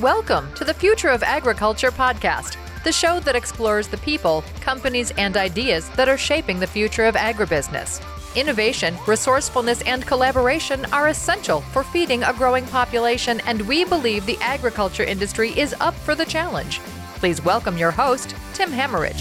Welcome 0.00 0.54
to 0.54 0.62
the 0.62 0.72
Future 0.72 1.08
of 1.08 1.24
Agriculture 1.24 1.90
podcast, 1.90 2.56
the 2.84 2.92
show 2.92 3.18
that 3.18 3.34
explores 3.34 3.88
the 3.88 3.96
people, 3.96 4.44
companies, 4.60 5.10
and 5.18 5.36
ideas 5.36 5.88
that 5.96 6.08
are 6.08 6.16
shaping 6.16 6.60
the 6.60 6.68
future 6.68 7.06
of 7.06 7.16
agribusiness. 7.16 8.00
Innovation, 8.36 8.96
resourcefulness, 9.08 9.82
and 9.82 10.06
collaboration 10.06 10.84
are 10.92 11.08
essential 11.08 11.62
for 11.62 11.82
feeding 11.82 12.22
a 12.22 12.32
growing 12.32 12.64
population, 12.66 13.40
and 13.40 13.62
we 13.62 13.84
believe 13.84 14.24
the 14.24 14.38
agriculture 14.40 15.02
industry 15.02 15.50
is 15.58 15.74
up 15.80 15.94
for 15.94 16.14
the 16.14 16.24
challenge. 16.24 16.78
Please 17.16 17.44
welcome 17.44 17.76
your 17.76 17.90
host, 17.90 18.36
Tim 18.54 18.70
Hammerich. 18.70 19.18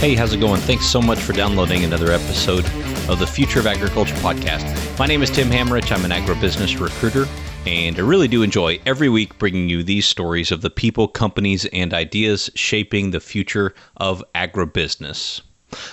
Hey, 0.00 0.14
how's 0.14 0.34
it 0.34 0.40
going? 0.40 0.60
Thanks 0.60 0.84
so 0.84 1.00
much 1.00 1.18
for 1.18 1.32
downloading 1.32 1.82
another 1.82 2.12
episode 2.12 2.66
of 3.08 3.18
the 3.20 3.26
Future 3.26 3.60
of 3.60 3.66
Agriculture 3.66 4.16
podcast. 4.16 4.98
My 4.98 5.06
name 5.06 5.22
is 5.22 5.30
Tim 5.30 5.48
Hammerich. 5.48 5.90
I'm 5.90 6.04
an 6.04 6.10
agribusiness 6.10 6.78
recruiter, 6.78 7.26
and 7.68 7.98
I 7.98 8.02
really 8.02 8.28
do 8.28 8.42
enjoy 8.42 8.80
every 8.86 9.10
week 9.10 9.36
bringing 9.36 9.68
you 9.68 9.82
these 9.82 10.06
stories 10.06 10.50
of 10.50 10.62
the 10.62 10.70
people, 10.70 11.06
companies, 11.06 11.66
and 11.66 11.92
ideas 11.92 12.48
shaping 12.54 13.10
the 13.10 13.20
future 13.20 13.74
of 13.98 14.24
agribusiness. 14.34 15.42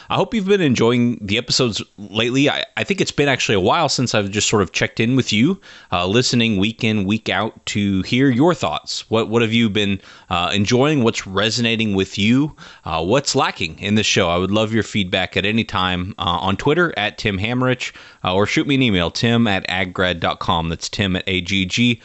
I 0.09 0.15
hope 0.15 0.33
you've 0.33 0.47
been 0.47 0.61
enjoying 0.61 1.17
the 1.21 1.37
episodes 1.37 1.81
lately. 1.97 2.49
I, 2.49 2.63
I, 2.77 2.83
think 2.83 3.01
it's 3.01 3.11
been 3.11 3.27
actually 3.27 3.55
a 3.55 3.59
while 3.59 3.89
since 3.89 4.15
I've 4.15 4.31
just 4.31 4.47
sort 4.47 4.61
of 4.61 4.71
checked 4.71 4.99
in 4.99 5.15
with 5.15 5.33
you, 5.33 5.59
uh, 5.91 6.07
listening 6.07 6.57
week 6.57 6.83
in, 6.83 7.03
week 7.05 7.29
out 7.29 7.65
to 7.67 8.01
hear 8.03 8.29
your 8.29 8.53
thoughts. 8.53 9.09
What 9.09 9.29
what 9.29 9.41
have 9.41 9.51
you 9.53 9.69
been 9.69 9.99
uh, 10.29 10.51
enjoying? 10.53 11.03
What's 11.03 11.27
resonating 11.27 11.93
with 11.93 12.17
you? 12.17 12.55
Uh, 12.85 13.03
what's 13.03 13.35
lacking 13.35 13.79
in 13.79 13.95
the 13.95 14.03
show? 14.03 14.29
I 14.29 14.37
would 14.37 14.51
love 14.51 14.73
your 14.73 14.83
feedback 14.83 15.35
at 15.35 15.45
any 15.45 15.63
time 15.63 16.13
uh, 16.17 16.39
on 16.41 16.55
Twitter 16.57 16.93
at 16.97 17.17
Tim 17.17 17.37
Hammerich 17.37 17.93
uh, 18.23 18.33
or 18.33 18.45
shoot 18.45 18.67
me 18.67 18.75
an 18.75 18.81
email, 18.81 19.11
tim 19.11 19.47
at 19.47 19.67
aggrad.com. 19.67 20.69
That's 20.69 20.89
tim 20.89 21.15
at 21.15 21.23
A-G-G-R-A-D.com. 21.27 22.03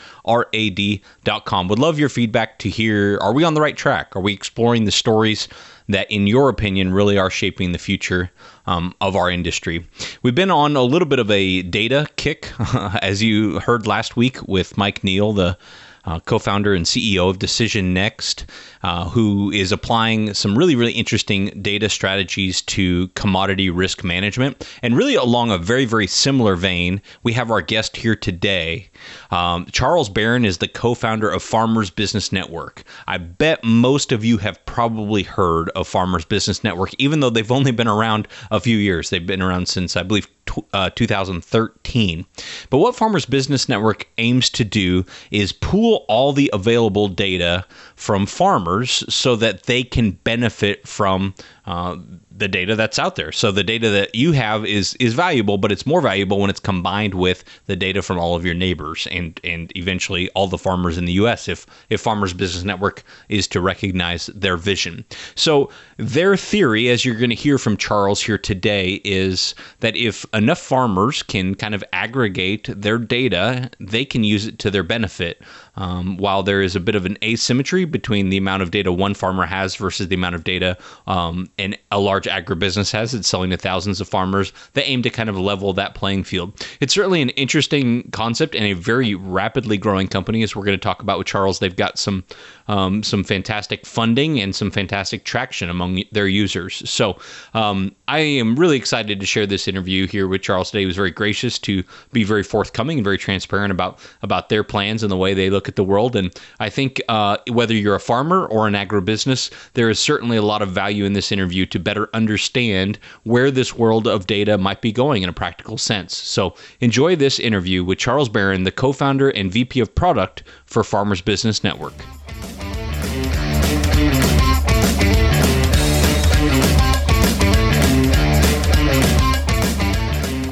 Would 1.68 1.78
love 1.78 1.98
your 1.98 2.08
feedback 2.08 2.58
to 2.58 2.68
hear, 2.68 3.18
are 3.18 3.32
we 3.32 3.44
on 3.44 3.54
the 3.54 3.60
right 3.60 3.76
track? 3.76 4.14
Are 4.16 4.20
we 4.22 4.32
exploring 4.32 4.84
the 4.84 4.92
stories 4.92 5.48
that, 5.90 6.10
in 6.10 6.26
your 6.26 6.48
opinion, 6.48 6.92
really 6.92 7.18
are 7.18 7.30
shaping 7.30 7.72
the 7.72 7.78
future 7.78 8.30
um, 8.66 8.94
of 9.00 9.16
our 9.16 9.30
industry. 9.30 9.86
We've 10.22 10.34
been 10.34 10.50
on 10.50 10.76
a 10.76 10.82
little 10.82 11.08
bit 11.08 11.18
of 11.18 11.30
a 11.30 11.62
data 11.62 12.06
kick, 12.16 12.52
as 13.02 13.22
you 13.22 13.60
heard 13.60 13.86
last 13.86 14.16
week 14.16 14.42
with 14.48 14.76
Mike 14.76 15.02
Neal, 15.04 15.32
the 15.32 15.56
uh, 16.04 16.20
co-founder 16.20 16.74
and 16.74 16.86
CEO 16.86 17.28
of 17.28 17.38
Decision 17.38 17.92
Next, 17.92 18.46
uh, 18.82 19.08
who 19.08 19.50
is 19.50 19.72
applying 19.72 20.34
some 20.34 20.56
really, 20.56 20.74
really 20.74 20.92
interesting 20.92 21.46
data 21.60 21.88
strategies 21.88 22.62
to 22.62 23.08
commodity 23.08 23.70
risk 23.70 24.02
management. 24.04 24.66
And 24.82 24.96
really, 24.96 25.14
along 25.14 25.50
a 25.50 25.58
very, 25.58 25.84
very 25.84 26.06
similar 26.06 26.56
vein, 26.56 27.00
we 27.22 27.32
have 27.34 27.50
our 27.50 27.60
guest 27.60 27.96
here 27.96 28.16
today. 28.16 28.88
Um, 29.30 29.66
Charles 29.72 30.08
Baron 30.08 30.44
is 30.44 30.58
the 30.58 30.68
co-founder 30.68 31.30
of 31.30 31.42
Farmers 31.42 31.90
Business 31.90 32.32
Network. 32.32 32.84
I 33.06 33.18
bet 33.18 33.62
most 33.64 34.12
of 34.12 34.24
you 34.24 34.38
have 34.38 34.64
probably 34.66 35.22
heard 35.22 35.70
of 35.70 35.86
Farmers 35.86 36.24
Business 36.24 36.64
Network, 36.64 36.94
even 36.98 37.20
though 37.20 37.30
they've 37.30 37.52
only 37.52 37.72
been 37.72 37.88
around 37.88 38.26
a 38.50 38.60
few 38.60 38.76
years. 38.76 39.10
They've 39.10 39.26
been 39.26 39.42
around 39.42 39.68
since 39.68 39.96
I 39.96 40.02
believe 40.02 40.28
uh, 40.72 40.90
2013. 40.90 42.26
But 42.70 42.78
what 42.78 42.96
Farmers 42.96 43.26
Business 43.26 43.68
Network 43.68 44.08
aims 44.18 44.50
to 44.50 44.64
do 44.64 45.04
is 45.30 45.52
pool 45.52 46.04
all 46.08 46.32
the 46.32 46.50
available 46.52 47.08
data 47.08 47.64
from 47.96 48.26
farmers 48.26 49.04
so 49.12 49.36
that 49.36 49.64
they 49.64 49.82
can 49.82 50.12
benefit 50.12 50.86
from 50.86 51.34
uh, 51.66 51.96
the 52.40 52.48
data 52.48 52.74
that's 52.74 52.98
out 52.98 53.14
there. 53.14 53.30
So 53.30 53.52
the 53.52 53.62
data 53.62 53.90
that 53.90 54.14
you 54.14 54.32
have 54.32 54.64
is 54.64 54.94
is 54.94 55.14
valuable, 55.14 55.58
but 55.58 55.70
it's 55.70 55.86
more 55.86 56.00
valuable 56.00 56.40
when 56.40 56.50
it's 56.50 56.58
combined 56.58 57.14
with 57.14 57.44
the 57.66 57.76
data 57.76 58.02
from 58.02 58.18
all 58.18 58.34
of 58.34 58.44
your 58.44 58.54
neighbors 58.54 59.06
and 59.10 59.38
and 59.44 59.70
eventually 59.76 60.28
all 60.30 60.48
the 60.48 60.58
farmers 60.58 60.98
in 60.98 61.04
the 61.04 61.12
U.S. 61.12 61.46
If 61.46 61.66
if 61.90 62.00
Farmers 62.00 62.32
Business 62.32 62.64
Network 62.64 63.04
is 63.28 63.46
to 63.48 63.60
recognize 63.60 64.26
their 64.26 64.56
vision. 64.56 65.04
So 65.36 65.70
their 65.98 66.36
theory, 66.36 66.88
as 66.88 67.04
you're 67.04 67.14
going 67.14 67.30
to 67.30 67.36
hear 67.36 67.58
from 67.58 67.76
Charles 67.76 68.22
here 68.22 68.38
today, 68.38 69.02
is 69.04 69.54
that 69.80 69.94
if 69.94 70.24
enough 70.32 70.58
farmers 70.58 71.22
can 71.22 71.54
kind 71.54 71.74
of 71.74 71.84
aggregate 71.92 72.68
their 72.74 72.98
data, 72.98 73.70
they 73.78 74.04
can 74.06 74.24
use 74.24 74.46
it 74.46 74.58
to 74.60 74.70
their 74.70 74.82
benefit. 74.82 75.42
Um, 75.76 76.16
while 76.16 76.42
there 76.42 76.62
is 76.62 76.76
a 76.76 76.80
bit 76.80 76.94
of 76.94 77.06
an 77.06 77.16
asymmetry 77.22 77.84
between 77.84 78.28
the 78.28 78.36
amount 78.36 78.62
of 78.62 78.70
data 78.70 78.92
one 78.92 79.14
farmer 79.14 79.46
has 79.46 79.76
versus 79.76 80.08
the 80.08 80.14
amount 80.14 80.34
of 80.34 80.44
data 80.44 80.76
um, 81.06 81.48
and 81.58 81.78
a 81.90 82.00
large 82.00 82.26
agribusiness 82.26 82.92
has, 82.92 83.14
it's 83.14 83.28
selling 83.28 83.50
to 83.50 83.56
thousands 83.56 84.00
of 84.00 84.08
farmers. 84.08 84.52
They 84.72 84.82
aim 84.82 85.02
to 85.02 85.10
kind 85.10 85.28
of 85.28 85.38
level 85.38 85.72
that 85.74 85.94
playing 85.94 86.24
field. 86.24 86.66
It's 86.80 86.94
certainly 86.94 87.22
an 87.22 87.30
interesting 87.30 88.10
concept 88.10 88.54
and 88.54 88.64
a 88.64 88.72
very 88.72 89.14
rapidly 89.14 89.78
growing 89.78 90.08
company, 90.08 90.42
as 90.42 90.54
we're 90.54 90.64
going 90.64 90.78
to 90.78 90.82
talk 90.82 91.02
about 91.02 91.18
with 91.18 91.26
Charles. 91.26 91.58
They've 91.58 91.74
got 91.74 91.98
some 91.98 92.24
um, 92.68 93.02
some 93.02 93.24
fantastic 93.24 93.84
funding 93.84 94.40
and 94.40 94.54
some 94.54 94.70
fantastic 94.70 95.24
traction 95.24 95.68
among 95.68 96.04
their 96.12 96.28
users. 96.28 96.88
So 96.88 97.18
um, 97.52 97.94
I 98.06 98.20
am 98.20 98.54
really 98.54 98.76
excited 98.76 99.18
to 99.18 99.26
share 99.26 99.46
this 99.46 99.66
interview 99.66 100.06
here 100.06 100.28
with 100.28 100.42
Charles 100.42 100.70
today. 100.70 100.80
He 100.80 100.86
was 100.86 100.94
very 100.96 101.10
gracious 101.10 101.58
to 101.60 101.82
be 102.12 102.22
very 102.22 102.44
forthcoming 102.44 102.98
and 102.98 103.04
very 103.04 103.18
transparent 103.18 103.72
about 103.72 103.98
about 104.22 104.50
their 104.50 104.62
plans 104.62 105.02
and 105.02 105.10
the 105.10 105.16
way 105.16 105.34
they 105.34 105.50
look 105.50 105.59
at 105.68 105.76
the 105.76 105.84
world. 105.84 106.16
And 106.16 106.32
I 106.58 106.68
think 106.68 107.00
uh, 107.08 107.38
whether 107.50 107.74
you're 107.74 107.94
a 107.94 108.00
farmer 108.00 108.46
or 108.46 108.66
an 108.66 108.74
agribusiness, 108.74 109.50
there 109.74 109.90
is 109.90 109.98
certainly 109.98 110.36
a 110.36 110.42
lot 110.42 110.62
of 110.62 110.70
value 110.70 111.04
in 111.04 111.12
this 111.12 111.32
interview 111.32 111.66
to 111.66 111.78
better 111.78 112.08
understand 112.14 112.98
where 113.24 113.50
this 113.50 113.76
world 113.76 114.06
of 114.06 114.26
data 114.26 114.58
might 114.58 114.80
be 114.80 114.92
going 114.92 115.22
in 115.22 115.28
a 115.28 115.32
practical 115.32 115.78
sense. 115.78 116.16
So 116.16 116.54
enjoy 116.80 117.16
this 117.16 117.38
interview 117.38 117.84
with 117.84 117.98
Charles 117.98 118.28
Baron, 118.28 118.64
the 118.64 118.72
co-founder 118.72 119.30
and 119.30 119.50
VP 119.50 119.80
of 119.80 119.94
Product 119.94 120.42
for 120.66 120.84
Farmers 120.84 121.20
Business 121.20 121.64
Network. 121.64 121.94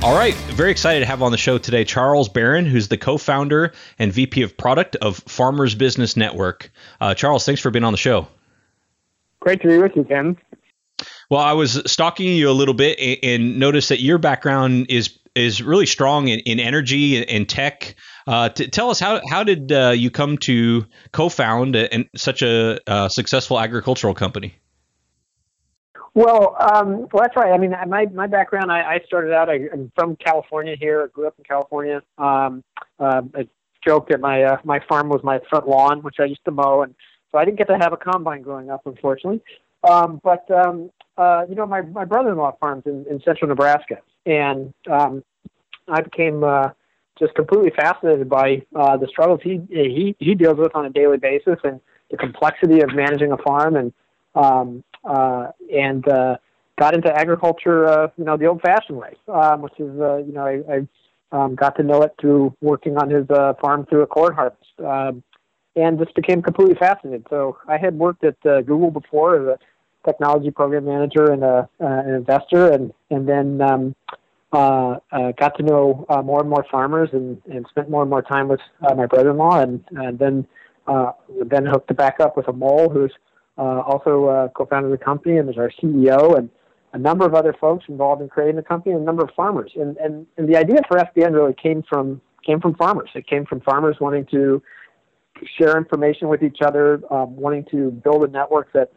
All 0.09 0.15
right, 0.15 0.35
very 0.55 0.71
excited 0.71 1.01
to 1.01 1.07
have 1.07 1.21
on 1.21 1.33
the 1.33 1.37
show 1.37 1.59
today 1.59 1.85
Charles 1.85 2.31
Baron, 2.31 2.65
who's 2.65 2.89
the 2.89 2.97
co-founder 2.97 3.75
and 3.99 4.11
VP 4.11 4.41
of 4.41 4.57
Product 4.57 4.97
of 4.97 5.19
Farmers 5.19 5.75
Business 5.75 6.17
Network. 6.17 6.73
Uh, 6.99 7.13
Charles, 7.13 7.45
thanks 7.45 7.61
for 7.61 7.71
being 7.71 7.85
on 7.85 7.93
the 7.93 7.99
show. 7.99 8.27
Great 9.41 9.61
to 9.61 9.69
be 9.69 9.77
with 9.77 9.95
you, 9.95 10.05
Ken. 10.05 10.39
Well, 11.29 11.43
I 11.43 11.53
was 11.53 11.83
stalking 11.85 12.35
you 12.35 12.49
a 12.49 12.53
little 12.53 12.73
bit 12.73 12.99
and 13.23 13.59
noticed 13.59 13.91
that 13.91 14.01
your 14.01 14.17
background 14.17 14.87
is 14.89 15.19
is 15.35 15.63
really 15.63 15.85
strong 15.85 16.29
in, 16.29 16.39
in 16.39 16.59
energy 16.59 17.23
and 17.23 17.47
tech. 17.47 17.95
Uh, 18.27 18.49
tell 18.49 18.89
us 18.89 18.99
how 18.99 19.21
how 19.29 19.45
did 19.45 19.71
uh, 19.71 19.91
you 19.91 20.11
come 20.11 20.39
to 20.39 20.87
co-found 21.13 21.77
a, 21.77 22.09
such 22.17 22.41
a 22.41 22.81
uh, 22.91 23.11
successful 23.11 23.61
agricultural 23.61 24.15
company? 24.15 24.55
Well, 26.15 26.57
um, 26.59 27.09
well, 27.13 27.23
that's 27.23 27.37
right. 27.37 27.53
I 27.53 27.59
mean, 27.59 27.75
my 27.87 28.07
my 28.07 28.27
background, 28.27 28.73
I, 28.73 28.95
I 28.95 29.01
started 29.07 29.33
out. 29.33 29.49
I, 29.49 29.69
am 29.73 29.93
from 29.95 30.17
California. 30.17 30.75
Here, 30.79 31.09
grew 31.09 31.27
up 31.27 31.35
in 31.39 31.45
California. 31.45 32.03
Um, 32.17 32.65
uh, 32.99 33.23
I 33.35 33.49
joked 33.87 34.11
that 34.11 34.21
my 34.21 34.43
uh, 34.43 34.57
my 34.65 34.81
farm 34.89 35.09
was 35.09 35.21
my 35.23 35.41
front 35.49 35.69
lawn, 35.69 36.03
which 36.03 36.17
I 36.19 36.25
used 36.25 36.45
to 36.47 36.51
mow, 36.51 36.83
and 36.83 36.95
so 37.31 37.39
I 37.39 37.45
didn't 37.45 37.59
get 37.59 37.69
to 37.69 37.79
have 37.79 37.93
a 37.93 37.97
combine 37.97 38.43
growing 38.43 38.71
up, 38.71 38.83
unfortunately. 38.87 39.43
Um, 39.89 40.21
but 40.25 40.51
um, 40.51 40.91
uh, 41.17 41.45
you 41.49 41.55
know, 41.55 41.67
my 41.67 41.83
my 41.83 42.05
brother-in-law 42.05 42.57
farms 42.59 42.85
in, 42.87 43.05
in 43.09 43.21
central 43.25 43.49
Nebraska, 43.49 43.99
and 44.27 44.73
um, 44.91 45.23
I 45.89 46.01
became 46.01 46.43
uh, 46.43 46.71
just 47.19 47.35
completely 47.35 47.71
fascinated 47.77 48.29
by 48.29 48.63
uh, 48.75 48.97
the 48.97 49.07
struggles 49.09 49.41
he 49.43 49.61
he 49.71 50.17
he 50.19 50.35
deals 50.35 50.59
with 50.59 50.75
on 50.75 50.87
a 50.87 50.91
daily 50.91 51.19
basis 51.19 51.59
and 51.65 51.81
the 52.11 52.17
complexity 52.17 52.81
of 52.81 52.95
managing 52.95 53.33
a 53.33 53.37
farm 53.39 53.77
and 53.77 53.93
um, 54.35 54.83
uh, 55.05 55.49
and 55.75 56.07
uh, 56.09 56.37
got 56.79 56.95
into 56.95 57.13
agriculture 57.13 57.87
uh, 57.87 58.09
you 58.17 58.25
know 58.25 58.37
the 58.37 58.47
old-fashioned 58.47 58.99
way, 58.99 59.15
um, 59.29 59.63
which 59.63 59.79
is 59.79 60.01
uh, 60.01 60.19
you 60.19 60.33
know 60.33 60.47
I, 60.47 60.61
I 60.73 61.45
um, 61.45 61.55
got 61.55 61.77
to 61.77 61.83
know 61.83 62.03
it 62.03 62.15
through 62.21 62.55
working 62.61 62.97
on 62.97 63.11
his 63.11 63.29
uh, 63.31 63.55
farm 63.61 63.87
through 63.87 64.03
a 64.03 64.07
corn 64.07 64.35
harvest. 64.35 64.65
Um, 64.85 65.23
and 65.77 65.97
just 65.97 66.13
became 66.15 66.43
completely 66.43 66.75
fascinated. 66.75 67.25
So 67.31 67.59
I 67.69 67.79
had 67.79 67.97
worked 67.97 68.25
at 68.25 68.35
uh, 68.45 68.63
Google 68.63 68.91
before 68.91 69.37
as 69.37 69.47
a 69.57 69.59
technology 70.05 70.51
program 70.51 70.87
manager 70.87 71.31
and 71.31 71.45
a, 71.45 71.69
uh, 71.81 71.87
an 71.87 72.15
investor, 72.15 72.73
and 72.73 72.93
and 73.11 73.29
then 73.29 73.61
um, 73.61 73.95
uh, 74.53 74.97
uh, 75.13 75.33
got 75.33 75.57
to 75.57 75.63
know 75.63 76.07
uh, 76.09 76.23
more 76.23 76.41
and 76.41 76.49
more 76.49 76.65
farmers 76.71 77.11
and, 77.13 77.41
and 77.51 77.67
spent 77.69 77.91
more 77.91 78.03
and 78.03 78.11
more 78.11 78.23
time 78.23 78.49
with 78.49 78.61
uh, 78.83 78.95
my 78.95 79.07
brother-in-law 79.07 79.61
and, 79.61 79.85
and 79.91 80.19
then 80.19 80.47
uh, 80.87 81.13
then 81.51 81.67
hooked 81.67 81.91
it 81.91 81.97
back 81.99 82.19
up 82.19 82.37
with 82.37 82.47
Amol 82.47 82.91
who's 82.91 83.13
also 83.63 84.27
uh, 84.27 84.49
co-founder 84.49 84.93
of 84.93 84.99
the 84.99 85.05
company 85.05 85.39
and 85.39 85.49
is 85.49 85.57
our 85.57 85.71
CEO 85.83 86.37
and 86.39 86.51
a 86.93 86.99
number 86.99 87.27
of 87.27 87.35
other 87.35 87.55
folks 87.61 87.85
involved 87.89 88.23
in 88.23 88.29
creating 88.29 88.57
the 88.57 88.63
company 88.63 88.95
and 88.95 89.03
a 89.03 89.05
number 89.05 89.23
of 89.23 89.31
farmers. 89.37 89.73
And, 89.75 89.97
and, 89.99 90.27
and 90.37 90.49
the 90.49 90.57
idea 90.57 90.81
for 90.89 90.97
FBN 90.99 91.35
really 91.35 91.55
came 91.55 91.83
from 91.89 92.21
came 92.47 92.61
from 92.61 92.75
farmers. 92.77 93.11
It 93.15 93.27
came 93.27 93.45
from 93.45 93.61
farmers 93.61 93.97
wanting 94.01 94.27
to 94.31 94.63
share 95.59 95.77
information 95.77 96.29
with 96.29 96.43
each 96.43 96.59
other, 96.65 97.03
um, 97.11 97.37
wanting 97.37 97.67
to 97.71 97.91
build 97.91 98.25
a 98.25 98.29
network 98.29 98.73
that 98.73 98.93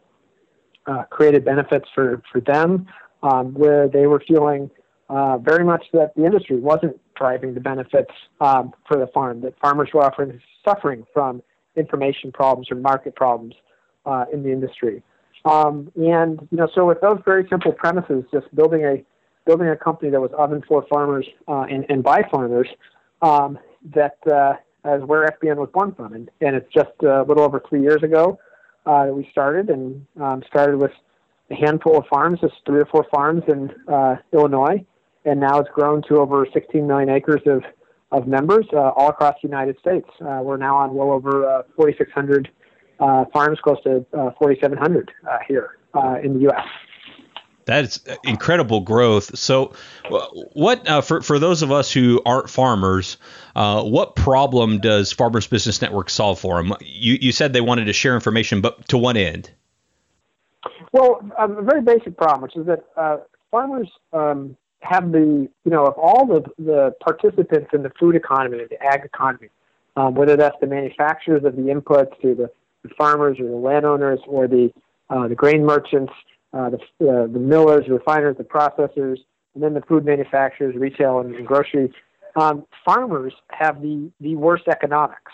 uh, 0.86 1.02
created 1.10 1.44
benefits 1.44 1.86
for, 1.94 2.22
for 2.32 2.40
them, 2.40 2.86
um, 3.22 3.52
where 3.52 3.88
they 3.88 4.06
were 4.06 4.22
feeling– 4.26 4.70
uh, 5.12 5.36
very 5.36 5.62
much 5.62 5.84
that 5.92 6.14
the 6.16 6.24
industry 6.24 6.56
wasn't 6.56 6.98
driving 7.14 7.52
the 7.52 7.60
benefits 7.60 8.10
um, 8.40 8.72
for 8.88 8.96
the 8.96 9.06
farm, 9.08 9.42
that 9.42 9.52
farmers 9.60 9.90
were 9.92 10.02
often 10.02 10.40
suffering 10.64 11.04
from 11.12 11.42
information 11.76 12.32
problems 12.32 12.70
or 12.70 12.76
market 12.76 13.14
problems 13.14 13.54
uh, 14.06 14.24
in 14.32 14.42
the 14.42 14.50
industry. 14.50 15.02
Um, 15.44 15.90
and 15.96 16.46
you 16.50 16.58
know, 16.58 16.68
so 16.74 16.86
with 16.86 17.00
those 17.00 17.18
very 17.24 17.46
simple 17.48 17.72
premises, 17.72 18.24
just 18.32 18.54
building 18.54 18.84
a 18.84 19.04
building 19.44 19.68
a 19.68 19.76
company 19.76 20.10
that 20.10 20.20
was 20.20 20.30
and 20.38 20.64
for 20.66 20.86
farmers 20.88 21.26
uh, 21.48 21.62
and, 21.62 21.84
and 21.88 22.02
by 22.02 22.22
farmers, 22.30 22.68
um, 23.22 23.58
that 23.94 24.18
uh, 24.30 24.52
is 24.94 25.02
where 25.04 25.26
FBN 25.26 25.56
was 25.56 25.68
born 25.72 25.92
from. 25.94 26.12
And, 26.12 26.30
and 26.40 26.54
it's 26.54 26.72
just 26.72 26.92
a 27.02 27.22
little 27.22 27.42
over 27.42 27.60
three 27.68 27.82
years 27.82 28.04
ago 28.04 28.38
uh, 28.86 29.06
that 29.06 29.14
we 29.14 29.28
started, 29.32 29.68
and 29.68 30.06
um, 30.20 30.44
started 30.46 30.76
with 30.78 30.92
a 31.50 31.54
handful 31.54 31.98
of 31.98 32.04
farms, 32.06 32.40
just 32.40 32.54
three 32.64 32.80
or 32.80 32.86
four 32.86 33.04
farms 33.12 33.42
in 33.48 33.70
uh, 33.92 34.16
Illinois, 34.32 34.84
and 35.24 35.40
now 35.40 35.58
it's 35.58 35.70
grown 35.74 36.02
to 36.08 36.18
over 36.18 36.46
16 36.52 36.86
million 36.86 37.08
acres 37.08 37.42
of 37.46 37.62
of 38.12 38.28
members 38.28 38.66
uh, 38.74 38.90
all 38.90 39.08
across 39.08 39.34
the 39.42 39.48
United 39.48 39.78
States. 39.78 40.08
Uh, 40.20 40.40
we're 40.42 40.58
now 40.58 40.76
on 40.76 40.94
well 40.94 41.10
over 41.10 41.46
uh, 41.48 41.62
4,600 41.76 42.46
uh, 42.46 42.50
farms, 42.98 43.58
close 43.60 43.82
to 43.84 44.04
uh, 44.12 44.30
4,700 44.38 45.10
uh, 45.28 45.38
here 45.46 45.78
in 46.22 46.34
the 46.34 46.40
U.S. 46.40 46.66
That's 47.64 48.00
incredible 48.24 48.80
growth. 48.80 49.38
So, 49.38 49.74
what 50.52 50.86
for 51.04 51.22
for 51.22 51.38
those 51.38 51.62
of 51.62 51.70
us 51.70 51.92
who 51.92 52.20
aren't 52.26 52.50
farmers, 52.50 53.18
what 53.54 54.16
problem 54.16 54.78
does 54.78 55.12
Farmers 55.12 55.46
Business 55.46 55.80
Network 55.80 56.10
solve 56.10 56.40
for 56.40 56.62
them? 56.62 56.74
You 56.80 57.18
you 57.20 57.32
said 57.32 57.52
they 57.52 57.60
wanted 57.60 57.84
to 57.84 57.92
share 57.92 58.14
information, 58.14 58.60
but 58.60 58.88
to 58.88 58.98
what 58.98 59.16
end? 59.16 59.50
Well, 60.92 61.20
um, 61.38 61.56
a 61.56 61.62
very 61.62 61.82
basic 61.82 62.16
problem, 62.16 62.42
which 62.42 62.56
is 62.56 62.66
that 62.66 62.84
farmers 63.52 63.88
um, 64.12 64.56
have 64.80 65.12
the 65.12 65.48
you 65.64 65.70
know 65.70 65.86
of 65.86 65.94
all 65.96 66.26
the 66.26 66.42
the 66.58 66.94
participants 67.00 67.70
in 67.72 67.82
the 67.82 67.90
food 68.00 68.16
economy, 68.16 68.58
the 68.68 68.82
ag 68.82 69.04
economy, 69.04 69.48
um, 69.96 70.14
whether 70.14 70.36
that's 70.36 70.56
the 70.60 70.66
manufacturers 70.66 71.44
of 71.44 71.54
the 71.54 71.62
inputs 71.62 72.20
to 72.20 72.34
the, 72.34 72.50
the 72.82 72.90
farmers 72.96 73.38
or 73.40 73.46
the 73.46 73.56
landowners 73.56 74.20
or 74.26 74.46
the 74.48 74.72
uh, 75.10 75.28
the 75.28 75.34
grain 75.34 75.64
merchants, 75.64 76.12
uh, 76.52 76.70
the 76.70 76.76
uh, 77.08 77.26
the 77.26 77.38
millers, 77.38 77.84
the 77.86 77.94
refiners, 77.94 78.36
the 78.36 78.44
processors, 78.44 79.18
and 79.54 79.62
then 79.62 79.74
the 79.74 79.82
food 79.82 80.04
manufacturers, 80.04 80.74
retail 80.76 81.20
and, 81.20 81.34
and 81.34 81.46
grocery. 81.46 81.92
Um, 82.36 82.64
farmers 82.84 83.34
have 83.48 83.82
the 83.82 84.10
the 84.20 84.36
worst 84.36 84.64
economics, 84.68 85.32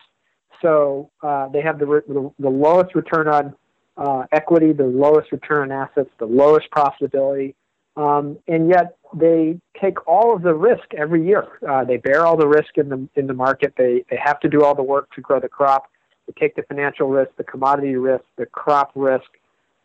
so 0.61 1.11
uh, 1.23 1.49
they 1.49 1.63
have 1.63 1.79
the, 1.79 1.87
the 1.87 2.33
the 2.39 2.49
lowest 2.51 2.95
return 2.95 3.29
on 3.29 3.55
uh, 3.97 4.25
equity, 4.33 4.73
the 4.73 4.85
lowest 4.85 5.31
return 5.33 5.71
on 5.71 5.89
assets, 5.89 6.11
the 6.19 6.27
lowest 6.27 6.69
profitability. 6.71 7.55
Um, 7.97 8.39
and 8.47 8.69
yet 8.69 8.97
they 9.13 9.59
take 9.81 10.07
all 10.07 10.35
of 10.35 10.43
the 10.43 10.55
risk 10.55 10.95
every 10.97 11.27
year. 11.27 11.45
Uh, 11.69 11.85
they 11.85 11.97
bear 11.97 12.25
all 12.25 12.37
the 12.37 12.47
risk 12.47 12.79
in 12.79 12.89
the 12.89 13.09
in 13.17 13.27
the 13.27 13.35
market. 13.35 13.75
They 13.77 14.05
they 14.09 14.19
have 14.25 14.39
to 14.41 14.49
do 14.49 14.63
all 14.63 14.75
the 14.75 14.85
work 14.85 15.13
to 15.15 15.21
grow 15.21 15.41
the 15.41 15.49
crop. 15.49 15.91
They 16.29 16.35
take 16.39 16.55
the 16.55 16.63
financial 16.63 17.09
risk, 17.09 17.31
the 17.37 17.45
commodity 17.45 17.97
risk, 17.97 18.25
the 18.37 18.47
crop 18.47 18.93
risk, 18.95 19.27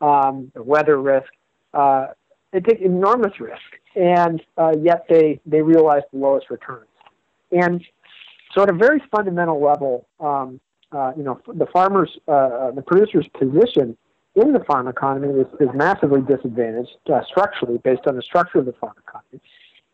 um, 0.01 0.51
the 0.53 0.61
weather 0.61 1.01
risk. 1.01 1.29
Uh, 1.73 2.07
they 2.51 2.59
take 2.59 2.81
enormous 2.81 3.39
risk, 3.39 3.61
and 3.95 4.41
uh, 4.57 4.73
yet 4.79 5.05
they 5.09 5.39
they 5.45 5.61
realize 5.61 6.03
the 6.11 6.19
lowest 6.19 6.49
returns. 6.49 6.87
And 7.51 7.83
so, 8.53 8.61
at 8.63 8.69
a 8.69 8.73
very 8.73 9.01
fundamental 9.11 9.61
level, 9.61 10.05
um, 10.19 10.59
uh, 10.91 11.13
you 11.17 11.23
know, 11.23 11.39
the 11.47 11.65
farmers, 11.67 12.11
uh, 12.27 12.71
the 12.71 12.83
producers' 12.83 13.27
position 13.39 13.97
in 14.35 14.53
the 14.53 14.63
farm 14.65 14.87
economy 14.87 15.39
is, 15.39 15.47
is 15.59 15.69
massively 15.73 16.21
disadvantaged 16.21 16.97
uh, 17.11 17.21
structurally 17.25 17.77
based 17.79 18.05
on 18.05 18.15
the 18.15 18.21
structure 18.21 18.59
of 18.59 18.65
the 18.65 18.73
farm 18.73 18.93
economy, 19.07 19.41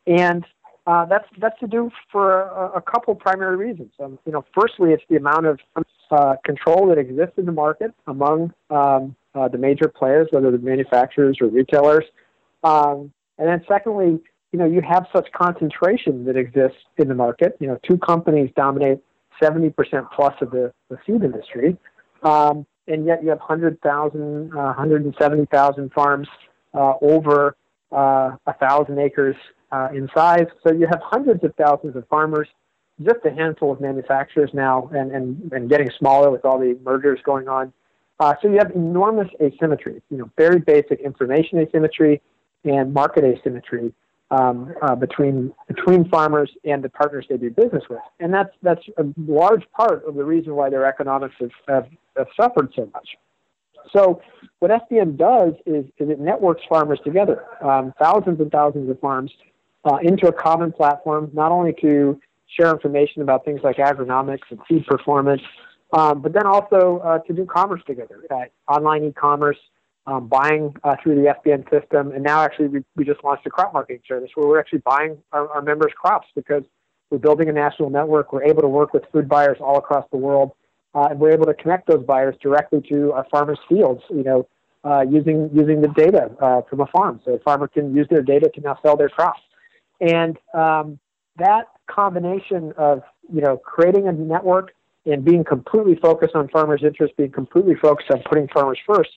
and 0.08 0.46
uh, 0.88 1.06
that's 1.06 1.28
that's 1.38 1.60
to 1.60 1.68
do 1.68 1.92
for 2.12 2.42
a, 2.42 2.78
a 2.78 2.82
couple 2.82 3.14
primary 3.14 3.56
reasons. 3.56 3.92
Um, 4.00 4.18
you 4.26 4.32
know, 4.32 4.44
firstly, 4.60 4.92
it's 4.92 5.04
the 5.10 5.18
amount 5.18 5.46
of 5.46 5.60
uh, 6.12 6.36
control 6.46 6.88
that 6.88 6.98
exists 6.98 7.38
in 7.38 7.46
the 7.46 7.52
market 7.52 7.92
among 8.08 8.54
um, 8.70 9.16
uh, 9.36 9.48
the 9.48 9.58
major 9.58 9.88
players, 9.88 10.28
whether 10.32 10.52
the 10.52 10.58
manufacturers 10.58 11.38
or 11.42 11.48
retailers, 11.48 12.06
um, 12.64 13.12
and 13.38 13.48
then 13.48 13.64
secondly, 13.68 14.20
you 14.52 14.60
know, 14.60 14.66
you 14.66 14.82
have 14.82 15.06
such 15.14 15.32
concentration 15.32 16.26
that 16.26 16.36
exists 16.36 16.80
in 16.98 17.08
the 17.08 17.16
market. 17.16 17.56
You 17.60 17.68
know, 17.68 17.80
two 17.88 17.98
companies 17.98 18.50
dominate 18.56 19.00
70% 19.42 19.74
plus 20.14 20.34
of 20.42 20.52
the, 20.52 20.74
the 20.90 20.98
seed 21.06 21.24
industry. 21.24 21.78
Um, 22.24 22.66
and 22.88 23.06
yet 23.06 23.24
you 23.24 23.30
have 23.30 23.40
100,000, 23.40 24.52
uh, 24.52 24.56
170,000 24.56 25.94
farms 25.94 26.28
uh, 26.74 26.94
over 27.02 27.56
uh, 27.92 28.32
a 28.46 28.54
thousand 28.60 29.00
acres 29.00 29.36
uh, 29.72 29.90
in 29.94 30.10
size. 30.16 30.48
So 30.66 30.74
you 30.74 30.88
have 30.88 31.00
hundreds 31.04 31.44
of 31.44 31.54
thousands 31.56 31.96
of 31.96 32.08
farmers, 32.08 32.48
just 33.04 33.20
a 33.26 33.32
handful 33.32 33.72
of 33.72 33.82
manufacturers 33.82 34.50
now, 34.54 34.90
and, 34.94 35.12
and, 35.12 35.52
and 35.54 35.70
getting 35.70 35.90
smaller 35.98 36.30
with 36.30 36.46
all 36.46 36.60
the 36.60 36.78
mergers 36.84 37.20
going 37.24 37.48
on. 37.48 37.72
Uh, 38.20 38.34
so 38.42 38.50
you 38.50 38.58
have 38.58 38.72
enormous 38.72 39.30
asymmetry, 39.42 40.02
you 40.10 40.18
know, 40.18 40.30
very 40.38 40.60
basic 40.60 41.00
information 41.00 41.60
asymmetry 41.60 42.22
and 42.66 42.94
market 42.94 43.24
asymmetry 43.24 43.94
um, 44.32 44.74
uh, 44.82 44.94
between 44.96 45.52
between 45.68 46.08
farmers 46.10 46.52
and 46.64 46.84
the 46.84 46.90
partners 46.90 47.26
they 47.30 47.38
do 47.38 47.50
business 47.50 47.84
with, 47.90 48.02
and 48.20 48.34
that's 48.34 48.54
that's 48.62 48.84
a 48.98 49.06
large 49.18 49.64
part 49.72 50.06
of 50.06 50.16
the 50.16 50.24
reason 50.24 50.54
why 50.56 50.70
their 50.70 50.86
economics 50.86 51.36
have, 51.40 51.52
have, 51.68 51.88
have 52.16 52.28
suffered 52.40 52.72
so 52.76 52.90
much. 52.94 53.18
So, 53.92 54.22
what 54.60 54.70
FBN 54.70 55.18
does 55.18 55.54
is, 55.66 55.86
is 55.98 56.10
it 56.10 56.20
networks 56.20 56.62
farmers 56.70 57.00
together, 57.04 57.46
um, 57.64 57.94
thousands 57.98 58.40
and 58.40 58.52
thousands 58.52 58.90
of 58.90 59.00
farms, 59.00 59.32
uh, 59.86 59.98
into 60.04 60.28
a 60.28 60.34
common 60.34 60.72
platform, 60.72 61.32
not 61.34 61.52
only 61.52 61.74
to 61.82 62.20
share 62.58 62.72
information 62.72 63.22
about 63.22 63.46
things 63.46 63.62
like 63.64 63.78
agronomics 63.78 64.50
and 64.50 64.60
seed 64.68 64.86
performance, 64.86 65.42
um, 65.94 66.22
but 66.22 66.34
then 66.34 66.46
also 66.46 67.02
uh, 67.04 67.20
to 67.20 67.34
do 67.34 67.46
commerce 67.46 67.82
together, 67.86 68.24
online 68.68 69.04
e-commerce, 69.04 69.58
um, 70.06 70.28
buying 70.28 70.76
uh, 70.84 70.96
through 71.02 71.16
the 71.16 71.34
FBN 71.34 71.70
system, 71.70 72.12
and 72.12 72.24
now 72.24 72.42
actually 72.42 72.68
we, 72.68 72.84
we 72.96 73.06
just 73.06 73.24
launched 73.24 73.46
a 73.46 73.50
crop 73.50 73.74
marketing 73.74 74.02
service 74.08 74.30
where 74.36 74.48
we're 74.48 74.60
actually 74.60 74.80
buying 74.80 75.18
our, 75.32 75.48
our 75.50 75.62
members' 75.62 75.92
crops 75.96 76.28
because 76.36 76.64
we're 77.10 77.18
building 77.20 77.50
a 77.50 77.54
national 77.54 77.90
network. 77.90 78.32
We're 78.34 78.44
able 78.44 78.62
to 78.62 78.68
work 78.68 78.94
with 78.94 79.04
food 79.12 79.28
buyers 79.28 79.58
all 79.60 79.78
across 79.78 80.06
the 80.12 80.18
world, 80.18 80.52
uh, 80.96 81.08
and 81.12 81.20
we're 81.20 81.32
able 81.32 81.46
to 81.46 81.54
connect 81.54 81.88
those 81.88 82.04
buyers 82.06 82.36
directly 82.42 82.82
to 82.90 83.14
our 83.14 83.26
farmers' 83.30 83.60
fields. 83.68 84.02
You 84.10 84.24
know, 84.24 84.48
uh, 84.84 85.02
using 85.10 85.50
using 85.54 85.82
the 85.82 85.90
data 85.90 86.32
uh, 86.40 86.62
from 86.70 86.82
a 86.82 86.88
farm, 86.88 87.20
so 87.26 87.34
a 87.34 87.40
farmer 87.40 87.68
can 87.68 87.96
use 87.96 88.08
their 88.10 88.22
data 88.22 88.50
to 88.56 88.62
now 88.62 88.78
sell 88.84 88.96
their 88.96 89.10
crops, 89.10 89.42
and 90.02 90.38
um, 90.54 91.00
that 91.38 91.68
combination 91.94 92.74
of 92.78 93.02
you 93.32 93.42
know 93.42 93.58
creating 93.58 94.08
a 94.08 94.12
network 94.12 94.74
and 95.06 95.24
being 95.24 95.44
completely 95.44 95.96
focused 95.96 96.36
on 96.36 96.48
farmers' 96.50 96.82
interests, 96.84 97.16
being 97.18 97.32
completely 97.32 97.76
focused 97.76 98.12
on 98.12 98.22
putting 98.30 98.48
farmers 98.50 98.78
first 98.86 99.10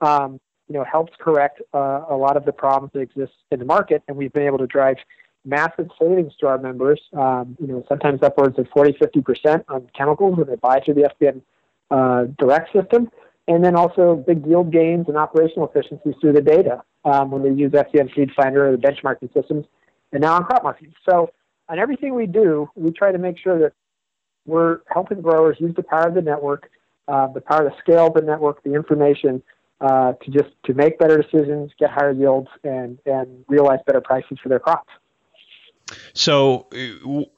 um, 0.00 0.40
you 0.68 0.74
know, 0.74 0.84
helps 0.84 1.12
correct 1.18 1.62
uh, 1.74 2.04
a 2.08 2.16
lot 2.16 2.36
of 2.36 2.44
the 2.44 2.52
problems 2.52 2.92
that 2.92 3.00
exist 3.00 3.32
in 3.50 3.58
the 3.58 3.64
market, 3.64 4.02
and 4.06 4.16
we've 4.16 4.32
been 4.32 4.46
able 4.46 4.58
to 4.58 4.66
drive 4.66 4.96
massive 5.44 5.88
savings 6.00 6.32
to 6.40 6.46
our 6.46 6.58
members. 6.58 7.00
Um, 7.14 7.56
you 7.58 7.66
know, 7.66 7.84
sometimes 7.88 8.22
upwards 8.22 8.58
of 8.58 8.66
40, 8.74 8.96
50 8.98 9.20
percent 9.22 9.64
on 9.68 9.88
chemicals 9.96 10.36
when 10.36 10.46
they 10.46 10.56
buy 10.56 10.80
through 10.84 10.94
the 10.94 11.10
FBN 11.20 11.40
uh, 11.90 12.24
direct 12.38 12.72
system, 12.72 13.10
and 13.46 13.64
then 13.64 13.76
also 13.76 14.22
big 14.26 14.46
yield 14.46 14.70
gains 14.70 15.06
and 15.08 15.16
operational 15.16 15.68
efficiencies 15.68 16.14
through 16.20 16.34
the 16.34 16.42
data 16.42 16.82
um, 17.04 17.30
when 17.30 17.42
they 17.42 17.50
use 17.50 17.72
FBN 17.72 18.14
Seed 18.14 18.30
Finder 18.36 18.68
or 18.68 18.76
the 18.76 18.78
benchmarking 18.78 19.32
systems, 19.32 19.64
and 20.12 20.20
now 20.20 20.34
on 20.34 20.44
crop 20.44 20.62
marketing. 20.62 20.92
So, 21.08 21.30
on 21.68 21.78
everything 21.78 22.14
we 22.14 22.26
do, 22.26 22.70
we 22.74 22.90
try 22.90 23.12
to 23.12 23.18
make 23.18 23.38
sure 23.38 23.58
that 23.58 23.72
we're 24.46 24.80
helping 24.88 25.20
growers 25.20 25.56
use 25.60 25.74
the 25.76 25.82
power 25.82 26.08
of 26.08 26.14
the 26.14 26.22
network, 26.22 26.70
uh, 27.06 27.26
the 27.28 27.40
power 27.40 27.68
to 27.68 27.76
scale 27.78 28.10
the 28.12 28.22
network, 28.22 28.62
the 28.62 28.74
information 28.74 29.42
uh, 29.80 30.12
to 30.14 30.30
just 30.30 30.50
to 30.64 30.74
make 30.74 30.98
better 30.98 31.20
decisions, 31.20 31.70
get 31.78 31.90
higher 31.90 32.12
yields, 32.12 32.48
and 32.64 32.98
and 33.06 33.44
realize 33.48 33.78
better 33.86 34.00
prices 34.00 34.38
for 34.42 34.48
their 34.48 34.58
crops. 34.58 34.90
So, 36.12 36.66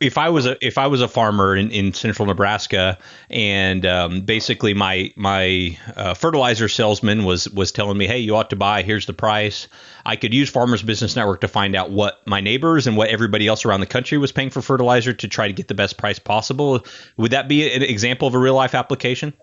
if 0.00 0.18
I 0.18 0.30
was 0.30 0.46
a 0.46 0.56
if 0.60 0.78
I 0.78 0.86
was 0.86 1.00
a 1.00 1.08
farmer 1.08 1.54
in, 1.56 1.70
in 1.70 1.92
central 1.92 2.26
Nebraska, 2.26 2.98
and 3.28 3.84
um, 3.86 4.22
basically 4.22 4.74
my 4.74 5.12
my 5.16 5.78
uh, 5.96 6.14
fertilizer 6.14 6.68
salesman 6.68 7.24
was 7.24 7.48
was 7.50 7.72
telling 7.72 7.96
me, 7.96 8.06
"Hey, 8.06 8.18
you 8.18 8.36
ought 8.36 8.50
to 8.50 8.56
buy. 8.56 8.82
Here's 8.82 9.06
the 9.06 9.12
price." 9.12 9.68
I 10.04 10.16
could 10.16 10.32
use 10.32 10.48
Farmers 10.48 10.82
Business 10.82 11.14
Network 11.14 11.42
to 11.42 11.48
find 11.48 11.76
out 11.76 11.90
what 11.90 12.26
my 12.26 12.40
neighbors 12.40 12.86
and 12.86 12.96
what 12.96 13.10
everybody 13.10 13.46
else 13.46 13.64
around 13.64 13.80
the 13.80 13.86
country 13.86 14.18
was 14.18 14.32
paying 14.32 14.50
for 14.50 14.62
fertilizer 14.62 15.12
to 15.12 15.28
try 15.28 15.46
to 15.46 15.52
get 15.52 15.68
the 15.68 15.74
best 15.74 15.98
price 15.98 16.18
possible. 16.18 16.84
Would 17.18 17.32
that 17.32 17.48
be 17.48 17.70
an 17.70 17.82
example 17.82 18.26
of 18.26 18.34
a 18.34 18.38
real 18.38 18.54
life 18.54 18.74
application? 18.74 19.34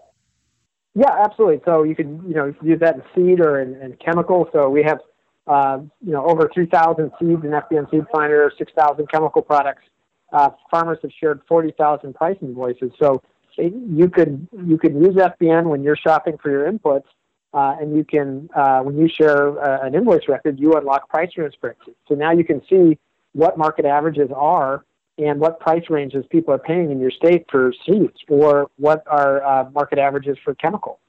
Yeah, 0.96 1.12
absolutely. 1.12 1.62
So 1.64 1.84
you 1.84 1.96
could 1.96 2.24
you 2.28 2.34
know 2.34 2.54
use 2.62 2.80
that 2.80 2.96
in 2.96 3.04
seed 3.14 3.40
or 3.40 3.62
in, 3.62 3.76
in 3.82 3.98
chemical. 4.04 4.50
So 4.52 4.68
we 4.70 4.84
have 4.84 5.00
uh, 5.48 5.80
you 6.06 6.12
know 6.12 6.26
over 6.26 6.50
3,000 6.54 7.12
seeds 7.20 7.44
in 7.44 7.52
FBN 7.52 7.90
Seed 7.90 8.06
Finder, 8.14 8.52
6,000 8.58 9.10
chemical 9.10 9.42
products. 9.42 9.84
Uh, 10.32 10.50
farmers 10.70 11.00
have 11.02 11.12
shared 11.20 11.42
40,000 11.48 12.14
price 12.14 12.38
invoices. 12.42 12.92
So 13.00 13.22
you 13.58 14.10
could 14.10 14.48
you 14.66 14.78
could 14.78 14.94
use 14.94 15.16
FBN 15.16 15.66
when 15.66 15.84
you're 15.84 15.96
shopping 15.96 16.38
for 16.42 16.52
your 16.52 16.72
inputs, 16.72 17.06
uh, 17.54 17.76
and 17.80 17.96
you 17.96 18.04
can 18.04 18.50
uh, 18.56 18.82
when 18.82 18.98
you 18.98 19.08
share 19.08 19.60
uh, 19.64 19.86
an 19.86 19.96
invoice 19.96 20.28
record, 20.28 20.60
you 20.60 20.74
unlock 20.74 21.10
price 21.10 21.32
transparency. 21.32 21.96
So 22.08 22.16
now 22.16 22.32
you 22.32 22.44
can 22.44 22.62
see 22.70 22.98
what 23.34 23.58
market 23.58 23.86
averages 23.86 24.30
are 24.36 24.84
and 25.18 25.40
what 25.40 25.60
price 25.60 25.84
ranges 25.90 26.26
people 26.30 26.54
are 26.54 26.60
paying 26.60 26.92
in 26.92 27.00
your 27.00 27.12
state 27.12 27.46
for 27.50 27.74
seeds 27.86 28.18
or 28.30 28.70
what 28.78 29.04
are 29.08 29.44
uh, 29.44 29.70
market 29.72 29.98
averages 29.98 30.38
for 30.44 30.54
chemical 30.56 31.00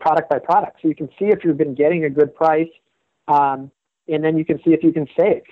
product 0.00 0.28
by 0.28 0.38
product. 0.40 0.78
So 0.82 0.88
you 0.88 0.96
can 0.96 1.08
see 1.18 1.26
if 1.26 1.44
you've 1.44 1.56
been 1.56 1.74
getting 1.74 2.04
a 2.04 2.10
good 2.10 2.34
price, 2.34 2.68
um, 3.28 3.70
and 4.08 4.24
then 4.24 4.36
you 4.36 4.44
can 4.44 4.58
see 4.58 4.72
if 4.72 4.82
you 4.82 4.92
can 4.92 5.06
save. 5.18 5.42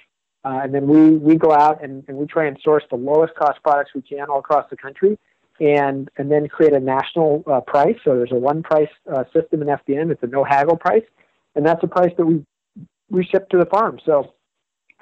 Uh, 0.44 0.60
and 0.62 0.74
then 0.74 0.86
we, 0.86 1.10
we 1.16 1.36
go 1.36 1.52
out 1.52 1.82
and, 1.82 2.04
and 2.06 2.16
we 2.18 2.26
try 2.26 2.46
and 2.46 2.58
source 2.62 2.84
the 2.90 2.96
lowest 2.96 3.34
cost 3.34 3.62
products 3.62 3.92
we 3.94 4.02
can 4.02 4.28
all 4.28 4.40
across 4.40 4.68
the 4.68 4.76
country 4.76 5.18
and, 5.58 6.10
and 6.18 6.30
then 6.30 6.48
create 6.48 6.74
a 6.74 6.80
national 6.80 7.42
uh, 7.46 7.60
price. 7.60 7.96
So 8.04 8.16
there's 8.16 8.32
a 8.32 8.36
one 8.36 8.62
price 8.62 8.90
uh, 9.10 9.24
system 9.32 9.62
in 9.62 9.68
FBN. 9.68 10.10
It's 10.10 10.22
a 10.22 10.26
no 10.26 10.44
haggle 10.44 10.76
price. 10.76 11.04
And 11.54 11.64
that's 11.64 11.80
the 11.80 11.88
price 11.88 12.12
that 12.18 12.26
we, 12.26 12.44
we 13.08 13.24
ship 13.24 13.48
to 13.50 13.58
the 13.58 13.66
farm. 13.66 13.98
So 14.04 14.34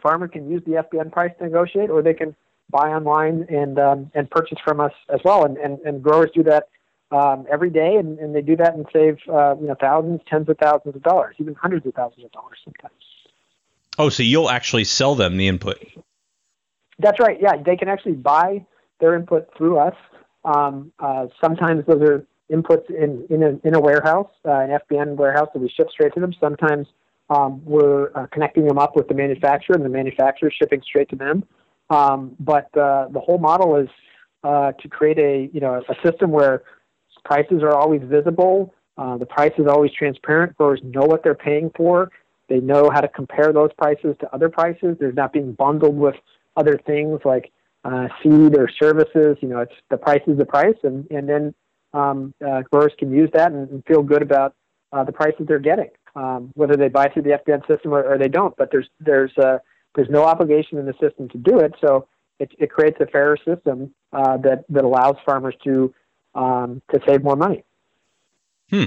farmer 0.00 0.28
can 0.28 0.48
use 0.48 0.62
the 0.64 0.84
FBN 0.84 1.10
price 1.10 1.32
to 1.38 1.44
negotiate 1.44 1.90
or 1.90 2.02
they 2.02 2.14
can 2.14 2.36
buy 2.70 2.90
online 2.90 3.46
and, 3.48 3.78
um, 3.78 4.10
and 4.14 4.30
purchase 4.30 4.58
from 4.64 4.80
us 4.80 4.92
as 5.12 5.20
well. 5.24 5.44
And, 5.44 5.56
and, 5.56 5.80
and 5.80 6.02
growers 6.02 6.30
do 6.34 6.44
that 6.44 6.68
um, 7.12 7.46
every 7.52 7.70
day, 7.70 7.96
and, 7.96 8.18
and 8.18 8.34
they 8.34 8.40
do 8.40 8.56
that 8.56 8.74
and 8.74 8.86
save 8.92 9.18
uh, 9.28 9.54
you 9.60 9.66
know 9.66 9.76
thousands, 9.78 10.20
tens 10.26 10.48
of 10.48 10.56
thousands 10.58 10.96
of 10.96 11.02
dollars, 11.02 11.36
even 11.38 11.54
hundreds 11.54 11.86
of 11.86 11.94
thousands 11.94 12.24
of 12.24 12.32
dollars 12.32 12.58
sometimes. 12.64 12.94
Oh, 13.98 14.08
so 14.08 14.22
you'll 14.22 14.50
actually 14.50 14.84
sell 14.84 15.14
them 15.14 15.36
the 15.36 15.48
input? 15.48 15.78
That's 16.98 17.18
right. 17.20 17.38
Yeah, 17.40 17.56
they 17.56 17.76
can 17.76 17.88
actually 17.88 18.14
buy 18.14 18.64
their 19.00 19.14
input 19.14 19.48
through 19.56 19.78
us. 19.78 19.94
Um, 20.44 20.92
uh, 20.98 21.26
sometimes 21.40 21.84
those 21.86 22.02
are 22.02 22.26
inputs 22.50 22.88
in 22.90 23.26
in 23.30 23.42
a, 23.42 23.66
in 23.66 23.74
a 23.74 23.80
warehouse, 23.80 24.30
uh, 24.46 24.52
an 24.52 24.78
FBN 24.90 25.16
warehouse 25.16 25.48
that 25.52 25.60
we 25.60 25.68
ship 25.68 25.88
straight 25.90 26.14
to 26.14 26.20
them. 26.20 26.32
Sometimes 26.40 26.86
um, 27.30 27.62
we're 27.64 28.10
uh, 28.14 28.26
connecting 28.32 28.66
them 28.66 28.78
up 28.78 28.96
with 28.96 29.08
the 29.08 29.14
manufacturer, 29.14 29.74
and 29.74 29.84
the 29.84 29.88
manufacturer 29.88 30.50
shipping 30.50 30.82
straight 30.84 31.08
to 31.10 31.16
them. 31.16 31.44
Um, 31.90 32.36
but 32.40 32.66
uh, 32.76 33.08
the 33.10 33.20
whole 33.20 33.38
model 33.38 33.76
is 33.76 33.88
uh, 34.44 34.72
to 34.72 34.88
create 34.88 35.18
a 35.18 35.50
you 35.52 35.60
know 35.60 35.82
a 35.88 35.94
system 36.08 36.30
where 36.30 36.62
prices 37.24 37.62
are 37.62 37.74
always 37.74 38.02
visible. 38.04 38.74
Uh, 38.98 39.16
the 39.16 39.26
price 39.26 39.52
is 39.58 39.66
always 39.66 39.90
transparent. 39.92 40.56
Growers 40.56 40.80
know 40.82 41.02
what 41.02 41.22
they're 41.22 41.34
paying 41.34 41.70
for. 41.76 42.10
They 42.52 42.60
know 42.60 42.90
how 42.92 43.00
to 43.00 43.08
compare 43.08 43.50
those 43.50 43.70
prices 43.78 44.14
to 44.20 44.34
other 44.34 44.50
prices. 44.50 44.98
They're 45.00 45.10
not 45.10 45.32
being 45.32 45.54
bundled 45.54 45.96
with 45.96 46.16
other 46.54 46.78
things 46.86 47.20
like 47.24 47.50
uh, 47.82 48.08
seed 48.22 48.58
or 48.58 48.68
services. 48.78 49.38
You 49.40 49.48
know, 49.48 49.60
it's 49.60 49.72
the 49.88 49.96
price 49.96 50.20
is 50.26 50.36
the 50.36 50.44
price, 50.44 50.76
and 50.82 51.10
and 51.10 51.26
then 51.26 51.54
um, 51.94 52.34
uh, 52.46 52.60
growers 52.70 52.92
can 52.98 53.10
use 53.10 53.30
that 53.32 53.52
and, 53.52 53.70
and 53.70 53.82
feel 53.86 54.02
good 54.02 54.20
about 54.20 54.54
uh, 54.92 55.02
the 55.02 55.12
prices 55.12 55.46
they're 55.48 55.58
getting, 55.60 55.88
um, 56.14 56.50
whether 56.52 56.76
they 56.76 56.88
buy 56.88 57.08
through 57.08 57.22
the 57.22 57.30
FBN 57.30 57.66
system 57.66 57.94
or, 57.94 58.02
or 58.04 58.18
they 58.18 58.28
don't. 58.28 58.54
But 58.58 58.70
there's 58.70 58.90
there's 59.00 59.32
uh, 59.38 59.56
there's 59.94 60.10
no 60.10 60.24
obligation 60.24 60.76
in 60.76 60.84
the 60.84 60.94
system 61.00 61.30
to 61.30 61.38
do 61.38 61.58
it, 61.58 61.72
so 61.80 62.06
it, 62.38 62.52
it 62.58 62.70
creates 62.70 62.98
a 63.00 63.06
fairer 63.06 63.38
system 63.38 63.94
uh, 64.12 64.36
that 64.38 64.66
that 64.68 64.84
allows 64.84 65.16
farmers 65.24 65.54
to 65.64 65.94
um, 66.34 66.82
to 66.92 67.00
save 67.08 67.24
more 67.24 67.36
money. 67.36 67.64
Hmm. 68.72 68.84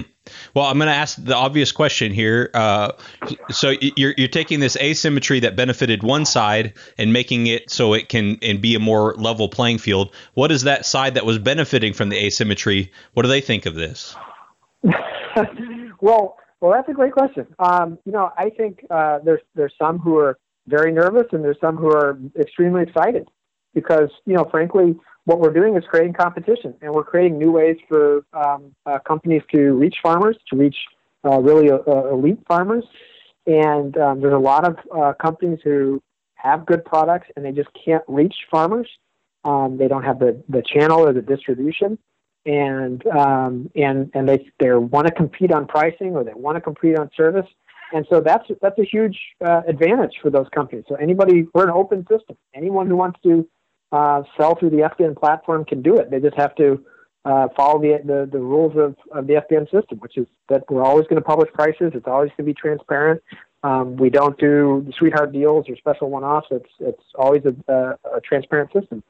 Well, 0.52 0.64
I'm 0.64 0.78
going 0.78 0.88
to 0.88 0.94
ask 0.94 1.16
the 1.22 1.36
obvious 1.36 1.70
question 1.70 2.12
here. 2.12 2.50
Uh, 2.52 2.90
so 3.50 3.70
you're 3.80 4.14
you're 4.16 4.26
taking 4.26 4.58
this 4.58 4.76
asymmetry 4.76 5.38
that 5.40 5.54
benefited 5.54 6.02
one 6.02 6.24
side 6.24 6.72
and 6.98 7.12
making 7.12 7.46
it 7.46 7.70
so 7.70 7.94
it 7.94 8.08
can 8.08 8.36
and 8.42 8.60
be 8.60 8.74
a 8.74 8.80
more 8.80 9.14
level 9.14 9.48
playing 9.48 9.78
field. 9.78 10.12
What 10.34 10.50
is 10.50 10.62
that 10.62 10.86
side 10.86 11.14
that 11.14 11.24
was 11.24 11.38
benefiting 11.38 11.92
from 11.92 12.08
the 12.08 12.16
asymmetry? 12.16 12.90
What 13.14 13.22
do 13.22 13.28
they 13.28 13.40
think 13.40 13.64
of 13.64 13.76
this? 13.76 14.16
well, 16.00 16.36
well, 16.60 16.72
that's 16.72 16.88
a 16.88 16.92
great 16.92 17.12
question. 17.12 17.46
Um, 17.60 17.98
you 18.04 18.10
know, 18.10 18.32
I 18.36 18.50
think 18.50 18.84
uh, 18.90 19.20
there's 19.24 19.42
there's 19.54 19.74
some 19.80 20.00
who 20.00 20.16
are 20.16 20.36
very 20.66 20.90
nervous 20.90 21.26
and 21.30 21.44
there's 21.44 21.60
some 21.60 21.76
who 21.76 21.86
are 21.86 22.18
extremely 22.36 22.82
excited 22.82 23.28
because 23.72 24.10
you 24.24 24.34
know, 24.34 24.48
frankly, 24.50 24.96
what 25.26 25.40
we're 25.40 25.52
doing 25.52 25.76
is 25.76 25.84
creating 25.88 26.14
competition, 26.14 26.72
and 26.80 26.92
we're 26.94 27.04
creating 27.04 27.36
new 27.36 27.50
ways 27.50 27.76
for 27.88 28.24
um, 28.32 28.74
uh, 28.86 28.98
companies 29.00 29.42
to 29.52 29.72
reach 29.74 29.96
farmers, 30.02 30.36
to 30.48 30.56
reach 30.56 30.76
uh, 31.24 31.38
really 31.40 31.68
uh, 31.68 31.78
uh, 31.86 32.08
elite 32.12 32.38
farmers. 32.46 32.84
And 33.46 33.96
um, 33.98 34.20
there's 34.20 34.34
a 34.34 34.38
lot 34.38 34.66
of 34.66 34.76
uh, 34.96 35.12
companies 35.20 35.58
who 35.64 36.00
have 36.36 36.64
good 36.64 36.84
products, 36.84 37.26
and 37.34 37.44
they 37.44 37.50
just 37.52 37.68
can't 37.84 38.04
reach 38.06 38.34
farmers. 38.50 38.88
Um, 39.44 39.76
they 39.76 39.88
don't 39.88 40.04
have 40.04 40.20
the, 40.20 40.42
the 40.48 40.62
channel 40.62 41.00
or 41.00 41.12
the 41.12 41.22
distribution, 41.22 41.98
and 42.44 43.04
um, 43.08 43.68
and 43.74 44.10
and 44.14 44.28
they 44.28 44.48
they 44.60 44.72
want 44.72 45.08
to 45.08 45.12
compete 45.12 45.52
on 45.52 45.66
pricing 45.66 46.14
or 46.14 46.22
they 46.22 46.34
want 46.34 46.56
to 46.56 46.60
compete 46.60 46.96
on 46.96 47.10
service. 47.16 47.46
And 47.92 48.06
so 48.10 48.20
that's 48.20 48.44
that's 48.62 48.78
a 48.78 48.84
huge 48.84 49.18
uh, 49.44 49.62
advantage 49.66 50.14
for 50.22 50.30
those 50.30 50.46
companies. 50.54 50.84
So 50.88 50.94
anybody, 50.96 51.46
we're 51.52 51.64
an 51.64 51.70
open 51.70 52.06
system. 52.08 52.36
Anyone 52.54 52.88
who 52.88 52.96
wants 52.96 53.18
to 53.24 53.48
uh, 53.92 54.22
sell 54.36 54.54
through 54.56 54.70
the 54.70 54.78
FBN 54.78 55.16
platform 55.16 55.64
can 55.64 55.82
do 55.82 55.96
it. 55.96 56.10
They 56.10 56.20
just 56.20 56.36
have 56.36 56.54
to 56.56 56.84
uh, 57.24 57.48
follow 57.56 57.80
the, 57.80 58.00
the, 58.04 58.28
the 58.30 58.38
rules 58.38 58.76
of, 58.76 58.96
of 59.10 59.26
the 59.26 59.34
FBN 59.34 59.70
system, 59.70 59.98
which 59.98 60.16
is 60.16 60.26
that 60.48 60.62
we're 60.70 60.84
always 60.84 61.06
going 61.06 61.20
to 61.20 61.26
publish 61.26 61.52
prices. 61.52 61.92
It's 61.94 62.06
always 62.06 62.30
going 62.30 62.46
to 62.48 62.54
be 62.54 62.54
transparent. 62.54 63.22
Um, 63.62 63.96
we 63.96 64.10
don't 64.10 64.38
do 64.38 64.88
sweetheart 64.96 65.32
deals 65.32 65.66
or 65.68 65.76
special 65.76 66.08
one-offs. 66.08 66.46
It's 66.50 66.70
it's 66.78 67.02
always 67.18 67.42
a, 67.44 67.72
a, 67.72 68.16
a 68.18 68.20
transparent 68.20 68.72
system. 68.72 69.02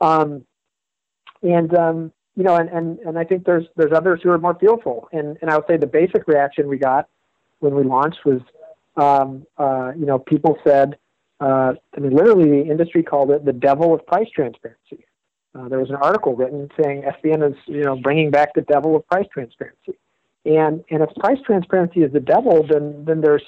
Um, 0.00 0.44
and 1.42 1.74
um, 1.74 2.12
you 2.36 2.44
know, 2.44 2.54
and, 2.54 2.68
and, 2.68 2.98
and 3.00 3.18
I 3.18 3.24
think 3.24 3.44
there's 3.44 3.64
there's 3.74 3.92
others 3.92 4.20
who 4.22 4.30
are 4.30 4.38
more 4.38 4.54
fearful. 4.54 5.08
And 5.12 5.36
and 5.42 5.50
I 5.50 5.56
would 5.56 5.66
say 5.66 5.76
the 5.76 5.86
basic 5.86 6.28
reaction 6.28 6.68
we 6.68 6.78
got 6.78 7.08
when 7.58 7.74
we 7.74 7.82
launched 7.82 8.24
was, 8.24 8.40
um, 8.96 9.44
uh, 9.56 9.92
you 9.98 10.06
know, 10.06 10.20
people 10.20 10.56
said, 10.62 10.96
I 11.40 12.00
mean, 12.00 12.14
literally, 12.14 12.62
the 12.62 12.70
industry 12.70 13.02
called 13.02 13.30
it 13.30 13.44
the 13.44 13.52
devil 13.52 13.94
of 13.94 14.06
price 14.06 14.28
transparency. 14.34 15.04
Uh, 15.54 15.68
there 15.68 15.78
was 15.78 15.90
an 15.90 15.96
article 15.96 16.34
written 16.36 16.68
saying 16.82 17.02
FBN 17.02 17.50
is, 17.50 17.56
you 17.66 17.82
know, 17.82 17.96
bringing 17.96 18.30
back 18.30 18.54
the 18.54 18.62
devil 18.62 18.96
of 18.96 19.06
price 19.08 19.26
transparency. 19.32 19.98
And 20.44 20.84
and 20.90 21.02
if 21.02 21.10
price 21.16 21.38
transparency 21.44 22.02
is 22.02 22.12
the 22.12 22.20
devil, 22.20 22.66
then 22.68 23.04
then 23.04 23.20
there's 23.20 23.42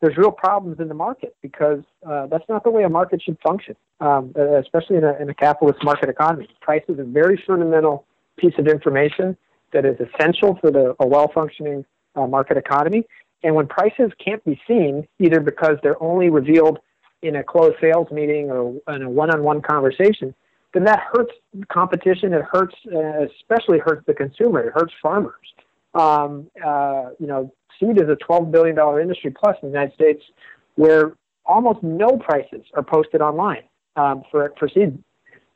there's 0.00 0.16
real 0.16 0.30
problems 0.30 0.80
in 0.80 0.88
the 0.88 0.94
market 0.94 1.34
because 1.40 1.80
uh, 2.06 2.26
that's 2.26 2.44
not 2.48 2.64
the 2.64 2.70
way 2.70 2.82
a 2.84 2.88
market 2.88 3.22
should 3.22 3.38
function, 3.40 3.74
um, 4.00 4.34
especially 4.36 4.96
in 4.96 5.04
a, 5.04 5.14
in 5.14 5.30
a 5.30 5.34
capitalist 5.34 5.82
market 5.82 6.10
economy. 6.10 6.48
Price 6.60 6.82
is 6.88 6.98
a 6.98 7.04
very 7.04 7.42
fundamental 7.46 8.04
piece 8.36 8.52
of 8.58 8.66
information 8.66 9.36
that 9.72 9.86
is 9.86 9.96
essential 10.00 10.58
for 10.60 10.70
the, 10.70 10.94
a 11.00 11.06
well-functioning 11.06 11.86
uh, 12.16 12.26
market 12.26 12.58
economy. 12.58 13.04
And 13.42 13.54
when 13.54 13.66
prices 13.66 14.10
can't 14.22 14.44
be 14.44 14.60
seen, 14.68 15.08
either 15.18 15.40
because 15.40 15.76
they're 15.82 16.02
only 16.02 16.28
revealed 16.28 16.80
in 17.24 17.36
a 17.36 17.42
closed 17.42 17.76
sales 17.80 18.08
meeting 18.10 18.50
or 18.50 18.74
in 18.94 19.02
a 19.02 19.08
one-on-one 19.08 19.62
conversation, 19.62 20.34
then 20.74 20.84
that 20.84 21.00
hurts 21.12 21.32
competition. 21.68 22.34
It 22.34 22.44
hurts, 22.50 22.74
uh, 22.94 23.24
especially 23.24 23.78
hurts 23.78 24.04
the 24.06 24.14
consumer. 24.14 24.60
It 24.68 24.72
hurts 24.74 24.92
farmers. 25.02 25.46
Um, 25.94 26.50
uh, 26.64 27.10
you 27.18 27.26
know, 27.26 27.52
seed 27.80 27.96
is 27.96 28.08
a 28.08 28.16
$12 28.28 28.50
billion 28.50 28.76
industry 29.00 29.30
plus 29.30 29.56
in 29.62 29.70
the 29.70 29.72
United 29.72 29.94
States, 29.94 30.22
where 30.74 31.12
almost 31.46 31.82
no 31.82 32.18
prices 32.18 32.64
are 32.74 32.82
posted 32.82 33.20
online 33.20 33.62
um, 33.96 34.22
for 34.30 34.52
for 34.58 34.68
seed, 34.68 34.98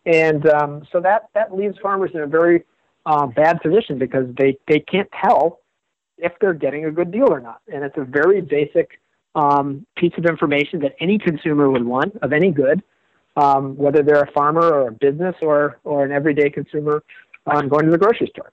and 0.07 0.49
um, 0.49 0.87
so 0.93 1.01
that 1.01 1.29
that 1.35 1.55
leaves 1.55 1.77
farmers 1.83 2.11
in 2.15 2.21
a 2.21 2.27
very 2.27 2.65
uh, 3.07 3.27
bad 3.27 3.61
position 3.61 3.99
because 3.99 4.27
they 4.37 4.57
they 4.69 4.81
can't 4.81 5.09
tell 5.25 5.61
if 6.19 6.33
they're 6.41 6.55
getting 6.55 6.85
a 6.85 6.91
good 6.91 7.11
deal 7.11 7.33
or 7.33 7.41
not, 7.41 7.61
and 7.73 7.83
it's 7.83 7.97
a 7.97 8.05
very 8.05 8.41
basic 8.41 9.01
um, 9.38 9.87
piece 9.97 10.12
of 10.18 10.26
information 10.26 10.80
that 10.80 10.97
any 11.00 11.16
consumer 11.16 11.71
would 11.71 11.85
want 11.85 12.16
of 12.23 12.33
any 12.33 12.50
good, 12.50 12.83
um, 13.37 13.76
whether 13.76 14.02
they're 14.02 14.23
a 14.23 14.33
farmer 14.33 14.62
or 14.62 14.88
a 14.88 14.92
business 14.92 15.37
or, 15.40 15.78
or 15.85 16.04
an 16.04 16.11
everyday 16.11 16.50
consumer 16.50 17.04
um, 17.47 17.68
going 17.68 17.85
to 17.85 17.92
the 17.92 17.99
grocery 17.99 18.28
store. 18.35 18.50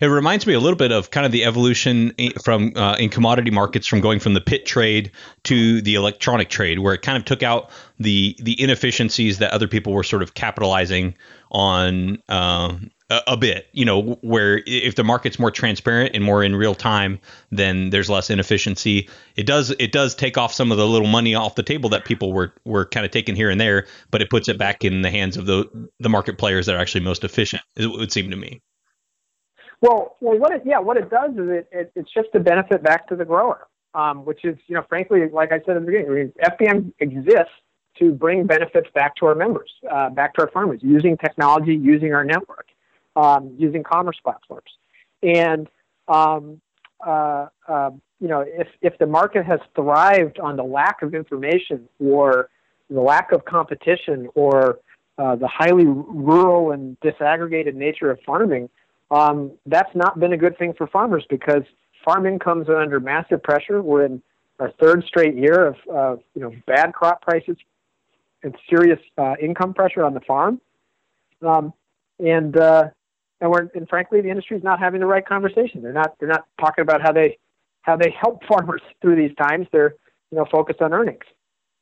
It 0.00 0.06
reminds 0.06 0.44
me 0.44 0.54
a 0.54 0.60
little 0.60 0.76
bit 0.76 0.90
of 0.90 1.10
kind 1.10 1.24
of 1.24 1.30
the 1.30 1.44
evolution 1.44 2.12
from 2.42 2.72
uh, 2.74 2.96
in 2.96 3.10
commodity 3.10 3.50
markets 3.50 3.86
from 3.86 4.00
going 4.00 4.18
from 4.18 4.34
the 4.34 4.40
pit 4.40 4.66
trade 4.66 5.12
to 5.44 5.80
the 5.82 5.94
electronic 5.94 6.48
trade, 6.48 6.80
where 6.80 6.94
it 6.94 7.02
kind 7.02 7.16
of 7.16 7.24
took 7.24 7.42
out 7.42 7.70
the 7.98 8.36
the 8.42 8.60
inefficiencies 8.60 9.38
that 9.38 9.52
other 9.52 9.68
people 9.68 9.92
were 9.92 10.02
sort 10.02 10.22
of 10.22 10.34
capitalizing 10.34 11.14
on 11.52 12.18
um, 12.28 12.90
a, 13.10 13.20
a, 13.28 13.36
bit. 13.36 13.68
You 13.72 13.84
know, 13.84 14.18
where 14.22 14.62
if 14.66 14.94
the 14.94 15.04
market's 15.04 15.38
more 15.38 15.50
transparent 15.50 16.14
and 16.14 16.24
more 16.24 16.42
in 16.42 16.54
real 16.54 16.74
time, 16.74 17.18
then 17.50 17.90
there's 17.90 18.10
less 18.10 18.30
inefficiency. 18.30 19.08
It 19.36 19.46
does 19.46 19.70
it 19.78 19.92
does 19.92 20.14
take 20.14 20.36
off 20.36 20.52
some 20.52 20.70
of 20.72 20.78
the 20.78 20.86
little 20.86 21.08
money 21.08 21.34
off 21.34 21.54
the 21.54 21.62
table 21.62 21.90
that 21.90 22.04
people 22.04 22.32
were 22.32 22.54
were 22.64 22.84
kind 22.86 23.06
of 23.06 23.12
taking 23.12 23.36
here 23.36 23.50
and 23.50 23.60
there, 23.60 23.86
but 24.10 24.22
it 24.22 24.30
puts 24.30 24.48
it 24.48 24.58
back 24.58 24.84
in 24.84 25.02
the 25.02 25.10
hands 25.10 25.36
of 25.36 25.46
the 25.46 25.88
the 26.00 26.08
market 26.08 26.38
players 26.38 26.66
that 26.66 26.76
are 26.76 26.78
actually 26.78 27.04
most 27.04 27.24
efficient. 27.24 27.62
It 27.76 27.86
would 27.86 28.12
seem 28.12 28.30
to 28.30 28.36
me. 28.36 28.60
Well, 29.80 30.16
well, 30.20 30.38
what 30.38 30.52
it 30.52 30.62
yeah, 30.64 30.80
what 30.80 30.96
it 30.96 31.10
does 31.10 31.32
is 31.32 31.48
it, 31.48 31.68
it 31.72 31.92
it's 31.94 32.12
just 32.12 32.28
a 32.34 32.40
benefit 32.40 32.82
back 32.82 33.08
to 33.08 33.16
the 33.16 33.24
grower, 33.24 33.68
um, 33.94 34.24
which 34.24 34.44
is 34.44 34.56
you 34.66 34.74
know 34.74 34.84
frankly, 34.88 35.20
like 35.32 35.52
I 35.52 35.60
said 35.64 35.76
in 35.76 35.84
the 35.84 35.92
beginning, 35.92 36.32
FBN 36.42 36.92
exists 36.98 37.52
to 37.98 38.12
bring 38.12 38.46
benefits 38.46 38.88
back 38.94 39.16
to 39.16 39.26
our 39.26 39.34
members, 39.34 39.70
uh, 39.90 40.10
back 40.10 40.34
to 40.34 40.42
our 40.42 40.50
farmers, 40.50 40.80
using 40.82 41.16
technology, 41.16 41.74
using 41.74 42.14
our 42.14 42.24
network, 42.24 42.67
um, 43.18 43.54
using 43.58 43.82
commerce 43.82 44.16
platforms, 44.22 44.70
and 45.22 45.68
um, 46.06 46.60
uh, 47.04 47.46
uh, 47.66 47.90
you 48.20 48.28
know 48.28 48.44
if 48.46 48.68
if 48.80 48.96
the 48.98 49.06
market 49.06 49.44
has 49.44 49.58
thrived 49.74 50.38
on 50.38 50.56
the 50.56 50.62
lack 50.62 51.02
of 51.02 51.14
information 51.14 51.88
or 51.98 52.48
the 52.88 53.00
lack 53.00 53.32
of 53.32 53.44
competition 53.44 54.28
or 54.34 54.78
uh, 55.18 55.34
the 55.34 55.48
highly 55.48 55.84
rural 55.84 56.70
and 56.70 56.98
disaggregated 57.00 57.74
nature 57.74 58.10
of 58.10 58.20
farming, 58.24 58.70
um, 59.10 59.50
that's 59.66 59.94
not 59.96 60.20
been 60.20 60.32
a 60.32 60.36
good 60.36 60.56
thing 60.56 60.72
for 60.78 60.86
farmers 60.86 61.26
because 61.28 61.62
farm 62.04 62.24
incomes 62.24 62.68
are 62.68 62.80
under 62.80 63.00
massive 63.00 63.42
pressure. 63.42 63.82
We're 63.82 64.04
in 64.04 64.22
our 64.60 64.70
third 64.80 65.04
straight 65.08 65.34
year 65.34 65.66
of 65.66 65.76
uh, 65.92 66.16
you 66.36 66.42
know 66.42 66.52
bad 66.68 66.92
crop 66.94 67.22
prices 67.22 67.56
and 68.44 68.54
serious 68.70 69.00
uh, 69.18 69.34
income 69.42 69.74
pressure 69.74 70.04
on 70.04 70.14
the 70.14 70.20
farm, 70.20 70.60
um, 71.42 71.72
and 72.20 72.56
uh, 72.56 72.90
and 73.40 73.50
we're 73.50 73.68
and 73.74 73.88
frankly 73.88 74.20
the 74.20 74.30
industry 74.30 74.56
is 74.56 74.62
not 74.62 74.78
having 74.78 75.00
the 75.00 75.06
right 75.06 75.26
conversation. 75.26 75.82
They're 75.82 75.92
not 75.92 76.14
they're 76.18 76.28
not 76.28 76.46
talking 76.60 76.82
about 76.82 77.02
how 77.02 77.12
they 77.12 77.38
how 77.82 77.96
they 77.96 78.10
help 78.10 78.42
farmers 78.48 78.82
through 79.00 79.16
these 79.16 79.34
times. 79.36 79.66
They're 79.72 79.94
you 80.30 80.38
know 80.38 80.46
focused 80.50 80.80
on 80.82 80.92
earnings, 80.92 81.24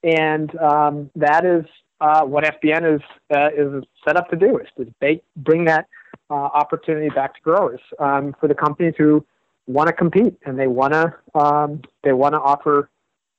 and 0.02 0.56
um, 0.58 1.10
that 1.16 1.44
is 1.44 1.64
uh, 2.00 2.22
what 2.22 2.44
FBN 2.44 2.96
is 2.96 3.02
uh, 3.34 3.48
is 3.56 3.84
set 4.06 4.16
up 4.16 4.28
to 4.30 4.36
do 4.36 4.58
is 4.58 4.68
to 4.76 4.92
make, 5.00 5.22
bring 5.36 5.64
that 5.64 5.86
uh, 6.30 6.34
opportunity 6.34 7.08
back 7.08 7.34
to 7.34 7.40
growers 7.40 7.80
um, 7.98 8.34
for 8.40 8.48
the 8.48 8.54
companies 8.54 8.94
who 8.98 9.24
want 9.66 9.88
to 9.88 9.92
compete 9.92 10.36
and 10.44 10.58
they 10.58 10.66
want 10.66 10.92
to 10.92 11.14
um, 11.34 11.82
they 12.02 12.12
want 12.12 12.34
to 12.34 12.40
offer 12.40 12.88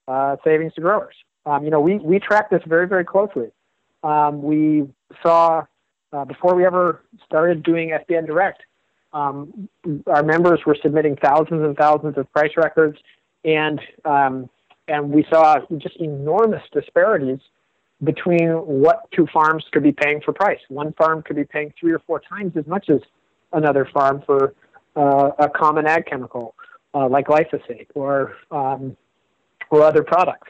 uh, 0.07 0.36
savings 0.43 0.74
to 0.74 0.81
growers. 0.81 1.15
Um, 1.45 1.63
you 1.63 1.69
know, 1.69 1.79
we 1.79 1.97
we 1.97 2.19
track 2.19 2.50
this 2.50 2.62
very 2.65 2.88
very 2.88 3.05
closely. 3.05 3.51
Um, 4.03 4.41
we 4.41 4.88
saw 5.24 5.63
uh, 6.14 6.26
before 6.26 6.56
we 6.56 6.66
ever 6.66 7.04
started 7.26 7.64
doing 7.64 7.90
FBN 7.90 8.28
Direct, 8.28 8.62
um, 9.14 9.70
our 10.08 10.24
members 10.24 10.60
were 10.66 10.78
submitting 10.82 11.16
thousands 11.24 11.64
and 11.64 11.76
thousands 11.78 12.18
of 12.18 12.32
price 12.32 12.52
records, 12.58 12.98
and 13.44 13.80
um, 14.06 14.50
and 14.88 15.10
we 15.10 15.26
saw 15.30 15.58
just 15.78 15.98
enormous 15.98 16.64
disparities 16.72 17.40
between 18.04 18.50
what 18.50 19.10
two 19.12 19.28
farms 19.34 19.66
could 19.72 19.84
be 19.84 19.92
paying 19.92 20.22
for 20.24 20.34
price. 20.34 20.60
One 20.70 20.94
farm 20.94 21.24
could 21.24 21.36
be 21.36 21.46
paying 21.46 21.74
three 21.80 21.94
or 21.94 22.00
four 22.00 22.20
times 22.20 22.54
as 22.56 22.68
much 22.68 22.90
as 22.90 23.00
another 23.54 23.90
farm 23.94 24.22
for 24.26 24.54
uh, 24.96 25.32
a 25.40 25.50
common 25.50 25.88
ag 25.88 26.06
chemical 26.06 26.56
uh, 26.94 27.08
like 27.08 27.28
glyphosate 27.28 27.88
or 27.96 28.36
um, 28.52 28.96
or 29.72 29.84
other 29.84 30.04
products. 30.04 30.50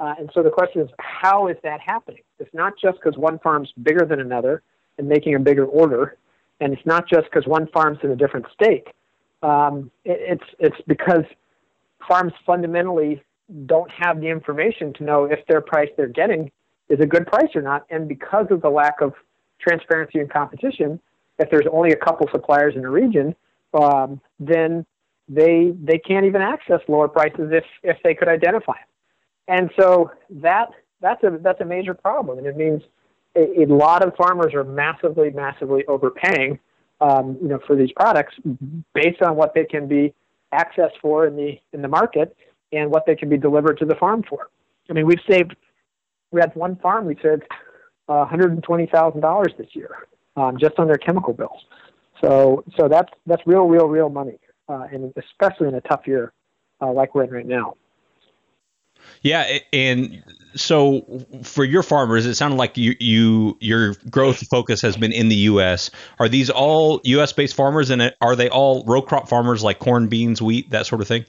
Uh, 0.00 0.14
and 0.18 0.30
so 0.34 0.42
the 0.42 0.50
question 0.50 0.82
is, 0.82 0.90
how 0.98 1.46
is 1.48 1.56
that 1.62 1.80
happening? 1.80 2.22
It's 2.38 2.52
not 2.52 2.74
just 2.80 2.98
because 2.98 3.16
one 3.16 3.38
farm's 3.38 3.72
bigger 3.82 4.04
than 4.04 4.20
another 4.20 4.62
and 4.98 5.08
making 5.08 5.34
a 5.34 5.40
bigger 5.40 5.66
order, 5.66 6.16
and 6.60 6.72
it's 6.72 6.86
not 6.86 7.08
just 7.08 7.24
because 7.24 7.46
one 7.46 7.66
farm's 7.68 7.98
in 8.02 8.10
a 8.10 8.16
different 8.16 8.46
state. 8.52 8.86
Um, 9.42 9.90
it, 10.04 10.40
it's 10.40 10.50
it's 10.58 10.80
because 10.86 11.24
farms 12.06 12.32
fundamentally 12.46 13.22
don't 13.66 13.90
have 13.90 14.20
the 14.20 14.28
information 14.28 14.92
to 14.94 15.04
know 15.04 15.24
if 15.24 15.40
their 15.48 15.60
price 15.60 15.88
they're 15.96 16.08
getting 16.08 16.50
is 16.88 17.00
a 17.00 17.06
good 17.06 17.26
price 17.26 17.54
or 17.54 17.62
not. 17.62 17.86
And 17.90 18.08
because 18.08 18.46
of 18.50 18.62
the 18.62 18.70
lack 18.70 19.00
of 19.00 19.14
transparency 19.60 20.18
and 20.18 20.30
competition, 20.30 21.00
if 21.38 21.50
there's 21.50 21.66
only 21.70 21.90
a 21.90 21.96
couple 21.96 22.26
suppliers 22.30 22.74
in 22.76 22.84
a 22.84 22.90
region, 22.90 23.34
um, 23.74 24.20
then 24.38 24.86
they 25.28 25.72
they 25.82 25.98
can't 25.98 26.26
even 26.26 26.42
access 26.42 26.80
lower 26.88 27.08
prices 27.08 27.50
if 27.52 27.64
if 27.82 27.96
they 28.04 28.14
could 28.14 28.28
identify 28.28 28.74
them. 28.74 29.58
And 29.58 29.70
so 29.78 30.10
that 30.30 30.68
that's 31.00 31.22
a 31.24 31.38
that's 31.42 31.60
a 31.60 31.64
major 31.64 31.94
problem, 31.94 32.38
and 32.38 32.46
it 32.46 32.56
means 32.56 32.82
a, 33.36 33.62
a 33.62 33.66
lot 33.66 34.06
of 34.06 34.14
farmers 34.16 34.54
are 34.54 34.64
massively 34.64 35.30
massively 35.30 35.84
overpaying, 35.86 36.58
um, 37.00 37.36
you 37.40 37.48
know, 37.48 37.58
for 37.66 37.76
these 37.76 37.92
products 37.92 38.34
based 38.94 39.22
on 39.22 39.36
what 39.36 39.54
they 39.54 39.64
can 39.64 39.88
be 39.88 40.14
accessed 40.52 40.98
for 41.00 41.26
in 41.26 41.36
the 41.36 41.58
in 41.72 41.82
the 41.82 41.88
market 41.88 42.36
and 42.72 42.90
what 42.90 43.04
they 43.06 43.14
can 43.14 43.28
be 43.28 43.36
delivered 43.36 43.78
to 43.78 43.84
the 43.84 43.94
farm 43.96 44.22
for. 44.28 44.50
I 44.88 44.92
mean, 44.92 45.06
we've 45.06 45.20
saved 45.28 45.56
we 46.30 46.40
had 46.40 46.54
one 46.54 46.76
farm 46.76 47.06
we 47.06 47.16
saved 47.22 47.42
uh, 48.08 48.26
$120,000 48.26 49.56
this 49.56 49.68
year 49.72 50.06
um, 50.36 50.58
just 50.58 50.78
on 50.78 50.86
their 50.86 50.98
chemical 50.98 51.32
bills. 51.32 51.64
So 52.22 52.64
so 52.78 52.88
that's 52.88 53.12
that's 53.26 53.42
real 53.46 53.64
real 53.64 53.86
real 53.86 54.08
money, 54.08 54.38
uh, 54.68 54.86
and 54.92 55.12
especially 55.16 55.68
in 55.68 55.74
a 55.74 55.80
tough 55.82 56.06
year 56.06 56.32
uh, 56.80 56.92
like 56.92 57.14
we're 57.14 57.24
in 57.24 57.30
right 57.30 57.46
now. 57.46 57.74
Yeah, 59.22 59.58
and 59.72 60.22
so 60.54 61.24
for 61.42 61.64
your 61.64 61.82
farmers, 61.82 62.26
it 62.26 62.34
sounded 62.34 62.56
like 62.56 62.76
you, 62.76 62.94
you 63.00 63.56
your 63.60 63.94
growth 64.10 64.46
focus 64.48 64.80
has 64.82 64.96
been 64.96 65.12
in 65.12 65.28
the 65.28 65.36
U.S. 65.36 65.90
Are 66.18 66.28
these 66.28 66.50
all 66.50 67.00
U.S. 67.04 67.32
based 67.32 67.54
farmers, 67.54 67.90
and 67.90 68.14
are 68.20 68.36
they 68.36 68.48
all 68.48 68.84
row 68.84 69.02
crop 69.02 69.28
farmers 69.28 69.62
like 69.62 69.78
corn, 69.78 70.08
beans, 70.08 70.40
wheat, 70.40 70.70
that 70.70 70.86
sort 70.86 71.00
of 71.00 71.08
thing? 71.08 71.24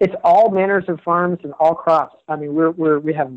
It's 0.00 0.14
all 0.24 0.50
manners 0.50 0.84
of 0.88 1.00
farms 1.00 1.40
and 1.42 1.52
all 1.60 1.74
crops. 1.74 2.16
I 2.26 2.36
mean, 2.36 2.54
we're, 2.54 2.70
we're 2.70 2.98
we 2.98 3.12
have 3.14 3.32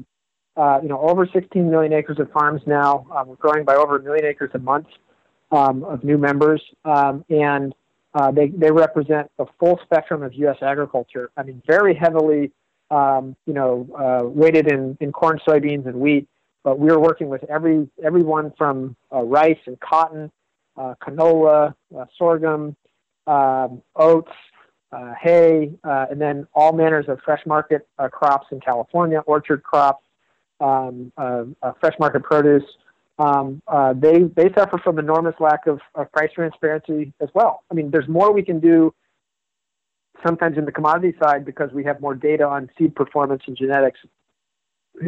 uh, 0.55 0.79
you 0.81 0.89
know 0.89 0.99
over 0.99 1.27
16 1.27 1.69
million 1.69 1.93
acres 1.93 2.19
of 2.19 2.31
farms 2.31 2.61
now. 2.65 3.05
Um, 3.13 3.27
we're 3.27 3.35
growing 3.35 3.65
by 3.65 3.75
over 3.75 3.97
a 3.97 4.01
million 4.01 4.25
acres 4.25 4.51
a 4.53 4.59
month 4.59 4.87
um, 5.51 5.83
of 5.83 6.03
new 6.03 6.17
members, 6.17 6.61
um, 6.85 7.25
and 7.29 7.75
uh, 8.13 8.31
they 8.31 8.47
they 8.47 8.71
represent 8.71 9.29
the 9.37 9.45
full 9.59 9.79
spectrum 9.83 10.23
of 10.23 10.33
U.S. 10.35 10.57
agriculture. 10.61 11.29
I 11.37 11.43
mean, 11.43 11.61
very 11.67 11.93
heavily 11.93 12.51
um, 12.93 13.35
you 13.47 13.53
know, 13.53 13.87
uh, 13.97 14.27
weighted 14.27 14.71
in, 14.71 14.95
in 15.01 15.11
corn, 15.11 15.39
soybeans, 15.47 15.87
and 15.87 15.95
wheat. 15.95 16.27
But 16.63 16.79
we 16.79 16.91
are 16.91 16.99
working 16.99 17.27
with 17.27 17.43
every 17.49 17.89
everyone 18.03 18.53
from 18.57 18.95
uh, 19.13 19.23
rice 19.23 19.57
and 19.65 19.77
cotton, 19.79 20.31
uh, 20.77 20.93
canola, 21.01 21.73
uh, 21.97 22.05
sorghum, 22.17 22.75
um, 23.27 23.81
oats, 23.95 24.31
uh, 24.91 25.13
hay, 25.19 25.71
uh, 25.83 26.05
and 26.09 26.21
then 26.21 26.47
all 26.53 26.71
manners 26.71 27.05
of 27.09 27.19
fresh 27.25 27.41
market 27.45 27.87
crops 28.11 28.47
in 28.51 28.59
California, 28.61 29.19
orchard 29.25 29.63
crops, 29.63 30.05
um, 30.61 31.11
fresh 31.81 31.95
market 31.99 32.23
produce. 32.23 32.63
Um, 33.19 33.61
they 33.95 34.23
they 34.35 34.53
suffer 34.53 34.77
from 34.77 34.99
enormous 34.99 35.35
lack 35.39 35.67
of, 35.67 35.81
of 35.95 36.11
price 36.13 36.31
transparency 36.33 37.11
as 37.19 37.29
well. 37.33 37.63
I 37.69 37.73
mean, 37.73 37.91
there's 37.91 38.07
more 38.07 38.31
we 38.31 38.43
can 38.43 38.59
do 38.59 38.93
sometimes 40.25 40.57
in 40.57 40.65
the 40.65 40.71
commodity 40.71 41.17
side 41.21 41.45
because 41.45 41.71
we 41.71 41.83
have 41.83 42.01
more 42.01 42.15
data 42.15 42.47
on 42.47 42.69
seed 42.77 42.95
performance 42.95 43.43
and 43.47 43.57
genetics 43.57 43.99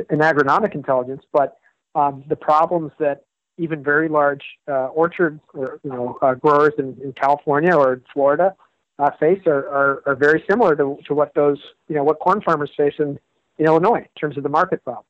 and 0.09 0.21
agronomic 0.21 0.75
intelligence. 0.75 1.23
But 1.31 1.57
um, 1.93 2.23
the 2.27 2.35
problems 2.35 2.91
that 2.99 3.23
even 3.57 3.83
very 3.83 4.09
large 4.09 4.43
uh, 4.67 4.87
orchard 4.87 5.39
or 5.53 5.79
you 5.83 5.89
know 5.89 6.17
uh, 6.21 6.33
growers 6.33 6.73
in, 6.77 6.97
in 7.03 7.13
California 7.13 7.73
or 7.73 8.01
Florida 8.13 8.55
uh, 8.99 9.11
face 9.19 9.41
are, 9.45 9.67
are, 9.69 10.03
are 10.05 10.15
very 10.15 10.43
similar 10.49 10.75
to, 10.75 10.97
to 11.07 11.13
what 11.13 11.33
those 11.35 11.59
you 11.87 11.95
know 11.95 12.03
what 12.03 12.19
corn 12.19 12.41
farmers 12.41 12.71
face 12.75 12.95
in, 12.99 13.19
in 13.57 13.65
Illinois 13.65 13.99
in 13.99 14.19
terms 14.19 14.37
of 14.37 14.43
the 14.43 14.49
market 14.49 14.83
problems. 14.83 15.07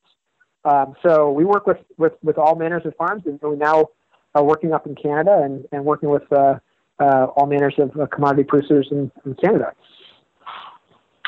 Um, 0.65 0.95
so 1.03 1.31
we 1.31 1.45
work 1.45 1.67
with, 1.67 1.77
with, 1.97 2.13
with 2.23 2.39
all 2.39 2.55
manners 2.55 2.85
of 2.85 2.95
farms, 2.95 3.23
and 3.27 3.39
we 3.41 3.55
now 3.55 3.89
are 4.33 4.43
working 4.43 4.73
up 4.73 4.87
in 4.87 4.95
Canada 4.95 5.41
and, 5.43 5.65
and 5.71 5.85
working 5.85 6.09
with 6.09 6.23
uh, 6.33 6.55
uh, 6.99 7.27
all 7.35 7.45
manners 7.45 7.75
of 7.77 7.97
uh, 7.99 8.07
commodity 8.07 8.43
producers 8.43 8.87
in, 8.91 9.11
in 9.25 9.35
Canada. 9.35 9.73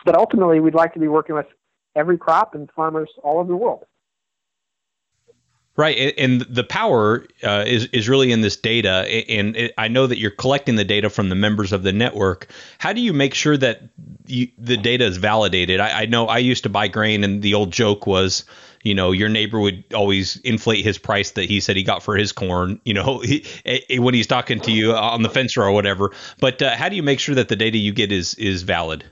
But 0.07 0.15
ultimately, 0.15 0.61
we'd 0.61 0.73
like 0.73 0.93
to 0.93 0.99
be 0.99 1.09
working 1.09 1.35
with 1.35 1.47
every 1.93 2.17
crop 2.17 2.55
and 2.55 2.71
farmers 2.71 3.09
all 3.23 3.39
over 3.39 3.49
the 3.49 3.57
world. 3.57 3.83
Right, 5.75 6.13
and 6.17 6.39
the 6.43 6.63
power 6.63 7.27
uh, 7.43 7.65
is 7.67 7.87
is 7.87 8.07
really 8.07 8.31
in 8.31 8.39
this 8.39 8.55
data, 8.55 8.89
and 9.29 9.73
I 9.77 9.89
know 9.89 10.07
that 10.07 10.17
you're 10.17 10.31
collecting 10.31 10.75
the 10.75 10.85
data 10.85 11.09
from 11.09 11.27
the 11.27 11.35
members 11.35 11.73
of 11.73 11.83
the 11.83 11.91
network. 11.91 12.47
How 12.77 12.93
do 12.93 13.01
you 13.01 13.11
make 13.11 13.33
sure 13.33 13.57
that 13.57 13.81
you, 14.25 14.47
the 14.57 14.77
data 14.77 15.03
is 15.03 15.17
validated? 15.17 15.81
I, 15.81 16.03
I, 16.03 16.05
know 16.05 16.27
I 16.27 16.37
used 16.37 16.63
to 16.63 16.69
buy 16.69 16.87
grain, 16.87 17.25
and 17.25 17.41
the 17.41 17.55
old 17.55 17.71
joke 17.71 18.07
was, 18.07 18.45
you 18.83 18.95
know, 18.95 19.11
your 19.11 19.27
neighbor 19.27 19.59
would 19.59 19.83
always 19.93 20.37
inflate 20.37 20.85
his 20.85 20.97
price 20.97 21.31
that 21.31 21.49
he 21.49 21.59
said 21.59 21.75
he 21.75 21.83
got 21.83 22.01
for 22.01 22.15
his 22.15 22.31
corn, 22.31 22.79
you 22.85 22.93
know, 22.93 23.19
he, 23.23 23.45
when 23.99 24.13
he's 24.13 24.27
talking 24.27 24.61
to 24.61 24.71
you 24.71 24.93
on 24.93 25.21
the 25.21 25.29
fence 25.29 25.57
or 25.57 25.69
whatever. 25.69 26.13
But 26.39 26.61
uh, 26.61 26.77
how 26.77 26.87
do 26.87 26.95
you 26.95 27.03
make 27.03 27.19
sure 27.19 27.35
that 27.35 27.49
the 27.49 27.57
data 27.57 27.77
you 27.77 27.91
get 27.91 28.13
is 28.13 28.35
is 28.35 28.63
valid? 28.63 29.03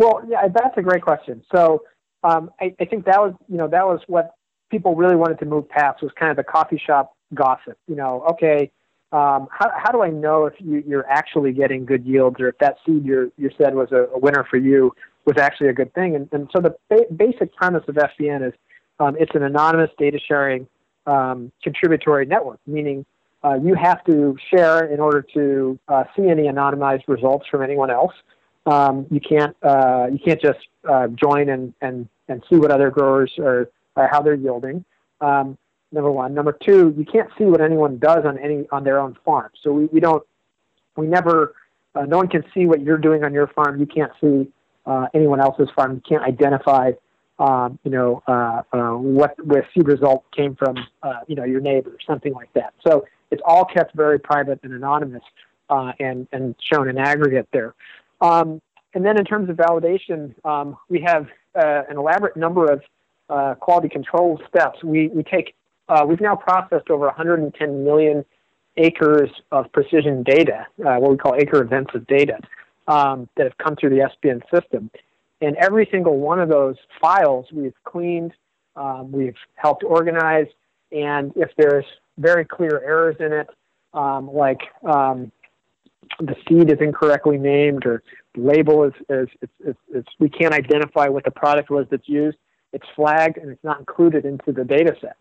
Well, 0.00 0.22
yeah, 0.26 0.48
that's 0.48 0.78
a 0.78 0.82
great 0.82 1.02
question. 1.02 1.42
So 1.54 1.82
um, 2.24 2.50
I, 2.58 2.74
I 2.80 2.86
think 2.86 3.04
that 3.04 3.20
was, 3.20 3.34
you 3.50 3.58
know, 3.58 3.68
that 3.68 3.86
was 3.86 4.00
what 4.06 4.30
people 4.70 4.94
really 4.96 5.14
wanted 5.14 5.38
to 5.40 5.44
move 5.44 5.68
past 5.68 6.02
was 6.02 6.10
kind 6.18 6.30
of 6.30 6.38
the 6.38 6.42
coffee 6.42 6.80
shop 6.82 7.14
gossip. 7.34 7.76
You 7.86 7.96
know, 7.96 8.24
okay, 8.30 8.70
um, 9.12 9.46
how, 9.52 9.70
how 9.76 9.92
do 9.92 10.00
I 10.02 10.08
know 10.08 10.46
if 10.46 10.54
you, 10.58 10.82
you're 10.86 11.06
actually 11.06 11.52
getting 11.52 11.84
good 11.84 12.06
yields 12.06 12.40
or 12.40 12.48
if 12.48 12.56
that 12.60 12.76
seed 12.86 13.04
you 13.04 13.30
you 13.36 13.50
said 13.58 13.74
was 13.74 13.92
a, 13.92 14.06
a 14.14 14.18
winner 14.18 14.46
for 14.48 14.56
you 14.56 14.94
was 15.26 15.36
actually 15.36 15.68
a 15.68 15.74
good 15.74 15.92
thing? 15.92 16.16
And, 16.16 16.30
and 16.32 16.48
so 16.50 16.62
the 16.62 16.74
ba- 16.88 17.12
basic 17.14 17.54
premise 17.54 17.84
of 17.86 17.96
FBN 17.96 18.48
is 18.48 18.54
um, 19.00 19.16
it's 19.20 19.34
an 19.34 19.42
anonymous 19.42 19.90
data 19.98 20.18
sharing 20.26 20.66
um, 21.06 21.52
contributory 21.62 22.24
network, 22.24 22.60
meaning 22.66 23.04
uh, 23.44 23.58
you 23.62 23.74
have 23.74 24.02
to 24.04 24.34
share 24.48 24.86
in 24.86 24.98
order 24.98 25.22
to 25.34 25.78
uh, 25.88 26.04
see 26.16 26.26
any 26.30 26.44
anonymized 26.44 27.06
results 27.06 27.46
from 27.50 27.62
anyone 27.62 27.90
else. 27.90 28.14
Um, 28.66 29.06
you 29.10 29.20
can't 29.20 29.56
uh, 29.62 30.08
you 30.12 30.18
can't 30.18 30.40
just 30.40 30.58
uh, 30.88 31.08
join 31.08 31.48
and, 31.48 31.72
and, 31.80 32.08
and 32.28 32.42
see 32.50 32.56
what 32.56 32.70
other 32.70 32.90
growers 32.90 33.32
are, 33.38 33.70
are 33.96 34.08
how 34.10 34.20
they're 34.22 34.34
yielding. 34.34 34.84
Um, 35.20 35.56
number 35.92 36.10
one. 36.10 36.34
Number 36.34 36.52
two, 36.52 36.94
you 36.96 37.04
can't 37.04 37.30
see 37.38 37.44
what 37.44 37.60
anyone 37.60 37.98
does 37.98 38.24
on 38.24 38.38
any 38.38 38.66
on 38.70 38.84
their 38.84 39.00
own 39.00 39.16
farm. 39.24 39.50
So 39.62 39.72
we, 39.72 39.86
we 39.86 40.00
don't 40.00 40.22
we 40.96 41.06
never 41.06 41.54
uh, 41.94 42.02
no 42.02 42.18
one 42.18 42.28
can 42.28 42.44
see 42.54 42.66
what 42.66 42.80
you're 42.82 42.98
doing 42.98 43.24
on 43.24 43.32
your 43.32 43.48
farm. 43.48 43.80
You 43.80 43.86
can't 43.86 44.12
see 44.20 44.48
uh, 44.86 45.06
anyone 45.14 45.40
else's 45.40 45.68
farm. 45.74 45.94
You 45.94 46.02
can't 46.08 46.22
identify 46.22 46.92
um, 47.40 47.78
you 47.84 47.90
know, 47.90 48.22
uh, 48.28 48.62
uh, 48.72 48.92
what 48.96 49.34
the 49.38 49.62
seed 49.74 49.88
result 49.88 50.24
came 50.30 50.54
from, 50.54 50.76
uh, 51.02 51.20
you 51.26 51.34
know, 51.34 51.44
your 51.44 51.60
neighbor, 51.60 51.96
something 52.06 52.34
like 52.34 52.52
that. 52.52 52.74
So 52.86 53.06
it's 53.30 53.40
all 53.44 53.64
kept 53.64 53.96
very 53.96 54.18
private 54.18 54.60
and 54.62 54.74
anonymous, 54.74 55.22
uh, 55.70 55.92
and 55.98 56.28
and 56.32 56.54
shown 56.60 56.88
in 56.88 56.98
aggregate 56.98 57.48
there. 57.52 57.74
Um, 58.20 58.60
and 58.94 59.04
then 59.04 59.18
in 59.18 59.24
terms 59.24 59.48
of 59.48 59.56
validation, 59.56 60.34
um, 60.44 60.76
we 60.88 61.00
have 61.06 61.26
uh, 61.54 61.82
an 61.88 61.96
elaborate 61.96 62.36
number 62.36 62.70
of 62.70 62.82
uh, 63.28 63.54
quality 63.54 63.88
control 63.88 64.40
steps. 64.48 64.82
We 64.82 65.08
we 65.08 65.22
take 65.22 65.54
we've 66.06 66.20
now 66.20 66.36
processed 66.36 66.88
over 66.90 67.06
110 67.06 67.84
million 67.84 68.24
acres 68.76 69.30
of 69.50 69.70
precision 69.72 70.22
data, 70.22 70.66
what 70.76 71.10
we 71.10 71.16
call 71.16 71.34
acre 71.34 71.60
events 71.60 71.90
of 71.94 72.06
data, 72.06 72.38
um, 72.86 73.28
that 73.36 73.44
have 73.44 73.58
come 73.58 73.76
through 73.76 73.90
the 73.90 74.08
FBN 74.24 74.40
system. 74.52 74.90
And 75.40 75.56
every 75.56 75.88
single 75.90 76.18
one 76.18 76.38
of 76.38 76.48
those 76.48 76.76
files 77.00 77.46
we've 77.52 77.74
cleaned, 77.84 78.32
um, 78.76 79.10
we've 79.10 79.36
helped 79.54 79.84
organize, 79.84 80.46
and 80.92 81.32
if 81.36 81.50
there's 81.56 81.84
very 82.18 82.44
clear 82.44 82.82
errors 82.84 83.16
in 83.20 83.32
it, 83.32 83.48
um, 83.94 84.30
like 84.32 84.60
um, 84.84 85.32
the 86.18 86.34
seed 86.48 86.70
is 86.70 86.78
incorrectly 86.80 87.38
named 87.38 87.86
or 87.86 88.02
the 88.34 88.42
label 88.42 88.84
is, 88.84 88.92
is 89.08 89.28
it's, 89.40 89.52
it's, 89.60 89.78
it's, 89.94 90.08
we 90.18 90.28
can't 90.28 90.52
identify 90.52 91.08
what 91.08 91.24
the 91.24 91.30
product 91.30 91.70
was 91.70 91.86
that's 91.90 92.08
used, 92.08 92.36
it's 92.72 92.86
flagged 92.94 93.38
and 93.38 93.50
it's 93.50 93.64
not 93.64 93.78
included 93.78 94.24
into 94.24 94.52
the 94.52 94.64
data 94.64 94.94
set. 95.00 95.16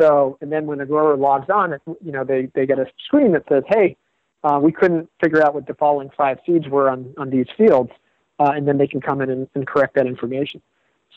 So, 0.00 0.38
and 0.40 0.52
then 0.52 0.66
when 0.66 0.78
the 0.78 0.86
grower 0.86 1.16
logs 1.16 1.48
on, 1.48 1.72
it, 1.72 1.82
you 2.04 2.12
know, 2.12 2.24
they, 2.24 2.48
they 2.54 2.66
get 2.66 2.78
a 2.78 2.86
screen 3.04 3.32
that 3.32 3.44
says, 3.48 3.64
hey, 3.68 3.96
uh, 4.44 4.60
we 4.62 4.70
couldn't 4.70 5.08
figure 5.22 5.44
out 5.44 5.54
what 5.54 5.66
the 5.66 5.74
following 5.74 6.10
five 6.16 6.38
seeds 6.46 6.68
were 6.68 6.90
on, 6.90 7.14
on 7.18 7.30
these 7.30 7.46
fields 7.56 7.90
uh, 8.38 8.52
and 8.54 8.66
then 8.68 8.78
they 8.78 8.86
can 8.86 9.00
come 9.00 9.20
in 9.20 9.30
and, 9.30 9.48
and, 9.54 9.66
correct 9.66 9.94
that 9.94 10.06
information. 10.06 10.60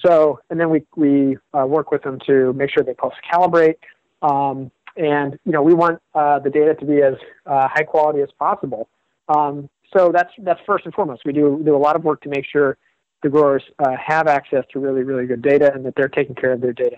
So, 0.05 0.39
and 0.49 0.59
then 0.59 0.69
we, 0.69 0.83
we 0.95 1.37
uh, 1.53 1.65
work 1.65 1.91
with 1.91 2.03
them 2.03 2.19
to 2.27 2.53
make 2.53 2.71
sure 2.71 2.83
they 2.83 2.93
post 2.93 3.17
calibrate. 3.31 3.75
Um, 4.21 4.71
and, 4.95 5.37
you 5.45 5.51
know, 5.51 5.61
we 5.61 5.73
want 5.73 6.01
uh, 6.15 6.39
the 6.39 6.49
data 6.49 6.75
to 6.75 6.85
be 6.85 7.01
as 7.01 7.15
uh, 7.45 7.67
high 7.67 7.83
quality 7.83 8.21
as 8.21 8.29
possible. 8.37 8.87
Um, 9.29 9.69
so 9.95 10.11
that's, 10.13 10.31
that's 10.39 10.59
first 10.65 10.85
and 10.85 10.93
foremost. 10.93 11.21
We 11.25 11.33
do, 11.33 11.61
do 11.63 11.75
a 11.75 11.77
lot 11.77 11.95
of 11.95 12.03
work 12.03 12.21
to 12.21 12.29
make 12.29 12.45
sure 12.45 12.77
the 13.23 13.29
growers 13.29 13.63
uh, 13.79 13.95
have 14.03 14.27
access 14.27 14.63
to 14.73 14.79
really, 14.79 15.03
really 15.03 15.25
good 15.25 15.41
data 15.41 15.71
and 15.73 15.85
that 15.85 15.93
they're 15.95 16.09
taking 16.09 16.35
care 16.35 16.51
of 16.51 16.61
their 16.61 16.73
data 16.73 16.97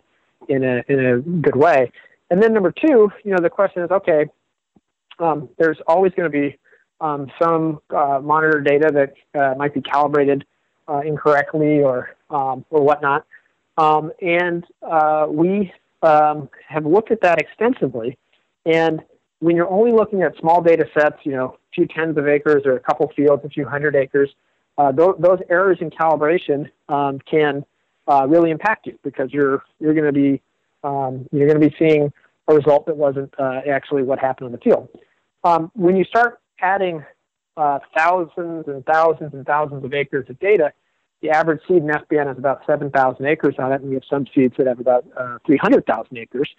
in 0.50 0.64
a, 0.64 0.84
in 0.88 1.06
a 1.06 1.20
good 1.20 1.56
way. 1.56 1.92
And 2.30 2.42
then 2.42 2.54
number 2.54 2.72
two, 2.72 3.12
you 3.24 3.32
know, 3.32 3.42
the 3.42 3.50
question 3.50 3.84
is, 3.84 3.92
okay, 3.92 4.26
um, 5.20 5.50
there's 5.58 5.78
always 5.88 6.14
going 6.14 6.32
to 6.32 6.42
be 6.42 6.58
um, 7.02 7.32
some 7.42 7.82
uh, 7.96 8.20
monitor 8.24 8.62
data 8.62 8.90
that 8.94 9.40
uh, 9.40 9.56
might 9.56 9.74
be 9.74 9.82
calibrated 9.82 10.46
uh, 10.88 11.02
incorrectly 11.06 11.82
or 11.82 12.16
um, 12.30 12.64
or 12.70 12.82
whatnot. 12.82 13.26
Um, 13.78 14.12
and 14.22 14.66
uh, 14.82 15.28
we 15.30 15.74
um, 16.04 16.50
have 16.68 16.86
looked 16.86 17.12
at 17.12 17.22
that 17.22 17.40
extensively. 17.40 18.18
And 18.66 19.02
when 19.42 19.56
you're 19.56 19.70
only 19.70 19.92
looking 19.92 20.22
at 20.22 20.38
small 20.38 20.62
data 20.62 20.88
sets, 20.94 21.18
you 21.24 21.34
know, 21.34 21.46
a 21.46 21.58
few 21.74 21.88
tens 21.88 22.18
of 22.18 22.28
acres 22.28 22.64
or 22.66 22.76
a 22.76 22.80
couple 22.80 23.12
fields, 23.16 23.44
a 23.44 23.50
few 23.50 23.68
hundred 23.68 23.96
acres, 23.96 24.30
uh, 24.78 24.92
those, 24.92 25.16
those, 25.20 25.40
errors 25.50 25.78
in 25.82 25.90
calibration 25.90 26.70
um, 26.90 27.20
can 27.20 27.66
uh, 28.08 28.26
really 28.28 28.52
impact 28.52 28.88
you 28.88 28.98
because 29.04 29.32
you're 29.32 29.64
you're 29.80 29.94
going 29.94 30.06
to 30.06 30.14
be 30.14 30.42
um, 30.84 31.28
you're 31.32 31.48
going 31.48 31.60
to 31.60 31.70
be 31.70 31.76
seeing 31.78 32.12
a 32.48 32.56
result 32.56 32.86
that 32.86 32.96
wasn't 32.96 33.34
actually 33.40 34.04
what 34.04 34.18
happened 34.18 34.48
in 34.48 34.52
the 34.52 34.58
field. 34.60 34.88
Um, 35.44 35.72
when 35.76 35.96
you 35.96 36.04
start 36.06 36.40
adding 36.60 37.04
uh, 37.58 37.80
thousands 37.96 38.68
and 38.68 38.86
thousands 38.86 39.34
and 39.34 39.46
thousands 39.46 39.84
of 39.84 39.94
acres 39.94 40.30
of 40.30 40.40
data, 40.40 40.72
the 41.22 41.30
average 41.30 41.62
seed 41.68 41.78
in 41.78 41.88
FBN 41.88 42.28
has 42.28 42.38
about 42.38 42.62
7,000 42.66 43.26
acres 43.26 43.56
on 43.60 43.72
it, 43.72 43.82
and 43.82 43.90
we 43.90 43.96
have 43.96 44.04
some 44.10 44.26
seeds 44.34 44.56
that 44.58 44.68
have 44.68 44.80
about 44.80 45.06
uh, 45.16 45.38
300,000 45.46 46.18
acres. 46.18 46.50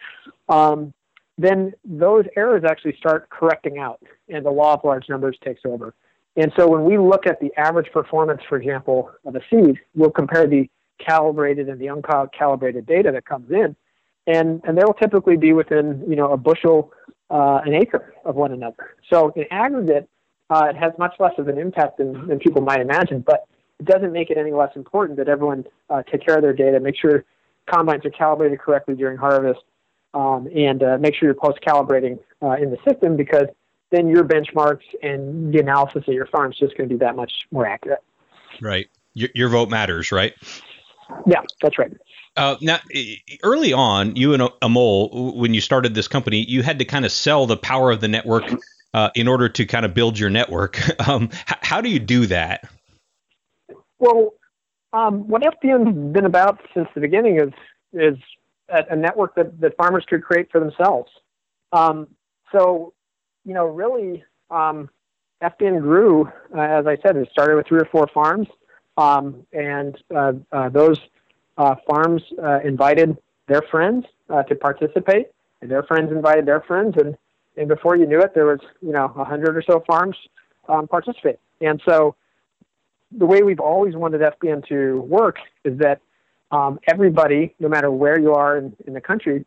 Um, 0.49 0.93
then 1.39 1.73
those 1.85 2.25
errors 2.37 2.63
actually 2.69 2.97
start 2.97 3.29
correcting 3.31 3.79
out, 3.79 4.01
and 4.29 4.45
the 4.45 4.51
law 4.51 4.75
of 4.75 4.81
large 4.85 5.09
numbers 5.09 5.37
takes 5.45 5.63
over. 5.65 5.95
And 6.37 6.53
so 6.57 6.69
when 6.69 6.85
we 6.85 6.99
look 6.99 7.27
at 7.27 7.41
the 7.41 7.53
average 7.57 7.91
performance, 7.93 8.41
for 8.49 8.57
example, 8.57 9.11
of 9.25 9.35
a 9.35 9.41
seed, 9.51 9.79
we'll 9.95 10.11
compare 10.11 10.47
the 10.47 10.69
calibrated 10.99 11.69
and 11.69 11.81
the 11.81 11.87
uncalibrated 11.87 12.87
data 12.87 13.11
that 13.13 13.25
comes 13.27 13.51
in, 13.51 13.77
and 14.27 14.63
and 14.65 14.79
they 14.79 14.85
will 14.85 14.95
typically 14.95 15.37
be 15.37 15.53
within 15.53 16.05
you 16.09 16.17
know 16.17 16.33
a 16.33 16.37
bushel 16.37 16.93
uh, 17.31 17.61
an 17.65 17.75
acre 17.75 18.15
of 18.25 18.37
one 18.37 18.53
another. 18.53 18.97
So 19.11 19.33
in 19.37 19.45
aggregate, 19.51 20.09
uh, 20.51 20.67
it 20.67 20.77
has 20.77 20.93
much 20.99 21.15
less 21.19 21.33
of 21.39 21.49
an 21.49 21.59
impact 21.59 21.99
than, 21.99 22.29
than 22.29 22.39
people 22.39 22.61
might 22.61 22.81
imagine, 22.81 23.21
but 23.27 23.47
it 23.81 23.87
doesn't 23.87 24.13
make 24.13 24.31
it 24.31 24.37
any 24.37 24.53
less 24.53 24.71
important 24.77 25.19
that 25.19 25.29
everyone 25.29 25.65
uh, 25.89 26.03
take 26.03 26.25
care 26.25 26.37
of 26.37 26.43
their 26.43 26.53
data, 26.53 26.79
make 26.79 26.95
sure 26.97 27.25
combines 27.73 28.05
are 28.05 28.11
calibrated 28.11 28.61
correctly 28.61 28.95
during 28.95 29.17
harvest, 29.17 29.61
um, 30.15 30.49
and 30.55 30.83
uh, 30.83 30.99
make 30.99 31.15
sure 31.15 31.27
you're 31.29 31.35
post 31.35 31.59
calibrating 31.67 32.19
uh, 32.43 32.53
in 32.53 32.71
the 32.71 32.79
system 32.89 33.17
because 33.17 33.47
then 33.91 34.09
your 34.09 34.25
benchmarks 34.25 34.85
and 35.03 35.53
the 35.53 35.59
analysis 35.59 36.05
of 36.07 36.15
your 36.15 36.27
farm 36.27 36.53
is 36.53 36.59
just 36.59 36.77
going 36.77 36.89
to 36.89 36.95
be 36.95 36.99
that 36.99 37.17
much 37.17 37.33
more 37.51 37.67
accurate. 37.67 38.03
Right. 38.61 38.89
Your, 39.15 39.29
your 39.35 39.49
vote 39.49 39.69
matters, 39.69 40.13
right? 40.13 40.35
Yeah, 41.27 41.43
that's 41.61 41.79
right. 41.79 41.93
Uh, 42.37 42.57
now, 42.63 42.79
early 43.43 43.75
on, 43.75 44.17
you 44.17 44.33
and 44.33 44.43
Amol, 44.63 45.37
when 45.37 45.53
you 45.53 45.61
started 45.61 45.95
this 45.95 46.09
company, 46.09 46.45
you 46.49 46.63
had 46.63 46.79
to 46.79 46.87
kind 46.87 47.05
of 47.05 47.13
sell 47.13 47.47
the 47.47 47.59
power 47.59 47.91
of 47.91 48.01
the 48.01 48.09
network 48.09 48.45
uh, 48.95 49.11
in 49.15 49.29
order 49.29 49.49
to 49.51 49.67
kind 49.67 49.85
of 49.85 49.93
build 49.93 50.19
your 50.19 50.31
network. 50.31 50.81
Um, 51.07 51.31
h- 51.33 51.59
how 51.63 51.81
do 51.81 51.89
you 51.89 51.99
do 51.99 52.27
that? 52.27 52.69
Well, 53.99 54.35
um, 54.93 55.27
what 55.27 55.43
FBN's 55.43 56.13
been 56.13 56.27
about 56.27 56.61
since 56.75 56.89
the 56.95 57.01
beginning 57.01 57.41
is 57.41 57.53
is 57.93 58.17
a, 58.69 58.97
network 58.97 59.35
that, 59.35 59.61
that 59.61 59.77
farmers 59.77 60.05
could 60.09 60.23
create 60.23 60.51
for 60.51 60.61
themselves. 60.61 61.11
Um, 61.73 62.09
so, 62.53 62.93
you 63.45 63.55
know, 63.55 63.67
really, 63.67 64.25
um, 64.51 64.89
FBN 65.43 65.81
grew, 65.81 66.31
uh, 66.57 66.61
as 66.61 66.87
I 66.87 66.97
said, 67.03 67.17
it 67.17 67.29
started 67.33 67.57
with 67.57 67.67
three 67.67 67.81
or 67.81 67.89
four 67.91 68.07
farms, 68.15 68.47
um, 68.97 69.45
and 69.53 69.97
uh, 70.15 70.33
uh, 70.53 70.69
those 70.69 70.99
uh, 71.59 71.75
farms 71.89 72.23
uh, 72.43 72.61
invited 72.61 73.17
their 73.49 73.63
friends 73.71 74.07
uh, 74.31 74.43
to 74.45 74.55
participate, 74.55 75.29
and 75.61 75.71
their 75.71 75.83
friends 75.83 76.13
invited 76.13 76.47
their 76.47 76.61
friends, 76.61 76.95
and 76.99 77.17
and 77.57 77.69
before 77.69 77.97
you 77.97 78.07
knew 78.07 78.21
it, 78.21 78.35
there 78.35 78.47
was 78.47 78.61
you 78.81 78.93
know 78.93 79.13
a 79.17 79.25
hundred 79.25 79.57
or 79.57 79.63
so 79.63 79.83
farms 79.87 80.17
um, 80.69 80.87
participate. 80.87 81.39
And 81.61 81.83
so, 81.87 82.15
the 83.11 83.27
way 83.27 83.43
we've 83.43 83.61
always 83.61 83.97
wanted 83.97 84.21
FBN 84.21 84.67
to 84.69 85.01
work 85.03 85.39
is 85.65 85.79
that 85.79 86.01
um, 86.53 86.79
everybody, 86.87 87.55
no 87.59 87.69
matter 87.69 87.91
where 87.91 88.21
you 88.21 88.35
are 88.35 88.59
in, 88.59 88.77
in 88.87 88.93
the 88.93 89.01
country, 89.01 89.45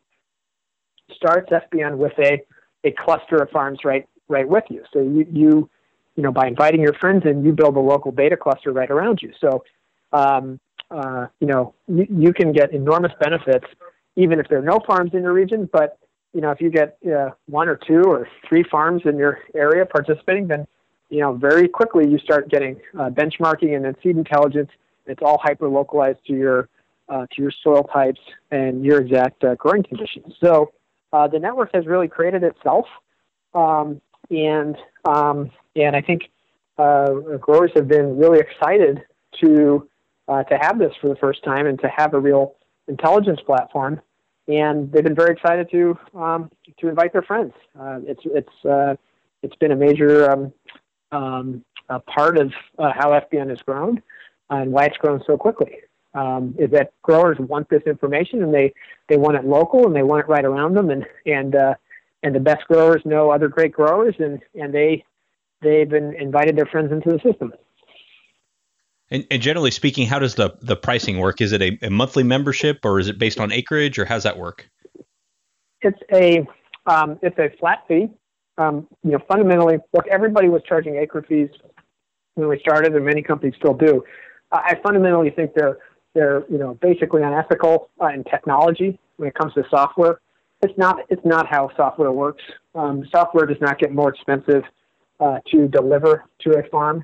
starts 1.16 1.50
FBN 1.52 1.98
with 1.98 2.14
a 2.20 2.42
a 2.84 2.92
cluster 2.92 3.38
of 3.38 3.50
farms 3.50 3.80
right 3.86 4.08
right 4.28 4.48
with 4.48 4.66
you. 4.70 4.84
So 4.92 5.00
you 5.00 5.26
you 5.32 5.70
you 6.16 6.24
know 6.24 6.32
by 6.32 6.48
inviting 6.48 6.82
your 6.82 6.94
friends 6.94 7.24
in, 7.26 7.46
you 7.46 7.54
build 7.54 7.78
a 7.78 7.80
local 7.80 8.12
data 8.12 8.36
cluster 8.36 8.72
right 8.72 8.90
around 8.90 9.22
you. 9.22 9.32
So 9.40 9.64
um, 10.12 10.60
uh, 10.92 11.28
you 11.40 11.48
know, 11.48 11.74
you, 11.88 12.08
you, 12.10 12.34
can 12.34 12.52
get 12.52 12.72
enormous 12.72 13.12
benefits 13.20 13.66
even 14.16 14.40
if 14.40 14.48
there 14.48 14.60
are 14.60 14.64
no 14.64 14.80
farms 14.86 15.12
in 15.14 15.24
your 15.24 15.34
region. 15.34 15.68
But 15.72 15.98
you 16.34 16.42
know, 16.42 16.52
if 16.52 16.62
you 16.62 16.70
get 16.70 16.98
uh, 17.06 17.32
one 17.48 17.68
or 17.68 17.76
two 17.76 18.04
or 18.04 18.28
three 18.48 18.64
farms 18.64 19.02
in 19.06 19.18
your 19.18 19.40
area 19.56 19.86
participating, 19.86 20.48
then 20.48 20.68
you 21.10 21.22
know 21.22 21.34
very 21.34 21.68
quickly 21.68 22.08
you 22.10 22.18
start 22.20 22.50
getting 22.50 22.80
uh, 22.98 23.10
benchmarking 23.10 23.76
and 23.76 23.86
then 23.86 23.96
seed 24.02 24.18
intelligence. 24.18 24.70
It's 25.06 25.22
all 25.24 25.40
hyper 25.42 25.68
localized 25.68 26.20
to 26.28 26.34
your 26.34 26.70
uh, 27.10 27.26
to 27.36 27.42
your 27.42 27.52
soil 27.64 27.84
types 27.84 28.20
and 28.52 28.84
your 28.84 29.02
exact 29.02 29.44
uh, 29.44 29.56
growing 29.56 29.84
conditions. 29.84 30.34
So 30.44 30.72
uh, 31.14 31.28
the 31.28 31.40
network 31.40 31.72
has 31.74 31.86
really 31.86 32.08
created 32.08 32.44
itself, 32.44 32.86
um, 33.54 34.02
and 34.30 34.76
um, 35.06 35.52
and 35.76 35.96
I 35.96 36.02
think 36.02 36.24
growers 36.78 37.72
have 37.76 37.88
been 37.88 38.18
really 38.18 38.40
excited 38.40 39.04
to 39.42 39.88
uh, 40.28 40.44
to 40.44 40.58
have 40.60 40.80
this 40.80 40.92
for 41.02 41.08
the 41.08 41.16
first 41.16 41.44
time 41.44 41.68
and 41.68 41.80
to 41.80 41.88
have 41.96 42.14
a 42.14 42.20
real 42.20 42.56
intelligence 42.88 43.40
platform. 43.46 44.02
And 44.48 44.92
they've 44.92 45.04
been 45.04 45.16
very 45.16 45.34
excited 45.34 45.70
to 45.72 45.98
um, 46.16 46.52
to 46.80 46.88
invite 46.88 47.14
their 47.14 47.24
friends. 47.24 47.54
Uh, 47.80 48.00
it's 48.06 48.22
it's 48.26 48.66
uh, 48.66 48.96
it's 49.42 49.56
been 49.56 49.72
a 49.72 49.76
major 49.76 50.32
um, 50.32 50.54
um, 51.12 51.64
part 52.06 52.38
of 52.38 52.52
uh, 52.78 52.92
how 52.94 53.10
FBN 53.12 53.50
has 53.50 53.60
grown 53.60 54.02
and 54.50 54.72
why 54.72 54.86
it's 54.86 54.98
grown 54.98 55.22
so 55.26 55.36
quickly. 55.38 55.78
Um, 56.16 56.56
is 56.58 56.72
that 56.72 56.94
growers 57.02 57.38
want 57.40 57.70
this 57.70 57.84
information 57.86 58.42
and 58.42 58.54
they, 58.54 58.74
they 59.10 59.18
want 59.18 59.36
it 59.36 59.44
local 59.44 59.86
and 59.86 59.94
they 59.94 60.02
want 60.02 60.22
it 60.22 60.30
right 60.30 60.46
around 60.46 60.74
them 60.74 60.90
and 60.90 61.06
and 61.26 61.56
uh, 61.56 61.74
and 62.24 62.34
the 62.34 62.40
best 62.40 62.66
growers 62.68 63.02
know 63.04 63.32
other 63.32 63.50
great 63.50 63.74
growers 63.74 64.16
and 64.20 64.40
and 64.56 64.74
they 64.74 65.04
they've 65.62 65.90
been 65.90 66.16
invited 66.16 66.56
their 66.56 66.66
friends 66.66 66.92
into 66.92 67.10
the 67.10 67.20
system. 67.20 67.54
And, 69.12 69.28
and, 69.30 69.42
generally 69.42 69.72
speaking, 69.72 70.08
how 70.08 70.18
does 70.18 70.36
the, 70.36 70.58
the 70.62 70.76
pricing 70.76 71.20
work? 71.20 71.40
Is 71.40 71.52
it 71.52 71.62
a, 71.62 71.78
a, 71.84 71.90
monthly 71.92 72.24
membership 72.24 72.80
or 72.84 73.00
is 73.00 73.08
it 73.08 73.20
based 73.20 73.40
on 73.40 73.52
acreage 73.52 74.00
or 74.00 74.06
how's 74.06 74.24
that 74.24 74.38
work? 74.38 74.68
It's 75.82 76.00
a 76.12 76.48
um, 76.88 77.20
it's 77.22 77.38
a 77.38 77.50
flat 77.60 77.84
fee. 77.88 78.10
Um, 78.58 78.88
you 79.04 79.12
know, 79.12 79.20
fundamentally, 79.28 79.78
look, 79.94 80.08
everybody 80.08 80.50
was 80.50 80.62
charging 80.68 80.96
acre 80.96 81.24
fees 81.28 81.50
when 82.36 82.48
we 82.48 82.60
started, 82.60 82.96
and 82.96 83.06
many 83.06 83.22
companies 83.22 83.56
still 83.58 83.74
do. 83.74 84.04
I 84.52 84.80
fundamentally 84.84 85.30
think 85.32 85.54
they're 85.56 85.78
they're 86.16 86.44
you 86.50 86.58
know 86.58 86.74
basically 86.82 87.22
unethical 87.22 87.90
uh, 88.02 88.08
in 88.08 88.24
technology 88.24 88.98
when 89.18 89.30
it 89.30 89.36
comes 89.36 89.54
to 89.54 89.64
software. 89.70 90.20
It's 90.64 90.78
not 90.78 91.02
it's 91.10 91.26
not 91.26 91.46
how 91.48 91.70
software 91.76 92.12
works. 92.12 92.42
Um, 92.74 93.08
software 93.12 93.46
does 93.46 93.62
not 93.62 93.78
get 93.78 93.94
more 93.94 94.10
expensive 94.10 94.64
uh, 95.20 95.40
to 95.52 95.68
deliver 95.68 96.24
to 96.40 96.58
a 96.58 96.64
farm 96.70 97.04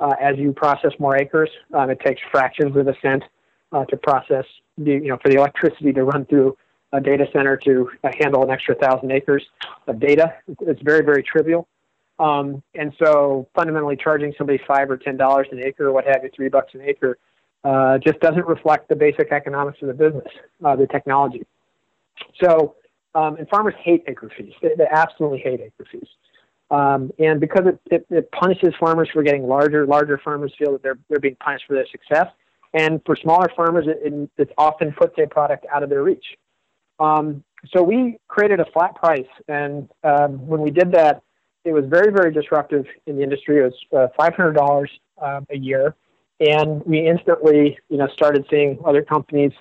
uh, 0.00 0.14
as 0.20 0.38
you 0.38 0.52
process 0.52 0.92
more 0.98 1.16
acres. 1.16 1.50
Um, 1.74 1.90
it 1.90 2.00
takes 2.00 2.22
fractions 2.30 2.74
of 2.76 2.86
a 2.88 2.94
cent 3.02 3.24
uh, 3.72 3.84
to 3.86 3.96
process 3.98 4.46
the 4.78 4.92
you 4.92 5.08
know 5.08 5.18
for 5.22 5.28
the 5.28 5.36
electricity 5.36 5.92
to 5.92 6.04
run 6.04 6.24
through 6.24 6.56
a 6.92 7.00
data 7.00 7.26
center 7.32 7.56
to 7.56 7.90
uh, 8.04 8.10
handle 8.20 8.42
an 8.42 8.50
extra 8.50 8.74
thousand 8.76 9.10
acres 9.10 9.44
of 9.88 9.98
data. 10.00 10.34
It's 10.60 10.80
very 10.82 11.04
very 11.04 11.22
trivial. 11.22 11.68
Um, 12.18 12.62
and 12.74 12.92
so 13.02 13.48
fundamentally 13.54 13.96
charging 13.96 14.32
somebody 14.38 14.60
five 14.66 14.90
or 14.90 14.96
ten 14.96 15.16
dollars 15.16 15.48
an 15.50 15.60
acre 15.64 15.88
or 15.88 15.92
what 15.92 16.04
have 16.06 16.22
you, 16.22 16.30
three 16.34 16.48
bucks 16.48 16.74
an 16.74 16.82
acre, 16.82 17.18
uh, 17.64 17.98
just 17.98 18.18
doesn't 18.20 18.46
reflect 18.46 18.88
the 18.88 18.96
basic 18.96 19.32
economics 19.32 19.78
of 19.82 19.88
the 19.88 19.94
business, 19.94 20.26
uh, 20.64 20.76
the 20.76 20.86
technology. 20.86 21.46
So, 22.42 22.76
um, 23.14 23.36
and 23.36 23.48
farmers 23.48 23.74
hate 23.82 24.04
acre 24.08 24.30
fees. 24.36 24.52
They, 24.62 24.70
they 24.76 24.86
absolutely 24.90 25.38
hate 25.38 25.60
acre 25.60 25.86
fees. 25.90 26.08
Um, 26.70 27.12
and 27.18 27.38
because 27.38 27.66
it, 27.66 27.78
it, 27.90 28.06
it, 28.10 28.30
punishes 28.32 28.72
farmers 28.80 29.08
for 29.12 29.22
getting 29.22 29.46
larger, 29.46 29.86
larger 29.86 30.18
farmers 30.24 30.52
feel 30.58 30.72
that 30.72 30.82
they're, 30.82 30.98
they're 31.10 31.20
being 31.20 31.36
punished 31.36 31.64
for 31.68 31.74
their 31.74 31.86
success. 31.90 32.28
And 32.72 33.02
for 33.04 33.14
smaller 33.14 33.50
farmers, 33.54 33.86
it, 33.86 34.30
it, 34.38 34.50
often 34.56 34.92
puts 34.92 35.14
a 35.22 35.26
product 35.26 35.66
out 35.72 35.82
of 35.82 35.90
their 35.90 36.02
reach. 36.02 36.24
Um, 36.98 37.44
so 37.74 37.82
we 37.82 38.18
created 38.26 38.58
a 38.58 38.64
flat 38.72 38.94
price. 38.94 39.26
And 39.48 39.88
um, 40.02 40.46
when 40.46 40.62
we 40.62 40.70
did 40.70 40.90
that, 40.92 41.22
it 41.64 41.72
was 41.72 41.84
very, 41.86 42.10
very 42.10 42.32
disruptive 42.32 42.86
in 43.06 43.16
the 43.16 43.22
industry. 43.22 43.58
It 43.58 43.72
was 43.92 44.10
uh, 44.18 44.22
$500 44.22 44.86
um, 45.20 45.46
a 45.50 45.56
year. 45.58 45.94
And 46.42 46.82
we 46.84 47.06
instantly, 47.06 47.78
you 47.88 47.98
know, 47.98 48.08
started 48.14 48.44
seeing 48.50 48.78
other 48.84 49.02
companies 49.02 49.52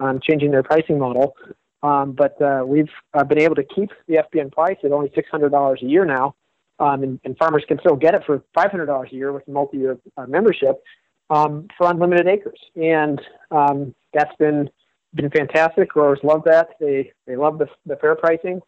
um, 0.00 0.20
changing 0.22 0.50
their 0.50 0.62
pricing 0.62 0.98
model. 0.98 1.34
Um, 1.82 2.12
but 2.12 2.40
uh, 2.40 2.62
we've 2.66 2.90
uh, 3.12 3.24
been 3.24 3.40
able 3.40 3.56
to 3.56 3.64
keep 3.64 3.90
the 4.06 4.16
FBN 4.16 4.52
price 4.52 4.76
at 4.82 4.92
only 4.92 5.10
$600 5.10 5.82
a 5.82 5.86
year 5.86 6.04
now. 6.04 6.34
Um, 6.78 7.02
and, 7.02 7.20
and, 7.24 7.36
farmers 7.36 7.62
can 7.68 7.78
still 7.80 7.96
get 7.96 8.14
it 8.14 8.22
for 8.24 8.42
$500 8.56 9.10
a 9.10 9.14
year 9.14 9.32
with 9.32 9.46
multi-year 9.46 9.98
uh, 10.16 10.24
membership 10.26 10.82
um, 11.28 11.68
for 11.76 11.90
unlimited 11.90 12.26
acres. 12.26 12.58
And 12.74 13.20
um, 13.50 13.94
that's 14.14 14.34
been 14.38 14.70
been 15.12 15.28
fantastic. 15.28 15.90
Growers 15.90 16.20
love 16.22 16.42
that. 16.46 16.68
They 16.80 17.12
they 17.26 17.36
love 17.36 17.58
the, 17.58 17.66
the 17.84 17.96
fair 17.96 18.14
pricing. 18.14 18.62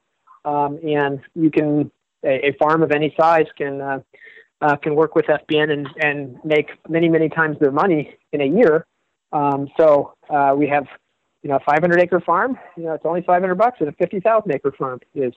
and 0.44 1.20
you 1.34 1.50
can 1.50 1.90
a, 2.22 2.48
a 2.48 2.52
farm 2.58 2.82
of 2.82 2.92
any 2.92 3.14
size 3.18 3.46
can 3.56 3.80
uh, 4.62 4.76
can 4.76 4.94
work 4.94 5.14
with 5.14 5.26
FBN 5.26 5.70
and, 5.72 5.88
and 6.00 6.38
make 6.44 6.70
many 6.88 7.08
many 7.08 7.28
times 7.28 7.58
their 7.60 7.72
money 7.72 8.16
in 8.32 8.40
a 8.40 8.46
year. 8.46 8.86
Um, 9.32 9.68
so 9.78 10.14
uh, 10.30 10.54
we 10.56 10.68
have 10.68 10.86
you 11.42 11.50
know 11.50 11.56
a 11.56 11.60
500 11.60 12.00
acre 12.00 12.20
farm. 12.20 12.58
You 12.76 12.84
know 12.84 12.92
it's 12.94 13.04
only 13.04 13.22
500 13.22 13.54
bucks, 13.56 13.78
and 13.80 13.88
a 13.88 13.92
50,000 13.92 14.54
acre 14.54 14.72
farm 14.72 15.00
is 15.14 15.34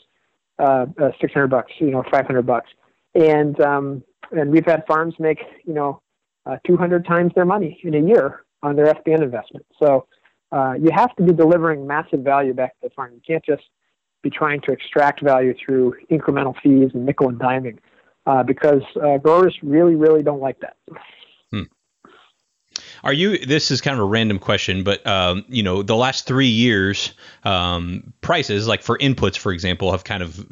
uh, 0.59 0.85
uh, 1.01 1.09
600 1.19 1.47
bucks. 1.47 1.71
You 1.79 1.91
know 1.91 2.03
500 2.11 2.45
bucks, 2.45 2.69
and 3.15 3.59
um, 3.61 4.03
and 4.31 4.51
we've 4.51 4.65
had 4.65 4.85
farms 4.87 5.15
make 5.19 5.39
you 5.65 5.73
know 5.73 6.01
uh, 6.45 6.57
200 6.65 7.05
times 7.05 7.31
their 7.35 7.45
money 7.45 7.79
in 7.83 7.95
a 7.95 7.99
year 7.99 8.45
on 8.61 8.75
their 8.75 8.93
FBN 8.93 9.23
investment. 9.23 9.65
So 9.79 10.07
uh, 10.51 10.73
you 10.79 10.89
have 10.93 11.15
to 11.15 11.23
be 11.23 11.33
delivering 11.33 11.87
massive 11.87 12.19
value 12.19 12.53
back 12.53 12.79
to 12.81 12.89
the 12.89 12.89
farm. 12.91 13.13
You 13.13 13.21
can't 13.25 13.43
just 13.43 13.63
be 14.21 14.29
trying 14.29 14.61
to 14.61 14.71
extract 14.71 15.21
value 15.21 15.53
through 15.63 15.95
incremental 16.11 16.55
fees 16.61 16.91
and 16.93 17.05
nickel 17.05 17.29
and 17.29 17.39
diming 17.39 17.77
uh, 18.25 18.43
because 18.43 18.81
uh, 19.01 19.17
growers 19.17 19.57
really, 19.61 19.95
really 19.95 20.23
don't 20.23 20.41
like 20.41 20.59
that. 20.61 20.77
Hmm. 21.51 21.63
Are 23.03 23.13
you? 23.13 23.37
This 23.37 23.71
is 23.71 23.81
kind 23.81 23.95
of 23.95 24.03
a 24.03 24.07
random 24.07 24.39
question, 24.39 24.83
but 24.83 25.05
um, 25.05 25.45
you 25.47 25.63
know, 25.63 25.83
the 25.83 25.95
last 25.95 26.25
three 26.25 26.47
years, 26.47 27.13
um, 27.43 28.13
prices 28.21 28.67
like 28.67 28.81
for 28.81 28.97
inputs, 28.97 29.37
for 29.37 29.51
example, 29.51 29.91
have 29.91 30.03
kind 30.03 30.23
of 30.23 30.45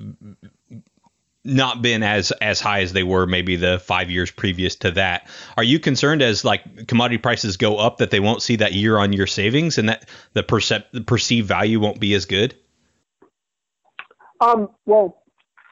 not 1.45 1.81
been 1.81 2.03
as 2.03 2.31
as 2.41 2.62
high 2.62 2.81
as 2.81 2.93
they 2.93 3.03
were 3.03 3.25
maybe 3.25 3.55
the 3.55 3.79
five 3.79 4.09
years 4.09 4.31
previous 4.31 4.75
to 4.75 4.91
that. 4.91 5.27
Are 5.57 5.63
you 5.63 5.79
concerned 5.79 6.21
as 6.21 6.45
like 6.45 6.88
commodity 6.88 7.17
prices 7.17 7.57
go 7.57 7.77
up 7.77 7.97
that 7.97 8.12
they 8.12 8.19
won't 8.19 8.41
see 8.41 8.57
that 8.57 8.73
year 8.73 8.97
on 8.97 9.13
year 9.13 9.27
savings 9.27 9.77
and 9.77 9.89
that 9.89 10.07
the 10.33 10.43
percep- 10.43 10.91
the 10.91 11.01
perceived 11.01 11.47
value 11.47 11.79
won't 11.79 11.99
be 11.99 12.13
as 12.13 12.25
good? 12.25 12.55
Um, 14.39 14.69
well, 14.86 15.23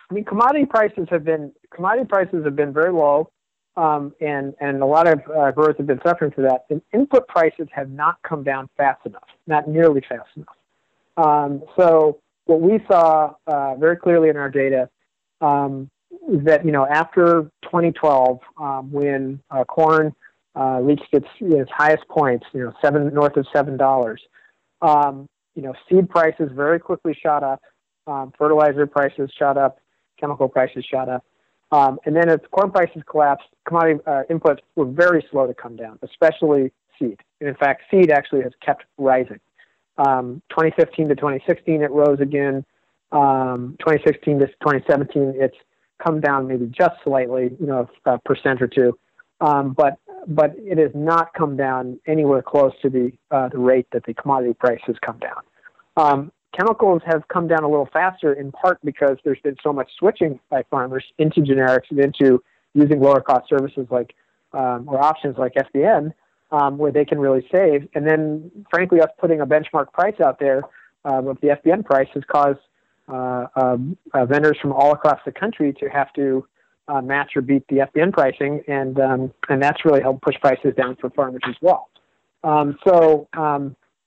I 0.10 0.14
mean, 0.14 0.26
commodity 0.26 0.66
prices 0.66 1.08
have 1.10 1.24
been 1.24 1.52
commodity 1.74 2.08
prices 2.08 2.44
have 2.46 2.56
been 2.56 2.74
very 2.74 2.92
low, 2.92 3.30
um, 3.78 4.14
and 4.22 4.54
and 4.60 4.82
a 4.82 4.86
lot 4.86 5.08
of 5.08 5.20
uh, 5.36 5.52
growers 5.52 5.76
have 5.78 5.88
been 5.88 6.02
suffering 6.06 6.32
for 6.32 6.42
that. 6.42 6.66
And 6.70 6.82
input 6.94 7.28
prices 7.28 7.68
have 7.72 7.90
not 7.90 8.18
come 8.28 8.44
down 8.44 8.70
fast 8.78 9.06
enough, 9.06 9.28
not 9.48 9.68
nearly 9.68 10.02
fast 10.08 10.30
enough. 10.36 10.56
Um, 11.18 11.64
so 11.78 12.20
what 12.46 12.62
we 12.62 12.80
saw 12.90 13.34
uh, 13.48 13.76
very 13.76 13.98
clearly 13.98 14.30
in 14.30 14.38
our 14.38 14.50
data 14.50 14.90
um, 15.40 15.90
is 16.32 16.44
that 16.46 16.66
you 16.66 16.72
know 16.72 16.86
after 16.86 17.50
2012, 17.64 18.40
um, 18.60 18.92
when 18.92 19.42
uh, 19.50 19.64
corn 19.64 20.14
uh, 20.56 20.80
reached 20.82 21.08
its 21.14 21.28
its 21.40 21.72
highest 21.74 22.08
points, 22.10 22.46
you 22.54 22.66
know 22.66 22.74
seven 22.82 23.14
north 23.14 23.38
of 23.38 23.46
seven 23.54 23.78
dollars, 23.78 24.22
um, 24.82 25.28
you 25.56 25.62
know 25.62 25.74
seed 25.90 26.10
prices 26.10 26.50
very 26.54 26.80
quickly 26.80 27.18
shot 27.22 27.44
up. 27.44 27.62
Um, 28.08 28.34
fertilizer 28.38 28.88
prices 28.88 29.32
shot 29.38 29.58
up, 29.58 29.80
chemical 30.20 30.50
prices 30.50 30.84
shot 30.84 31.08
up. 31.08 31.24
Um, 31.72 32.00
and 32.06 32.16
then 32.16 32.30
as 32.30 32.40
corn 32.52 32.72
prices 32.72 33.02
collapsed, 33.10 33.48
commodity 33.66 34.00
uh, 34.06 34.24
inputs 34.30 34.60
were 34.76 34.86
very 34.86 35.26
slow 35.32 35.48
to 35.48 35.54
come 35.54 35.76
down, 35.76 36.00
especially 36.02 36.72
seed. 37.00 37.20
And 37.40 37.50
in 37.50 37.56
fact, 37.56 37.84
seed 37.90 38.12
actually 38.12 38.42
has 38.42 38.52
kept 38.64 38.84
rising. 38.98 39.40
Um, 39.98 40.42
2015 40.50 41.10
to 41.10 41.16
2016, 41.16 41.82
it 41.82 41.92
rose 41.92 42.20
again. 42.20 42.66
Um, 43.12 43.76
2016 43.80 44.40
to 44.40 44.48
2017, 44.48 45.34
it's 45.38 45.56
come 46.04 46.20
down 46.20 46.48
maybe 46.48 46.66
just 46.68 46.96
slightly, 47.04 47.56
you 47.60 47.68
know, 47.68 47.90
a 48.06 48.18
percent 48.20 48.62
or 48.62 48.68
two. 48.68 48.98
Um, 49.40 49.74
but 49.74 49.98
but 50.28 50.54
it 50.58 50.78
has 50.78 50.92
not 50.94 51.34
come 51.34 51.58
down 51.58 52.00
anywhere 52.06 52.42
close 52.42 52.74
to 52.84 52.90
the 52.90 53.12
uh, 53.32 53.50
the 53.50 53.58
rate 53.58 53.88
that 53.92 54.06
the 54.06 54.14
commodity 54.14 54.54
prices 54.54 54.96
come 55.04 55.18
down. 55.18 55.42
Chemicals 56.58 57.02
have 57.06 57.28
come 57.30 57.48
down 57.48 57.64
a 57.64 57.70
little 57.70 57.90
faster 57.92 58.34
in 58.34 58.52
part 58.52 58.80
because 58.84 59.18
there's 59.24 59.40
been 59.42 59.56
so 59.64 59.72
much 59.72 59.90
switching 59.98 60.40
by 60.50 60.64
farmers 60.70 61.04
into 61.18 61.42
generics 61.42 61.90
and 61.90 62.00
into 62.00 62.44
using 62.74 63.00
lower 63.00 63.22
cost 63.22 63.48
services 63.50 63.88
like 63.90 64.16
um, 64.54 64.86
or 64.88 65.02
options 65.02 65.38
like 65.38 65.54
FBN 65.54 66.14
um, 66.52 66.78
where 66.78 66.92
they 66.92 67.06
can 67.06 67.20
really 67.20 67.48
save. 67.54 67.88
And 67.96 68.06
then, 68.06 68.52
frankly, 68.70 69.00
us 69.00 69.10
putting 69.18 69.40
a 69.42 69.46
benchmark 69.46 69.94
price 69.94 70.20
out 70.20 70.40
there 70.40 70.64
um, 71.06 71.28
of 71.28 71.40
the 71.42 71.50
FBN 71.50 71.86
price 71.86 72.10
has 72.14 72.24
caused 72.30 72.60
uh, 73.08 73.48
um, 73.56 73.98
uh, 74.14 74.26
vendors 74.26 74.58
from 74.62 74.74
all 74.74 74.92
across 74.92 75.20
the 75.26 75.32
country 75.32 75.74
to 75.74 75.88
have 75.88 76.12
to 76.14 76.46
uh, 76.88 77.02
match 77.02 77.32
or 77.36 77.42
beat 77.42 77.66
the 77.70 77.78
FBN 77.78 78.12
pricing, 78.12 78.62
and 78.68 79.00
um, 79.00 79.34
and 79.50 79.62
that's 79.62 79.86
really 79.86 80.02
helped 80.02 80.22
push 80.22 80.36
prices 80.42 80.74
down 80.76 80.96
for 80.98 81.10
farmers 81.12 81.42
as 81.48 81.56
well. 81.62 81.90
Um, 82.44 82.78
so 82.86 83.28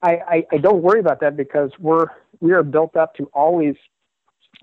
I, 0.05 0.21
I, 0.29 0.47
I, 0.53 0.57
don't 0.59 0.83
worry 0.83 1.01
about 1.01 1.21
that 1.21 1.35
because 1.35 1.71
we're 1.79 2.07
we 2.41 2.53
are 2.53 2.63
built 2.63 2.95
up 2.95 3.15
to 3.15 3.25
always 3.33 3.75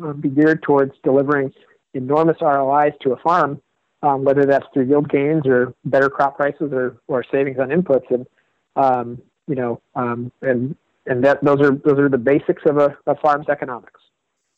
uh, 0.04 0.13
be 0.13 0.30
geared 0.30 0.62
towards 0.62 0.93
delivering 1.04 1.51
enormous 1.95 2.38
ROIs 2.41 2.93
to 3.01 3.13
a 3.13 3.17
farm, 3.17 3.60
um, 4.04 4.23
whether 4.23 4.45
that's 4.45 4.67
through 4.71 4.86
yield 4.86 5.10
gains 5.10 5.47
or 5.47 5.73
better 5.84 6.10
crop 6.10 6.38
prices 6.38 6.71
or, 6.71 6.97
or 7.08 7.25
savings 7.32 7.58
on 7.60 7.69
inputs. 7.69 8.10
And 8.12 8.27
um, 8.75 9.21
you 9.47 9.56
know, 9.56 9.82
um, 9.95 10.32
and 10.43 10.75
and 11.08 11.23
that 11.23 11.43
those 11.43 11.60
are 11.60 11.71
those 11.71 11.97
are 11.97 12.10
the 12.10 12.19
basics 12.19 12.62
of 12.67 12.77
a, 12.77 12.95
a 13.08 13.15
farm's 13.15 13.49
economics. 13.49 13.99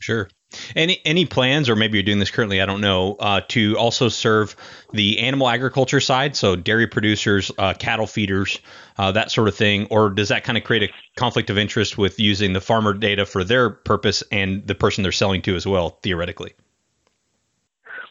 Sure. 0.03 0.27
Any 0.75 0.99
any 1.05 1.25
plans, 1.25 1.69
or 1.69 1.77
maybe 1.77 1.97
you're 1.97 2.03
doing 2.03 2.19
this 2.19 2.29
currently? 2.29 2.59
I 2.61 2.65
don't 2.65 2.81
know. 2.81 3.15
Uh, 3.21 3.39
to 3.47 3.77
also 3.77 4.09
serve 4.09 4.53
the 4.91 5.19
animal 5.19 5.47
agriculture 5.47 6.01
side, 6.01 6.35
so 6.35 6.57
dairy 6.57 6.87
producers, 6.87 7.53
uh, 7.57 7.73
cattle 7.73 8.05
feeders, 8.05 8.59
uh, 8.97 9.13
that 9.13 9.31
sort 9.31 9.47
of 9.47 9.55
thing, 9.55 9.87
or 9.91 10.09
does 10.09 10.27
that 10.27 10.43
kind 10.43 10.57
of 10.57 10.65
create 10.65 10.83
a 10.83 10.89
conflict 11.15 11.49
of 11.49 11.57
interest 11.57 11.97
with 11.97 12.19
using 12.19 12.51
the 12.51 12.59
farmer 12.59 12.93
data 12.93 13.25
for 13.25 13.45
their 13.45 13.69
purpose 13.69 14.23
and 14.29 14.67
the 14.67 14.75
person 14.75 15.03
they're 15.03 15.13
selling 15.13 15.41
to 15.43 15.55
as 15.55 15.65
well, 15.65 15.91
theoretically? 16.03 16.53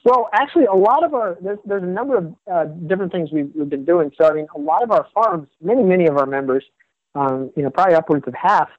Well, 0.03 0.31
actually, 0.33 0.65
a 0.65 0.75
lot 0.75 1.05
of 1.05 1.13
our 1.13 1.37
there's, 1.43 1.59
there's 1.67 1.83
a 1.83 1.87
number 1.87 2.17
of 2.17 2.35
uh, 2.51 2.65
different 2.65 3.13
things 3.13 3.31
we've, 3.31 3.51
we've 3.55 3.69
been 3.69 3.85
doing. 3.85 4.11
So, 4.17 4.27
I 4.27 4.33
mean, 4.33 4.47
a 4.57 4.59
lot 4.59 4.83
of 4.83 4.91
our 4.93 5.07
farms, 5.13 5.49
many 5.61 5.83
many 5.83 6.07
of 6.07 6.17
our 6.17 6.27
members, 6.27 6.65
um, 7.15 7.51
you 7.55 7.63
know, 7.63 7.69
probably 7.69 7.97
upwards 7.97 8.27
of 8.27 8.33
half 8.33 8.71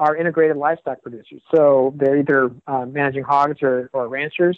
are 0.00 0.16
integrated 0.16 0.56
livestock 0.56 1.02
producers. 1.02 1.40
So 1.54 1.94
they're 1.96 2.18
either 2.18 2.50
uh, 2.66 2.86
managing 2.86 3.24
hogs 3.24 3.58
or, 3.62 3.90
or 3.92 4.08
ranchers 4.08 4.56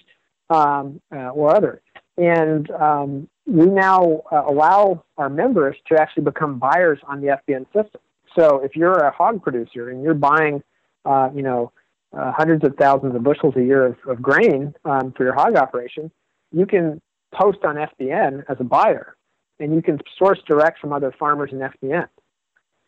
um, 0.51 1.01
uh, 1.15 1.31
or 1.31 1.55
other. 1.55 1.81
And 2.17 2.71
um, 2.73 3.29
we 3.47 3.67
now 3.67 4.23
uh, 4.31 4.43
allow 4.47 5.05
our 5.17 5.31
members 5.31 5.77
to 5.89 6.01
actually 6.01 6.25
become 6.25 6.59
buyers 6.59 6.99
on 7.07 7.21
the 7.21 7.39
FBN 7.49 7.67
system. 7.67 8.01
So 8.39 8.61
if 8.63 8.77
you're 8.77 8.99
a 8.99 9.11
hog 9.11 9.43
producer 9.43 9.91
and 9.91 10.03
you're 10.03 10.15
buying, 10.15 10.63
uh, 11.05 11.31
you 11.35 11.43
know, 11.43 11.73
uh, 12.17 12.33
hundreds 12.33 12.65
of 12.65 12.75
thousands 12.77 13.15
of 13.15 13.23
bushels 13.23 13.55
a 13.57 13.63
year 13.63 13.87
of, 13.87 13.97
of 14.07 14.21
grain 14.21 14.75
um, 14.85 15.13
for 15.17 15.25
your 15.25 15.35
hog 15.35 15.57
operation, 15.57 16.11
you 16.53 16.67
can 16.67 17.01
post 17.33 17.59
on 17.65 17.77
FBN 17.77 18.45
as 18.49 18.57
a 18.61 18.65
buyer, 18.65 19.17
and 19.61 19.75
you 19.75 19.81
can 19.81 20.01
source 20.19 20.39
direct 20.47 20.81
from 20.81 20.93
other 20.93 21.15
farmers 21.19 21.51
in 21.53 21.59
FBN. 21.59 22.09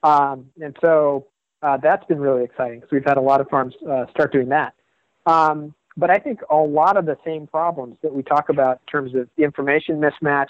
Um, 0.02 0.50
and 0.60 0.76
so 0.80 1.28
uh, 1.62 1.76
that's 1.76 2.04
been 2.06 2.20
really 2.20 2.44
exciting 2.44 2.80
because 2.80 2.92
we've 2.92 3.04
had 3.04 3.16
a 3.16 3.20
lot 3.20 3.40
of 3.40 3.48
farms 3.48 3.74
uh, 3.88 4.06
start 4.10 4.32
doing 4.32 4.48
that. 4.48 4.74
Um, 5.26 5.74
but 5.96 6.10
I 6.10 6.18
think 6.18 6.40
a 6.50 6.56
lot 6.56 6.96
of 6.96 7.06
the 7.06 7.16
same 7.24 7.46
problems 7.46 7.96
that 8.02 8.12
we 8.12 8.22
talk 8.22 8.48
about 8.48 8.80
in 8.80 8.90
terms 8.90 9.14
of 9.14 9.28
the 9.36 9.44
information 9.44 10.00
mismatch, 10.00 10.48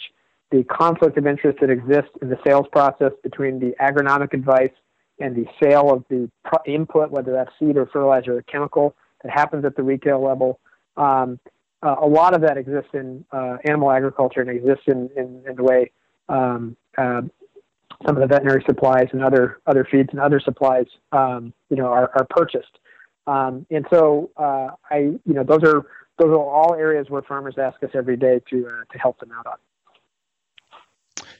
the 0.51 0.65
conflict 0.65 1.19
of 1.19 1.27
interest 1.27 1.59
that 1.61 1.71
exists 1.71 2.11
in 2.21 2.29
the 2.29 2.39
sales 2.47 2.67
process 2.71 3.13
between 3.23 3.59
the 3.59 3.75
agronomic 3.81 4.33
advice 4.33 4.73
and 5.19 5.35
the 5.37 5.47
sale 5.63 5.93
of 5.93 6.05
the 6.09 6.31
input, 6.67 7.11
whether 7.11 7.33
that's 7.33 7.51
seed 7.59 7.77
or 7.77 7.87
fertilizer 7.87 8.39
or 8.39 8.43
chemical, 8.43 8.95
that 9.23 9.31
happens 9.31 9.65
at 9.65 9.77
the 9.77 9.83
retail 9.83 10.23
level. 10.23 10.61
Um, 10.97 11.39
uh, 11.83 11.97
a 12.01 12.07
lot 12.07 12.35
of 12.35 12.43
that 12.43 12.57
exists 12.57 12.91
in 12.95 13.25
uh, 13.33 13.57
animal 13.65 13.91
agriculture 13.91 14.41
and 14.41 14.51
exists 14.51 14.85
in, 14.87 15.11
in, 15.17 15.43
in 15.49 15.57
the 15.57 15.63
way 15.63 15.91
um, 16.29 16.77
uh, 16.97 17.23
some 18.07 18.17
of 18.17 18.21
the 18.21 18.27
veterinary 18.27 18.63
supplies 18.67 19.09
and 19.13 19.23
other 19.23 19.61
other 19.67 19.87
feeds 19.91 20.09
and 20.13 20.21
other 20.21 20.41
supplies, 20.41 20.87
um, 21.13 21.53
you 21.71 21.77
know, 21.77 21.87
are, 21.87 22.11
are 22.17 22.27
purchased. 22.31 22.79
Um, 23.27 23.67
and 23.71 23.87
so 23.91 24.31
uh, 24.37 24.69
I, 24.91 24.97
you 24.97 25.35
know, 25.35 25.45
those 25.45 25.63
are 25.63 25.83
those 26.19 26.29
are 26.29 26.37
all 26.37 26.75
areas 26.75 27.09
where 27.09 27.23
farmers 27.23 27.55
ask 27.59 27.83
us 27.83 27.91
every 27.95 28.17
day 28.17 28.41
to 28.51 28.67
uh, 28.67 28.93
to 28.93 28.99
help 28.99 29.19
them 29.21 29.31
out 29.33 29.47
on. 29.47 29.57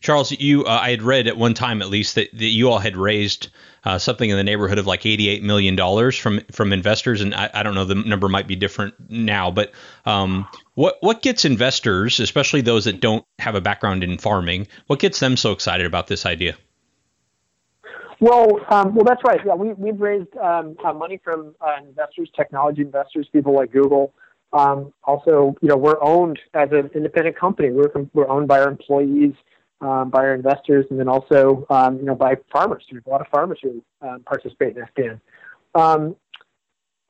Charles, 0.03 0.33
you, 0.33 0.65
uh, 0.65 0.81
I 0.83 0.91
had 0.91 1.01
read 1.01 1.29
at 1.29 1.37
one 1.37 1.55
time 1.55 1.81
at 1.81 1.89
least 1.89 2.17
that, 2.17 2.31
that 2.33 2.45
you 2.45 2.69
all 2.69 2.81
had 2.81 2.97
raised 2.97 3.51
uh, 3.85 3.99
something 3.99 4.29
in 4.29 4.37
the 4.37 4.45
neighborhood 4.45 4.79
of 4.79 4.87
like 4.87 5.03
$88 5.03 5.43
million 5.43 6.13
from 6.13 6.41
from 6.53 6.73
investors, 6.73 7.21
and 7.21 7.35
I, 7.35 7.51
I 7.55 7.63
don't 7.63 7.75
know 7.75 7.85
the 7.85 7.95
number 7.95 8.29
might 8.29 8.47
be 8.47 8.57
different 8.57 8.95
now, 9.09 9.51
but 9.51 9.73
um, 10.05 10.47
what 10.75 10.99
what 11.01 11.23
gets 11.23 11.45
investors, 11.45 12.21
especially 12.21 12.61
those 12.61 12.85
that 12.85 13.01
don't 13.01 13.25
have 13.39 13.55
a 13.55 13.61
background 13.61 14.05
in 14.05 14.19
farming, 14.19 14.67
what 14.89 14.99
gets 14.99 15.21
them 15.21 15.37
so 15.37 15.53
excited 15.53 15.87
about 15.87 16.09
this 16.09 16.27
idea? 16.27 16.57
Well, 18.21 18.61
um, 18.71 18.95
well, 18.95 19.05
that's 19.05 19.23
right. 19.25 19.41
Yeah, 19.45 19.55
we 19.55 19.73
we've 19.73 20.01
raised 20.01 20.37
um, 20.37 20.77
uh, 20.85 20.93
money 20.93 21.21
from 21.23 21.55
uh, 21.61 21.77
investors, 21.87 22.31
technology 22.37 22.83
investors, 22.83 23.29
people 23.33 23.55
like 23.55 23.73
Google. 23.73 24.13
Um, 24.53 24.93
also, 25.05 25.57
you 25.61 25.69
know, 25.69 25.77
we're 25.77 26.01
owned 26.03 26.39
as 26.55 26.71
an 26.73 26.91
independent 26.95 27.37
company. 27.37 27.71
We're 27.71 27.91
we're 28.15 28.29
owned 28.29 28.47
by 28.47 28.61
our 28.61 28.69
employees 28.69 29.35
um, 29.83 30.11
by 30.11 30.21
our 30.21 30.35
investors, 30.35 30.87
and 30.91 30.99
then 30.99 31.09
also 31.09 31.67
um, 31.69 31.99
you 31.99 32.05
know 32.05 32.15
by 32.15 32.37
farmers. 32.51 32.85
There's 32.91 33.03
a 33.07 33.11
lot 33.11 33.21
of 33.21 33.27
farmers 33.29 33.59
who 33.63 33.83
um, 34.01 34.21
participate 34.25 34.77
in 34.77 34.85
FBN. 34.97 35.21
Um, 35.75 36.17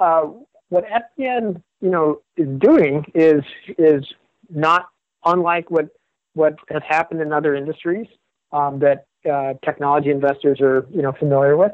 uh, 0.01 0.23
what 0.71 0.85
FBN 0.87 1.63
you 1.81 1.91
know 1.91 2.23
is 2.37 2.49
doing 2.59 3.05
is 3.15 3.45
is 3.79 4.05
not 4.51 4.89
unlike 5.25 5.71
what 5.71 5.89
what 6.35 6.57
has 6.71 6.83
happened 6.89 7.21
in 7.21 7.33
other 7.33 7.55
industries 7.55 8.07
um, 8.53 8.79
that 8.81 9.07
uh, 9.31 9.55
technology 9.65 10.11
investors 10.11 10.61
are 10.61 10.87
you 10.91 11.03
know 11.03 11.13
familiar 11.13 11.57
with. 11.57 11.73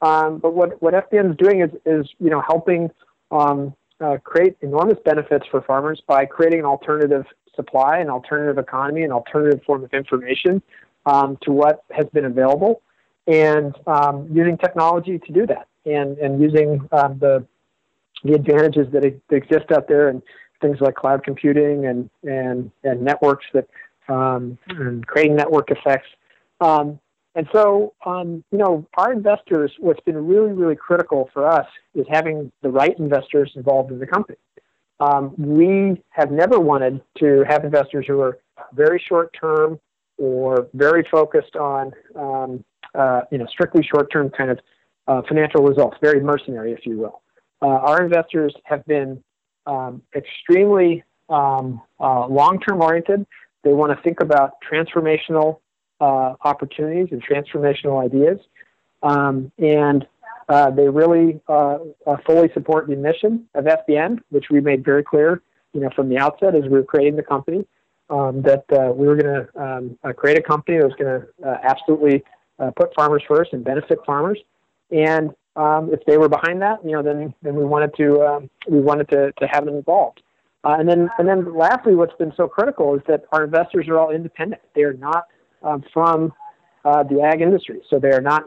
Um, 0.00 0.38
but 0.38 0.54
what 0.54 0.80
what 0.80 0.94
FBN 0.94 1.32
is 1.32 1.36
doing 1.36 1.60
is 1.60 1.70
is 1.84 2.08
you 2.20 2.30
know 2.30 2.42
helping 2.46 2.90
uh, 4.00 4.18
create 4.22 4.56
enormous 4.60 4.98
benefits 5.04 5.46
for 5.50 5.62
farmers 5.62 6.00
by 6.06 6.24
creating 6.24 6.60
an 6.60 6.66
alternative 6.66 7.24
supply, 7.56 7.98
an 7.98 8.10
alternative 8.10 8.58
economy, 8.58 9.02
an 9.02 9.12
alternative 9.12 9.60
form 9.64 9.82
of 9.82 9.92
information 9.92 10.62
um, 11.06 11.38
to 11.42 11.50
what 11.52 11.84
has 11.90 12.06
been 12.12 12.26
available, 12.26 12.82
and 13.26 13.74
um, 13.86 14.28
using 14.32 14.56
technology 14.58 15.18
to 15.18 15.32
do 15.32 15.46
that, 15.46 15.66
and 15.84 16.18
and 16.18 16.40
using 16.40 16.88
um, 16.92 17.18
the 17.18 17.44
the 18.24 18.34
advantages 18.34 18.86
that, 18.92 19.04
exist 19.30 19.70
out 19.72 19.88
there, 19.88 20.08
and 20.08 20.22
things 20.60 20.80
like 20.80 20.94
cloud 20.94 21.24
computing 21.24 21.86
and 21.86 22.10
and 22.22 22.70
and 22.84 23.02
networks 23.02 23.46
that 23.52 23.68
um, 24.08 24.58
and 24.68 25.06
creating 25.06 25.36
network 25.36 25.70
effects. 25.70 26.08
Um, 26.60 26.98
and 27.34 27.46
so, 27.52 27.92
um, 28.06 28.42
you 28.50 28.56
know, 28.56 28.86
our 28.96 29.12
investors, 29.12 29.70
what's 29.78 30.00
been 30.00 30.26
really, 30.26 30.52
really 30.52 30.74
critical 30.74 31.28
for 31.34 31.46
us 31.46 31.66
is 31.94 32.06
having 32.08 32.50
the 32.62 32.70
right 32.70 32.98
investors 32.98 33.52
involved 33.56 33.92
in 33.92 33.98
the 33.98 34.06
company. 34.06 34.38
Um, 35.00 35.34
we 35.36 36.02
have 36.10 36.30
never 36.30 36.58
wanted 36.58 37.02
to 37.18 37.44
have 37.48 37.64
investors 37.64 38.06
who 38.08 38.20
are 38.20 38.38
very 38.72 39.02
short 39.06 39.34
term 39.38 39.78
or 40.18 40.68
very 40.72 41.06
focused 41.10 41.56
on, 41.56 41.92
um, 42.14 42.64
uh, 42.94 43.22
you 43.30 43.38
know, 43.38 43.46
strictly 43.46 43.82
short 43.82 44.10
term 44.10 44.30
kind 44.30 44.50
of 44.50 44.58
uh, 45.08 45.22
financial 45.28 45.62
results, 45.62 45.96
very 46.00 46.20
mercenary, 46.20 46.72
if 46.72 46.86
you 46.86 46.98
will. 46.98 47.20
Uh, 47.62 47.66
our 47.66 48.02
investors 48.02 48.54
have 48.64 48.84
been 48.86 49.22
um, 49.66 50.02
extremely 50.14 51.04
um, 51.28 51.80
uh, 52.00 52.26
long 52.26 52.58
term 52.60 52.80
oriented. 52.80 53.26
They 53.64 53.72
want 53.72 53.96
to 53.96 54.02
think 54.02 54.20
about 54.20 54.52
transformational 54.70 55.60
uh, 56.00 56.34
opportunities 56.44 57.08
and 57.10 57.22
transformational 57.24 58.04
ideas. 58.04 58.38
Um, 59.02 59.52
and 59.58 60.06
uh, 60.48 60.70
they 60.70 60.88
really 60.88 61.40
uh, 61.48 61.78
uh 62.06 62.16
fully 62.24 62.48
support 62.54 62.86
the 62.86 62.96
mission 62.96 63.46
of 63.54 63.64
FBN, 63.64 64.18
which 64.30 64.46
we 64.50 64.60
made 64.60 64.84
very 64.84 65.02
clear, 65.02 65.42
you 65.72 65.80
know, 65.80 65.90
from 65.96 66.08
the 66.08 66.18
outset 66.18 66.54
as 66.54 66.62
we 66.62 66.70
were 66.70 66.84
creating 66.84 67.16
the 67.16 67.22
company, 67.22 67.66
um, 68.10 68.42
that 68.42 68.64
uh, 68.72 68.92
we 68.92 69.06
were 69.06 69.16
going 69.16 69.46
to 69.46 69.60
um, 69.60 69.98
uh, 70.04 70.12
create 70.12 70.38
a 70.38 70.42
company 70.42 70.78
that 70.78 70.84
was 70.84 70.94
going 70.98 71.20
to 71.20 71.60
absolutely 71.64 72.22
put 72.76 72.94
farmers 72.94 73.22
first 73.28 73.52
and 73.52 73.64
benefit 73.64 73.98
farmers. 74.06 74.38
And 74.90 75.30
um, 75.56 75.90
if 75.92 76.00
they 76.06 76.16
were 76.16 76.28
behind 76.28 76.62
that, 76.62 76.84
you 76.84 76.92
know, 76.92 77.02
then 77.02 77.34
then 77.42 77.56
we 77.56 77.64
wanted 77.64 77.92
to 77.96 78.22
um, 78.22 78.50
we 78.68 78.80
wanted 78.80 79.08
to, 79.08 79.32
to 79.32 79.46
have 79.48 79.64
them 79.64 79.74
involved. 79.74 80.22
and 80.62 80.88
then 80.88 81.10
and 81.18 81.28
then 81.28 81.56
lastly, 81.56 81.96
what's 81.96 82.14
been 82.14 82.32
so 82.36 82.46
critical 82.46 82.94
is 82.94 83.02
that 83.08 83.24
our 83.32 83.42
investors 83.42 83.88
are 83.88 83.98
all 83.98 84.10
independent. 84.10 84.62
They 84.76 84.82
are 84.82 84.94
not 84.94 85.26
um, 85.64 85.82
from 85.92 86.32
the 86.84 87.20
ag 87.20 87.40
industry, 87.40 87.82
so 87.90 87.98
they 87.98 88.12
are 88.12 88.20
not 88.20 88.44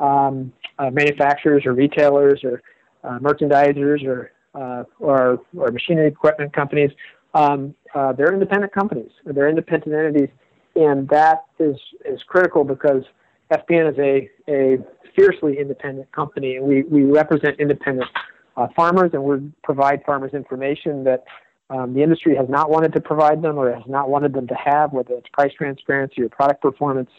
um, 0.00 0.52
uh, 0.78 0.90
manufacturers 0.90 1.64
or 1.66 1.74
retailers 1.74 2.42
or 2.42 2.62
uh, 3.04 3.18
merchandisers 3.18 4.04
or, 4.04 4.32
uh, 4.54 4.84
or, 4.98 5.40
or 5.56 5.70
machinery 5.70 6.08
equipment 6.08 6.52
companies. 6.52 6.90
Um, 7.34 7.74
uh, 7.94 8.12
they're 8.12 8.32
independent 8.32 8.72
companies. 8.72 9.10
They're 9.24 9.48
independent 9.48 9.94
entities, 9.94 10.28
and 10.74 11.08
that 11.10 11.44
is 11.58 11.76
is 12.04 12.22
critical 12.24 12.64
because 12.64 13.04
FBN 13.52 13.92
is 13.92 13.98
a 13.98 14.30
a 14.52 14.78
fiercely 15.14 15.58
independent 15.58 16.10
company, 16.12 16.56
and 16.56 16.66
we 16.66 16.82
we 16.82 17.04
represent 17.04 17.60
independent 17.60 18.08
uh, 18.56 18.66
farmers, 18.74 19.10
and 19.12 19.22
we 19.22 19.52
provide 19.62 20.02
farmers 20.04 20.32
information 20.34 21.04
that 21.04 21.24
um, 21.70 21.94
the 21.94 22.02
industry 22.02 22.34
has 22.34 22.48
not 22.48 22.68
wanted 22.68 22.92
to 22.92 23.00
provide 23.00 23.42
them 23.42 23.56
or 23.56 23.72
has 23.72 23.84
not 23.86 24.10
wanted 24.10 24.32
them 24.32 24.48
to 24.48 24.54
have, 24.54 24.92
whether 24.92 25.14
it's 25.14 25.28
price 25.32 25.52
transparency 25.56 26.22
or 26.22 26.28
product 26.28 26.60
performance 26.60 27.10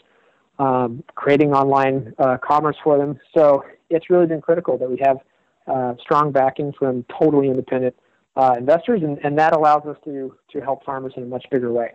um, 0.62 1.02
creating 1.14 1.52
online 1.52 2.14
uh, 2.18 2.38
commerce 2.38 2.76
for 2.84 2.96
them. 2.96 3.18
So 3.36 3.64
it's 3.90 4.08
really 4.08 4.26
been 4.26 4.40
critical 4.40 4.78
that 4.78 4.88
we 4.88 4.98
have 5.02 5.18
uh, 5.66 5.94
strong 6.00 6.30
backing 6.30 6.72
from 6.78 7.04
totally 7.18 7.48
independent 7.48 7.96
uh, 8.36 8.54
investors, 8.58 9.02
and, 9.02 9.18
and 9.24 9.38
that 9.38 9.54
allows 9.54 9.84
us 9.86 9.96
to 10.04 10.34
to 10.52 10.60
help 10.60 10.84
farmers 10.84 11.12
in 11.16 11.24
a 11.24 11.26
much 11.26 11.44
bigger 11.50 11.72
way. 11.72 11.90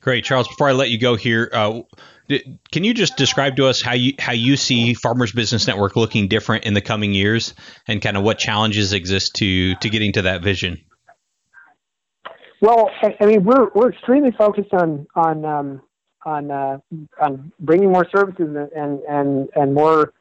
Great, 0.00 0.24
Charles. 0.24 0.48
Before 0.48 0.68
I 0.68 0.72
let 0.72 0.90
you 0.90 0.98
go 0.98 1.14
here, 1.14 1.48
uh, 1.52 1.82
can 2.72 2.82
you 2.82 2.92
just 2.92 3.16
describe 3.16 3.56
to 3.56 3.66
us 3.66 3.80
how 3.80 3.94
you 3.94 4.14
how 4.18 4.32
you 4.32 4.56
see 4.56 4.94
Farmers 4.94 5.32
Business 5.32 5.66
Network 5.66 5.94
looking 5.94 6.26
different 6.26 6.64
in 6.64 6.74
the 6.74 6.80
coming 6.80 7.14
years, 7.14 7.54
and 7.86 8.02
kind 8.02 8.16
of 8.16 8.24
what 8.24 8.38
challenges 8.38 8.92
exist 8.92 9.36
to 9.36 9.76
to 9.76 9.88
getting 9.88 10.12
to 10.14 10.22
that 10.22 10.42
vision? 10.42 10.78
Well, 12.60 12.90
I, 13.20 13.26
mean, 13.26 13.44
we're 13.44 13.70
we're 13.74 13.90
extremely 13.90 14.32
focused 14.32 14.72
on 14.74 15.06
on 15.14 15.44
um, 15.44 15.82
on 16.24 16.50
uh, 16.50 16.78
on 17.20 17.52
bringing 17.60 17.92
more 17.92 18.06
services 18.14 18.56
and 18.74 19.00
and 19.08 19.48
and 19.54 19.74
more 19.74 20.12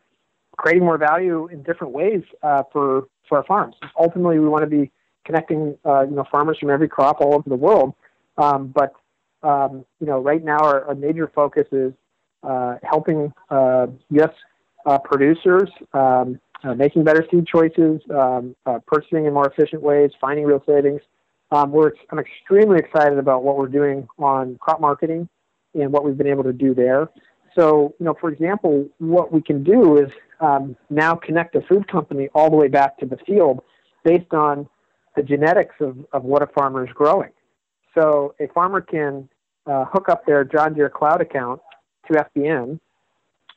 creating 0.58 0.84
more 0.84 0.98
value 0.98 1.48
in 1.48 1.64
different 1.64 1.94
ways 1.94 2.22
uh, 2.44 2.64
for 2.72 3.08
for 3.28 3.40
our 3.40 3.44
farms. 3.46 3.76
Ultimately, 4.00 4.40
we 4.40 4.48
want 4.48 4.64
to 4.64 4.70
be 4.70 4.92
connecting 5.26 5.78
uh, 5.86 6.02
you 6.02 6.16
know 6.16 6.26
farmers 6.32 6.58
from 6.60 6.70
every 6.70 6.88
crop 6.88 7.22
all 7.22 7.36
over 7.36 7.50
the 7.50 7.56
world. 7.56 7.94
Um, 8.38 8.68
but 8.68 8.94
um, 9.44 9.86
you 10.00 10.08
know, 10.08 10.20
right 10.20 10.44
now 10.44 10.58
our, 10.60 10.86
our 10.86 10.96
major 10.96 11.32
focus 11.34 11.68
is 11.72 11.94
uh, 12.44 12.76
helping 12.84 13.34
uh, 13.50 13.88
U.S. 14.12 14.34
Uh, 14.86 14.98
producers 14.98 15.70
um, 15.94 16.40
uh, 16.64 16.74
making 16.74 17.04
better 17.04 17.26
seed 17.32 17.46
choices, 17.48 18.02
um, 18.12 18.56
uh, 18.66 18.80
purchasing 18.86 19.26
in 19.26 19.34
more 19.34 19.48
efficient 19.48 19.82
ways, 19.82 20.12
finding 20.20 20.46
real 20.46 20.64
savings. 20.66 21.02
Um, 21.52 21.72
we're 21.72 21.92
I'm 22.10 22.20
extremely 22.20 22.78
excited 22.80 23.18
about 23.18 23.44
what 23.44 23.58
we're 23.58 23.68
doing 23.68 24.08
on 24.18 24.58
crop 24.60 24.80
marketing 24.80 25.28
and 25.74 25.92
what 25.92 26.04
we've 26.04 26.18
been 26.18 26.28
able 26.28 26.44
to 26.44 26.54
do 26.54 26.74
there. 26.74 27.10
So, 27.56 27.94
you 28.00 28.06
know, 28.06 28.16
for 28.20 28.30
example, 28.30 28.88
what 29.00 29.32
we 29.32 29.42
can 29.42 29.64
do 29.64 29.98
is 29.98 30.10
um, 30.40 30.76
now 30.90 31.16
connect 31.16 31.56
a 31.56 31.62
food 31.62 31.88
company 31.88 32.30
all 32.34 32.50
the 32.50 32.56
way 32.56 32.68
back 32.68 32.98
to 33.00 33.06
the 33.06 33.18
field 33.26 33.62
based 34.04 34.34
on 34.34 34.68
the 35.16 35.24
genetics 35.24 35.76
of, 35.82 35.98
of 36.14 36.24
what 36.24 36.42
a 36.42 36.48
farmer 36.48 36.86
is 36.86 36.94
growing. 36.94 37.32
So, 37.94 38.36
a 38.40 38.48
farmer 38.54 38.80
can 38.80 39.28
uh, 39.66 39.86
hook 39.86 40.08
up 40.08 40.26
their 40.26 40.46
John 40.46 40.74
Deere 40.74 40.90
cloud 40.90 41.22
account 41.22 41.60
to 42.10 42.26
FBN, 42.36 42.80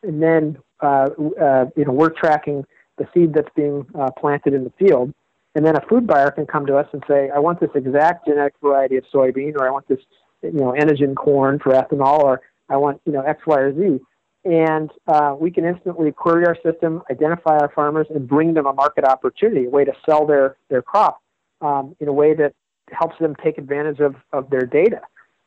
and 0.03 0.23
then, 0.23 0.59
uh, 0.81 1.09
uh, 1.41 1.67
you 1.77 1.85
know, 1.85 1.93
we're 1.93 2.11
tracking 2.11 2.65
the 2.99 3.07
seed 3.15 3.33
that's 3.33 3.49
being 3.57 3.87
uh, 3.99 4.11
planted 4.19 4.55
in 4.55 4.65
the 4.65 4.73
field. 4.79 5.13
And 5.55 5.65
then 5.65 5.77
a 5.77 5.81
food 5.89 6.07
buyer 6.07 6.33
can 6.33 6.47
come 6.47 6.67
to 6.67 6.77
us 6.77 6.89
and 6.93 7.03
say, 7.09 7.31
I 7.31 7.39
want 7.39 7.61
this 7.61 7.71
exact 7.75 8.27
genetic 8.27 8.55
variety 8.61 8.97
of 8.97 9.05
soybean, 9.13 9.55
or 9.55 9.67
I 9.67 9.71
want 9.71 9.87
this 9.87 10.01
you 10.45 10.61
know, 10.61 10.73
Enogen 10.79 11.15
corn 11.15 11.59
for 11.59 11.73
ethanol, 11.73 12.21
or 12.21 12.41
I 12.69 12.77
want, 12.77 13.01
you 13.05 13.13
know, 13.13 13.23
X, 13.23 13.43
Y, 13.47 13.59
or 13.59 13.75
Z. 13.75 14.01
and 14.45 14.91
uh, 15.07 15.35
we 15.39 15.51
can 15.51 15.65
instantly 15.65 16.13
query 16.13 16.47
our 16.47 16.57
system, 16.63 17.03
identify 17.11 17.57
our 17.59 17.71
farmers, 17.75 18.07
and 18.15 18.29
bring 18.29 18.55
them 18.55 18.67
a 18.67 18.73
market 18.73 19.05
opportunity, 19.05 19.67
a 19.67 19.71
way 19.71 19.85
to 19.85 19.93
sell 20.07 20.27
their, 20.27 20.57
their 20.69 20.83
crop 20.83 21.21
um, 21.61 21.97
in 22.01 22.09
a 22.09 22.13
way 22.13 22.35
that 22.35 22.55
helps 22.93 23.19
them 23.19 23.35
take 23.43 23.59
advantage 23.59 24.01
of, 24.01 24.15
of 24.33 24.51
their 24.51 24.67
data. 24.67 25.01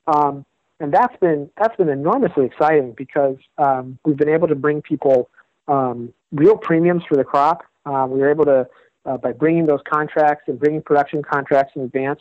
Um, 0.07 0.45
and 0.79 0.93
that's 0.93 1.15
been 1.17 1.49
that's 1.57 1.75
been 1.75 1.89
enormously 1.89 2.45
exciting 2.45 2.93
because 2.95 3.37
um, 3.57 3.97
we've 4.05 4.17
been 4.17 4.29
able 4.29 4.47
to 4.47 4.55
bring 4.55 4.81
people 4.81 5.29
um, 5.67 6.13
real 6.31 6.55
premiums 6.55 7.03
for 7.07 7.15
the 7.15 7.23
crop. 7.23 7.63
Uh, 7.85 8.05
we 8.07 8.19
were 8.19 8.29
able 8.29 8.45
to 8.45 8.67
uh, 9.05 9.17
by 9.17 9.31
bringing 9.31 9.65
those 9.65 9.79
contracts 9.89 10.43
and 10.47 10.59
bringing 10.59 10.81
production 10.81 11.23
contracts 11.23 11.73
in 11.75 11.81
advance. 11.81 12.19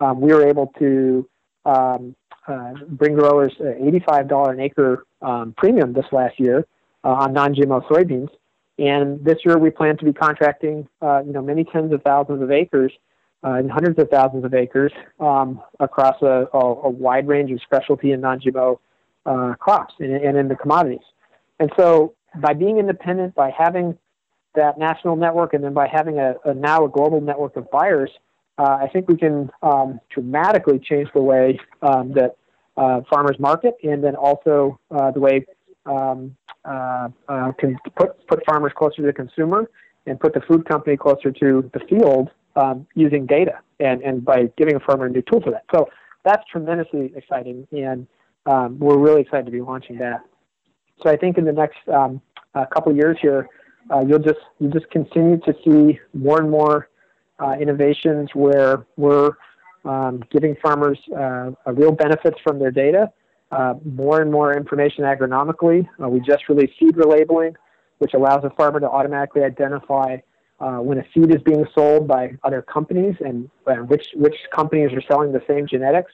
Um, 0.00 0.20
we 0.20 0.32
were 0.32 0.46
able 0.46 0.72
to 0.78 1.28
um, 1.66 2.14
uh, 2.46 2.72
bring 2.88 3.14
growers 3.14 3.52
$85 3.60 4.50
an 4.50 4.60
acre 4.60 5.04
um, 5.20 5.54
premium 5.56 5.92
this 5.92 6.06
last 6.12 6.38
year 6.38 6.66
uh, 7.04 7.08
on 7.08 7.32
non-GMO 7.32 7.86
soybeans. 7.88 8.28
And 8.78 9.24
this 9.24 9.38
year 9.44 9.58
we 9.58 9.70
plan 9.70 9.96
to 9.98 10.04
be 10.04 10.12
contracting, 10.12 10.86
uh, 11.02 11.22
you 11.26 11.32
know, 11.32 11.42
many 11.42 11.64
tens 11.64 11.92
of 11.92 12.02
thousands 12.02 12.42
of 12.42 12.50
acres 12.50 12.92
uh, 13.42 13.52
and 13.52 13.70
hundreds 13.70 13.98
of 13.98 14.10
thousands 14.10 14.44
of 14.44 14.54
acres 14.54 14.92
um, 15.18 15.60
across 15.80 16.20
a, 16.22 16.46
a, 16.52 16.58
a, 16.58 16.90
wide 16.90 17.26
range 17.26 17.50
of 17.50 17.60
specialty 17.62 18.12
and 18.12 18.22
non-GMO 18.22 18.78
uh, 19.24 19.54
crops 19.54 19.94
and, 19.98 20.12
and 20.12 20.36
in 20.36 20.48
the 20.48 20.56
commodities. 20.56 21.04
And 21.58 21.70
so 21.78 22.14
by 22.36 22.52
being 22.52 22.78
independent, 22.78 23.34
by 23.34 23.50
having 23.50 23.98
that 24.54 24.78
national 24.78 25.16
network, 25.16 25.54
and 25.54 25.62
then 25.62 25.74
by 25.74 25.86
having 25.86 26.18
a, 26.18 26.34
a 26.44 26.54
now 26.54 26.84
a 26.84 26.88
global 26.88 27.20
network 27.20 27.56
of 27.56 27.70
buyers, 27.70 28.10
uh, 28.58 28.78
I 28.80 28.88
think 28.92 29.08
we 29.08 29.16
can 29.16 29.50
um, 29.62 30.00
dramatically 30.10 30.78
change 30.78 31.08
the 31.14 31.22
way 31.22 31.58
um, 31.82 32.12
that 32.14 32.36
uh, 32.76 33.00
farmers 33.10 33.38
market, 33.38 33.74
and 33.82 34.02
then 34.02 34.16
also 34.16 34.78
uh, 34.90 35.10
the 35.10 35.20
way 35.20 35.46
um, 35.84 36.36
uh, 36.64 37.08
uh, 37.28 37.52
can 37.52 37.78
put 37.96 38.26
put 38.26 38.44
farmers 38.46 38.72
closer 38.76 38.96
to 38.96 39.02
the 39.02 39.12
consumer 39.12 39.70
and 40.06 40.18
put 40.20 40.32
the 40.34 40.40
food 40.42 40.66
company 40.66 40.96
closer 40.96 41.30
to 41.30 41.70
the 41.74 41.80
field 41.88 42.30
um, 42.54 42.86
using 42.94 43.26
data 43.26 43.58
and, 43.80 44.02
and 44.02 44.24
by 44.24 44.50
giving 44.56 44.76
a 44.76 44.80
farmer 44.80 45.06
a 45.06 45.10
new 45.10 45.22
tool 45.22 45.40
for 45.40 45.50
that. 45.50 45.64
So 45.74 45.88
that's 46.24 46.42
tremendously 46.50 47.12
exciting, 47.14 47.66
and 47.72 48.06
um, 48.46 48.78
we're 48.78 48.98
really 48.98 49.22
excited 49.22 49.46
to 49.46 49.52
be 49.52 49.60
launching 49.60 49.98
that. 49.98 50.20
So 51.02 51.10
I 51.10 51.16
think 51.16 51.36
in 51.38 51.44
the 51.44 51.52
next 51.52 51.78
um, 51.88 52.22
couple 52.72 52.94
years 52.94 53.18
here, 53.20 53.48
uh, 53.90 54.00
you'll 54.00 54.18
just 54.18 54.40
you 54.58 54.68
just 54.70 54.90
continue 54.90 55.38
to 55.40 55.54
see 55.64 56.00
more 56.14 56.40
and 56.40 56.50
more 56.50 56.88
uh, 57.38 57.52
innovations 57.60 58.30
where 58.34 58.86
we're 58.96 59.32
um, 59.84 60.22
giving 60.30 60.56
farmers 60.62 60.98
uh, 61.16 61.50
real 61.72 61.92
benefits 61.92 62.38
from 62.42 62.58
their 62.58 62.70
data, 62.70 63.10
uh, 63.52 63.74
more 63.84 64.20
and 64.20 64.32
more 64.32 64.56
information 64.56 65.04
agronomically. 65.04 65.86
Uh, 66.02 66.08
we 66.08 66.20
just 66.20 66.48
released 66.48 66.72
seed 66.78 66.96
relabeling, 66.96 67.54
which 67.98 68.14
allows 68.14 68.42
a 68.44 68.50
farmer 68.50 68.80
to 68.80 68.88
automatically 68.88 69.42
identify 69.42 70.16
uh, 70.58 70.78
when 70.78 70.98
a 70.98 71.04
seed 71.12 71.34
is 71.34 71.42
being 71.42 71.66
sold 71.74 72.08
by 72.08 72.32
other 72.42 72.62
companies 72.62 73.14
and 73.20 73.50
which 73.88 74.08
which 74.14 74.36
companies 74.54 74.90
are 74.92 75.02
selling 75.02 75.32
the 75.32 75.42
same 75.46 75.66
genetics. 75.66 76.12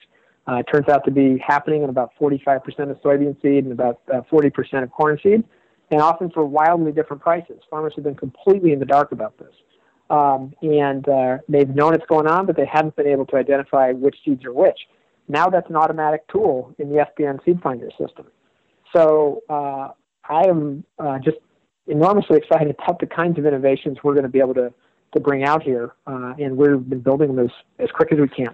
it 0.49 0.65
turns 0.71 0.89
out 0.89 1.05
to 1.05 1.11
be 1.11 1.37
happening 1.37 1.83
in 1.83 1.89
about 1.89 2.11
45% 2.19 2.59
of 2.91 3.01
soybean 3.01 3.41
seed 3.41 3.63
and 3.63 3.71
about 3.71 4.05
40% 4.07 4.83
of 4.83 4.91
corn 4.91 5.17
seed 5.23 5.43
and 5.91 6.01
often 6.01 6.29
for 6.29 6.45
wildly 6.45 6.91
different 6.91 7.21
prices. 7.21 7.59
Farmers 7.69 7.93
have 7.95 8.03
been 8.03 8.15
completely 8.15 8.73
in 8.73 8.79
the 8.79 8.85
dark 8.85 9.11
about 9.11 9.37
this. 9.37 9.53
Um, 10.13 10.53
and 10.61 11.09
uh, 11.09 11.37
they've 11.49 11.69
known 11.69 11.95
it's 11.95 12.05
going 12.05 12.27
on, 12.27 12.45
but 12.45 12.55
they 12.55 12.67
haven't 12.71 12.95
been 12.95 13.07
able 13.07 13.25
to 13.27 13.35
identify 13.35 13.91
which 13.93 14.15
seeds 14.23 14.45
are 14.45 14.53
which. 14.53 14.77
Now 15.27 15.47
that's 15.47 15.67
an 15.71 15.75
automatic 15.75 16.27
tool 16.27 16.75
in 16.77 16.89
the 16.89 17.03
FBN 17.07 17.43
Seed 17.43 17.59
Finder 17.63 17.89
system. 17.99 18.27
So 18.95 19.41
uh, 19.49 19.89
I 20.29 20.47
am 20.47 20.83
uh, 20.99 21.17
just 21.17 21.37
enormously 21.87 22.37
excited 22.37 22.75
about 22.77 22.99
the 22.99 23.07
kinds 23.07 23.39
of 23.39 23.47
innovations 23.47 23.97
we're 24.03 24.13
going 24.13 24.23
to 24.23 24.29
be 24.29 24.39
able 24.39 24.53
to, 24.53 24.71
to 25.15 25.19
bring 25.19 25.45
out 25.45 25.63
here, 25.63 25.95
uh, 26.05 26.33
and 26.37 26.57
we've 26.57 26.87
been 26.87 27.01
building 27.01 27.35
them 27.35 27.45
as, 27.45 27.51
as 27.79 27.89
quick 27.95 28.11
as 28.11 28.19
we 28.19 28.27
can. 28.27 28.53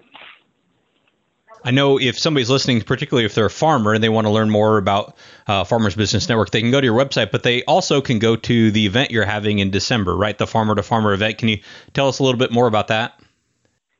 I 1.63 1.71
know 1.71 1.99
if 1.99 2.17
somebody's 2.17 2.49
listening, 2.49 2.81
particularly 2.81 3.25
if 3.25 3.35
they're 3.35 3.45
a 3.45 3.49
farmer 3.49 3.93
and 3.93 4.03
they 4.03 4.09
want 4.09 4.27
to 4.27 4.31
learn 4.31 4.49
more 4.49 4.77
about 4.77 5.17
uh, 5.47 5.63
Farmers 5.63 5.95
Business 5.95 6.29
Network, 6.29 6.51
they 6.51 6.61
can 6.61 6.71
go 6.71 6.79
to 6.79 6.85
your 6.85 6.97
website, 6.97 7.31
but 7.31 7.43
they 7.43 7.63
also 7.65 8.01
can 8.01 8.19
go 8.19 8.35
to 8.35 8.71
the 8.71 8.85
event 8.85 9.11
you're 9.11 9.25
having 9.25 9.59
in 9.59 9.69
December, 9.69 10.15
right? 10.15 10.37
The 10.37 10.47
Farmer 10.47 10.75
to 10.75 10.83
Farmer 10.83 11.13
event. 11.13 11.37
Can 11.37 11.49
you 11.49 11.59
tell 11.93 12.07
us 12.07 12.19
a 12.19 12.23
little 12.23 12.39
bit 12.39 12.51
more 12.51 12.67
about 12.67 12.87
that? 12.87 13.19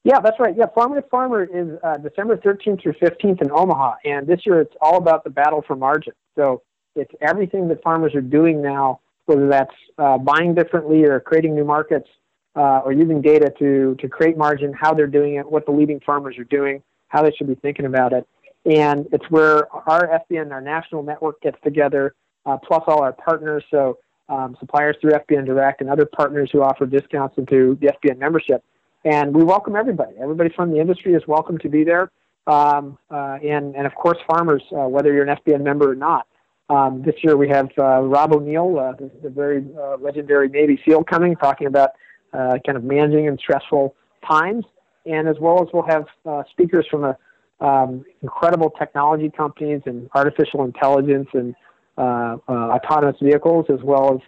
Yeah, 0.04 0.22
that's 0.22 0.40
right. 0.40 0.56
Yeah, 0.56 0.68
Farmer 0.74 1.02
to 1.02 1.08
Farmer 1.10 1.44
is 1.44 1.78
uh, 1.84 1.98
December 1.98 2.38
13th 2.38 2.82
through 2.82 2.94
15th 2.94 3.42
in 3.42 3.52
Omaha, 3.52 3.96
and 4.06 4.26
this 4.26 4.46
year 4.46 4.62
it's 4.62 4.76
all 4.82 4.98
about 4.98 5.24
the 5.26 5.30
battle 5.30 5.62
for 5.68 5.76
margin. 5.76 6.14
So 6.36 6.62
it's 6.96 7.12
everything 7.22 7.68
that 7.68 7.84
farmers 7.84 8.16
are 8.16 8.22
doing 8.22 8.62
now, 8.62 9.02
whether 9.26 9.50
that's 9.50 9.76
uh, 9.98 10.18
buying 10.18 10.56
differently 10.56 11.04
or 11.04 11.20
creating 11.20 11.56
new 11.56 11.66
markets 11.66 12.08
uh, 12.56 12.80
or 12.80 12.94
using 12.94 13.22
data 13.22 13.54
to 13.60 13.96
to 14.00 14.08
create 14.08 14.38
margin, 14.38 14.72
how 14.74 14.94
they're 14.94 15.08
doing 15.08 15.36
it, 15.36 15.52
what 15.52 15.66
the 15.66 15.72
leading 15.72 16.00
farmers 16.00 16.38
are 16.38 16.46
doing 16.46 16.82
how 17.10 17.24
they 17.24 17.32
should 17.32 17.48
be 17.48 17.56
thinking 17.56 17.86
about 17.86 18.14
it. 18.14 18.28
And 18.66 19.08
it's 19.12 19.26
where 19.30 19.72
our 19.90 20.22
FBN, 20.32 20.52
our 20.52 20.62
national 20.62 21.04
network, 21.04 21.42
gets 21.42 21.58
together, 21.64 22.14
uh, 22.46 22.58
plus 22.58 22.84
all 22.88 23.02
our 23.02 23.14
partners. 23.14 23.64
So 23.72 23.98
um, 24.30 24.56
suppliers 24.60 24.96
through 25.02 25.12
FBN 25.12 25.46
Direct 25.46 25.82
and 25.82 25.90
other 25.90 26.06
partners 26.06 26.50
who 26.52 26.62
offer 26.62 26.86
discounts 26.86 27.38
into 27.38 27.78
the 27.82 27.88
FBN 27.88 28.20
membership. 28.20 28.64
And 29.06 29.36
we 29.36 29.44
welcome 29.44 29.76
everybody. 29.76 30.14
Everybody 30.22 30.50
from 30.56 30.72
the 30.72 30.80
industry 30.80 31.14
is 31.14 31.24
welcome 31.28 31.58
to 31.60 31.70
be 31.70 31.84
there. 31.84 32.12
Um, 32.48 32.98
uh, 33.10 33.38
and, 33.44 33.76
and 33.76 33.86
of 33.86 33.96
course, 33.96 34.18
farmers, 34.28 34.64
uh, 34.72 34.88
whether 34.88 35.14
you're 35.14 35.28
an 35.28 35.38
FBN 35.38 35.62
member 35.62 35.92
or 35.92 35.96
not. 35.96 36.28
Um, 36.70 37.02
this 37.04 37.16
year 37.24 37.36
we 37.36 37.50
have 37.50 37.70
uh, 37.80 38.02
Rob 38.02 38.34
O'Neill, 38.34 38.78
uh, 38.78 38.92
the, 38.94 39.10
the, 39.24 39.30
very 39.30 39.66
uh, 39.80 39.98
legendary 39.98 40.50
Navy 40.50 40.80
SEAL, 40.86 41.04
coming, 41.06 41.36
talking 41.36 41.66
about 41.66 41.92
kind 42.32 42.78
of 42.78 42.84
managing 42.84 43.26
in 43.26 43.38
stressful 43.40 43.96
times 44.28 44.66
and 45.10 45.28
as 45.28 45.38
well 45.40 45.62
as 45.62 45.68
we'll 45.74 45.84
have 45.84 46.06
uh, 46.26 46.44
speakers 46.52 46.86
from 46.90 47.16
um, 47.60 48.06
incredible 48.22 48.70
technology 48.70 49.30
companies 49.30 49.82
and 49.86 50.10
artificial 50.14 50.64
intelligence 50.64 51.28
and 51.34 51.56
uh, 51.98 52.38
uh, 52.48 52.52
autonomous 52.52 53.18
vehicles, 53.22 53.66
as 53.70 53.80
well 53.84 54.16
as 54.16 54.22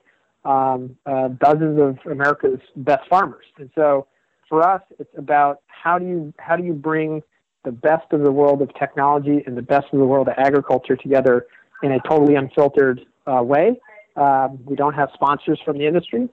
um, 0.44 0.98
uh, 1.06 1.28
dozens 1.30 1.80
of 1.80 1.98
America's 2.12 2.60
best 2.76 3.08
farmers. 3.08 3.46
And 3.58 3.70
so, 3.76 4.08
for 4.50 4.68
us, 4.68 4.82
it's 5.00 5.18
about 5.18 5.62
how 5.68 5.98
do 5.98 6.06
you 6.06 6.34
how 6.40 6.56
do 6.56 6.64
you 6.64 6.74
bring 6.74 7.22
the 7.64 7.72
best 7.72 8.12
of 8.12 8.24
the 8.24 8.32
world 8.32 8.62
of 8.62 8.74
technology 8.74 9.44
and 9.46 9.56
the 9.56 9.62
best 9.62 9.86
of 9.94 10.00
the 10.00 10.06
world 10.06 10.28
of 10.28 10.34
agriculture 10.38 10.96
together 10.96 11.46
in 11.84 11.92
a 11.92 12.00
totally 12.10 12.36
unfiltered 12.36 13.02
uh, 13.28 13.42
way. 13.44 13.80
Um, 14.16 14.60
we 14.66 14.76
don't 14.76 14.96
have 14.96 15.10
sponsors 15.14 15.60
from 15.64 15.78
the 15.78 15.86
industry. 15.86 16.28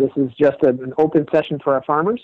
This 0.00 0.10
is 0.16 0.32
just 0.40 0.62
a, 0.62 0.68
an 0.68 0.94
open 0.98 1.26
session 1.32 1.58
for 1.62 1.74
our 1.74 1.82
farmers. 1.82 2.20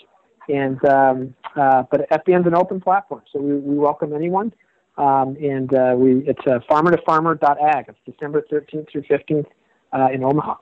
And 0.47 0.83
um, 0.85 1.35
uh, 1.55 1.83
but 1.89 2.09
FBN's 2.09 2.47
an 2.47 2.55
open 2.55 2.79
platform, 2.81 3.21
so 3.31 3.39
we, 3.39 3.55
we 3.55 3.75
welcome 3.75 4.13
anyone. 4.13 4.53
Um, 4.97 5.35
and 5.41 5.73
uh, 5.73 5.93
we 5.97 6.23
it's 6.27 6.45
uh, 6.47 6.59
farmer-to-farmer.ag. 6.69 7.89
It's 7.89 7.99
December 8.05 8.43
13th 8.51 8.89
through 8.91 9.03
15th 9.03 9.45
uh, 9.91 10.07
in 10.13 10.23
Omaha. 10.23 10.55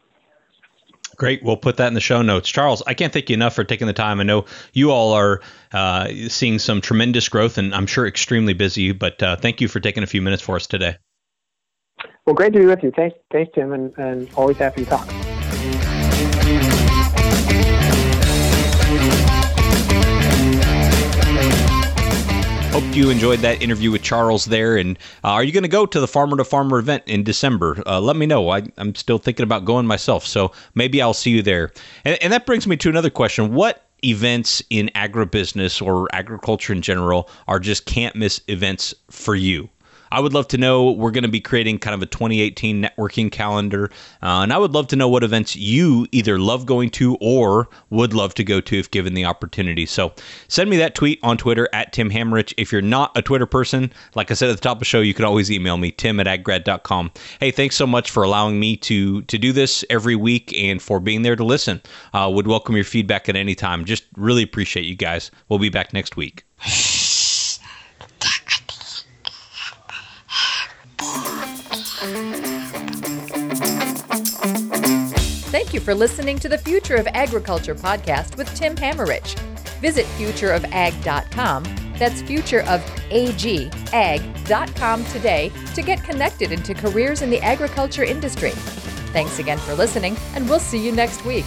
Great. 1.15 1.43
We'll 1.43 1.57
put 1.57 1.77
that 1.77 1.87
in 1.87 1.93
the 1.93 2.01
show 2.01 2.21
notes. 2.21 2.49
Charles, 2.49 2.81
I 2.87 2.93
can't 2.93 3.13
thank 3.13 3.29
you 3.29 3.35
enough 3.35 3.53
for 3.53 3.63
taking 3.63 3.87
the 3.87 3.93
time. 3.93 4.19
I 4.19 4.23
know 4.23 4.45
you 4.73 4.91
all 4.91 5.13
are 5.13 5.41
uh, 5.71 6.07
seeing 6.27 6.57
some 6.57 6.81
tremendous 6.81 7.29
growth 7.29 7.57
and 7.57 7.73
I'm 7.75 7.85
sure 7.85 8.07
extremely 8.07 8.53
busy, 8.53 8.91
but 8.93 9.21
uh, 9.21 9.35
thank 9.35 9.61
you 9.61 9.67
for 9.67 9.79
taking 9.79 10.03
a 10.03 10.07
few 10.07 10.21
minutes 10.21 10.41
for 10.41 10.55
us 10.55 10.65
today. 10.65 10.97
Well, 12.25 12.33
great 12.33 12.53
to 12.53 12.59
be 12.59 12.65
with 12.65 12.81
you. 12.83 12.91
Thanks, 12.95 13.17
thanks 13.31 13.51
Tim, 13.53 13.73
and, 13.73 13.93
and 13.97 14.29
always 14.35 14.57
happy 14.57 14.85
to 14.85 14.89
talk. 14.89 15.22
Hope 22.73 22.95
you 22.95 23.11
enjoyed 23.11 23.37
that 23.41 23.61
interview 23.61 23.91
with 23.91 24.01
Charles 24.01 24.45
there. 24.45 24.77
And 24.77 24.97
uh, 25.23 25.27
are 25.27 25.43
you 25.43 25.51
going 25.51 25.61
to 25.61 25.69
go 25.69 25.85
to 25.85 25.99
the 25.99 26.07
Farmer 26.07 26.37
to 26.37 26.43
Farmer 26.43 26.79
event 26.79 27.03
in 27.05 27.23
December? 27.23 27.83
Uh, 27.85 28.01
let 28.01 28.15
me 28.15 28.25
know. 28.25 28.49
I, 28.49 28.63
am 28.79 28.95
still 28.95 29.19
thinking 29.19 29.43
about 29.43 29.63
going 29.63 29.85
myself, 29.85 30.25
so 30.25 30.51
maybe 30.73 30.99
I'll 30.99 31.13
see 31.13 31.29
you 31.29 31.43
there. 31.43 31.71
And, 32.03 32.17
and 32.19 32.33
that 32.33 32.47
brings 32.47 32.65
me 32.65 32.75
to 32.77 32.89
another 32.89 33.11
question: 33.11 33.53
What 33.53 33.85
events 34.03 34.63
in 34.71 34.89
agribusiness 34.95 35.85
or 35.85 36.07
agriculture 36.15 36.73
in 36.73 36.81
general 36.81 37.29
are 37.47 37.59
just 37.59 37.85
can't 37.85 38.15
miss 38.15 38.41
events 38.47 38.95
for 39.11 39.35
you? 39.35 39.69
I 40.13 40.19
would 40.19 40.31
love 40.31 40.47
to 40.49 40.59
know. 40.59 40.91
We're 40.91 41.09
going 41.09 41.23
to 41.23 41.27
be 41.27 41.41
creating 41.41 41.79
kind 41.79 41.95
of 41.95 42.03
a 42.03 42.05
2018 42.05 42.83
networking 42.83 43.31
calendar, 43.31 43.89
uh, 44.21 44.43
and 44.43 44.53
I 44.53 44.59
would 44.59 44.71
love 44.71 44.85
to 44.89 44.95
know 44.95 45.09
what 45.09 45.23
events 45.23 45.55
you 45.55 46.05
either 46.11 46.37
love 46.37 46.67
going 46.67 46.91
to 46.91 47.17
or 47.19 47.67
would 47.89 48.13
love 48.13 48.35
to 48.35 48.43
go 48.43 48.61
to 48.61 48.77
if 48.77 48.91
given 48.91 49.15
the 49.15 49.25
opportunity. 49.25 49.87
So 49.87 50.13
send 50.47 50.69
me 50.69 50.77
that 50.77 50.93
tweet 50.93 51.17
on 51.23 51.37
Twitter 51.37 51.67
at 51.73 51.93
Tim 51.93 52.11
Hammerich. 52.11 52.53
If 52.57 52.71
you're 52.71 52.83
not 52.83 53.17
a 53.17 53.23
Twitter 53.23 53.47
person, 53.47 53.91
like 54.13 54.29
I 54.29 54.35
said 54.35 54.51
at 54.51 54.55
the 54.55 54.61
top 54.61 54.75
of 54.75 54.79
the 54.79 54.85
show, 54.85 55.01
you 55.01 55.15
can 55.15 55.25
always 55.25 55.49
email 55.51 55.77
me, 55.77 55.89
tim 55.89 56.19
at 56.19 56.27
aggrad.com. 56.27 57.11
Hey, 57.39 57.49
thanks 57.49 57.75
so 57.75 57.87
much 57.87 58.11
for 58.11 58.21
allowing 58.21 58.59
me 58.59 58.77
to, 58.77 59.23
to 59.23 59.37
do 59.39 59.51
this 59.51 59.83
every 59.89 60.15
week 60.15 60.53
and 60.53 60.79
for 60.79 60.99
being 60.99 61.23
there 61.23 61.35
to 61.35 61.43
listen. 61.43 61.81
Uh, 62.13 62.29
would 62.31 62.45
welcome 62.45 62.75
your 62.75 62.85
feedback 62.85 63.29
at 63.29 63.35
any 63.35 63.55
time. 63.55 63.83
Just 63.83 64.03
really 64.15 64.43
appreciate 64.43 64.85
you 64.85 64.95
guys. 64.95 65.31
We'll 65.49 65.57
be 65.57 65.69
back 65.69 65.91
next 65.91 66.15
week. 66.15 66.45
Thank 75.73 75.81
you 75.81 75.91
for 75.91 75.95
listening 75.95 76.37
to 76.37 76.47
the 76.47 76.59
Future 76.59 76.97
of 76.97 77.07
Agriculture 77.07 77.73
podcast 77.73 78.37
with 78.37 78.47
Tim 78.53 78.75
Hammerich. 78.75 79.35
Visit 79.79 80.05
futureofag.com. 80.19 81.63
That's 81.97 82.21
futureofagag.com 82.21 85.05
today 85.05 85.51
to 85.73 85.81
get 85.81 86.03
connected 86.03 86.51
into 86.51 86.75
careers 86.75 87.23
in 87.23 87.31
the 87.31 87.41
agriculture 87.41 88.03
industry. 88.03 88.51
Thanks 88.51 89.39
again 89.39 89.57
for 89.57 89.73
listening, 89.73 90.15
and 90.35 90.47
we'll 90.47 90.59
see 90.59 90.77
you 90.77 90.91
next 90.91 91.25
week. 91.25 91.45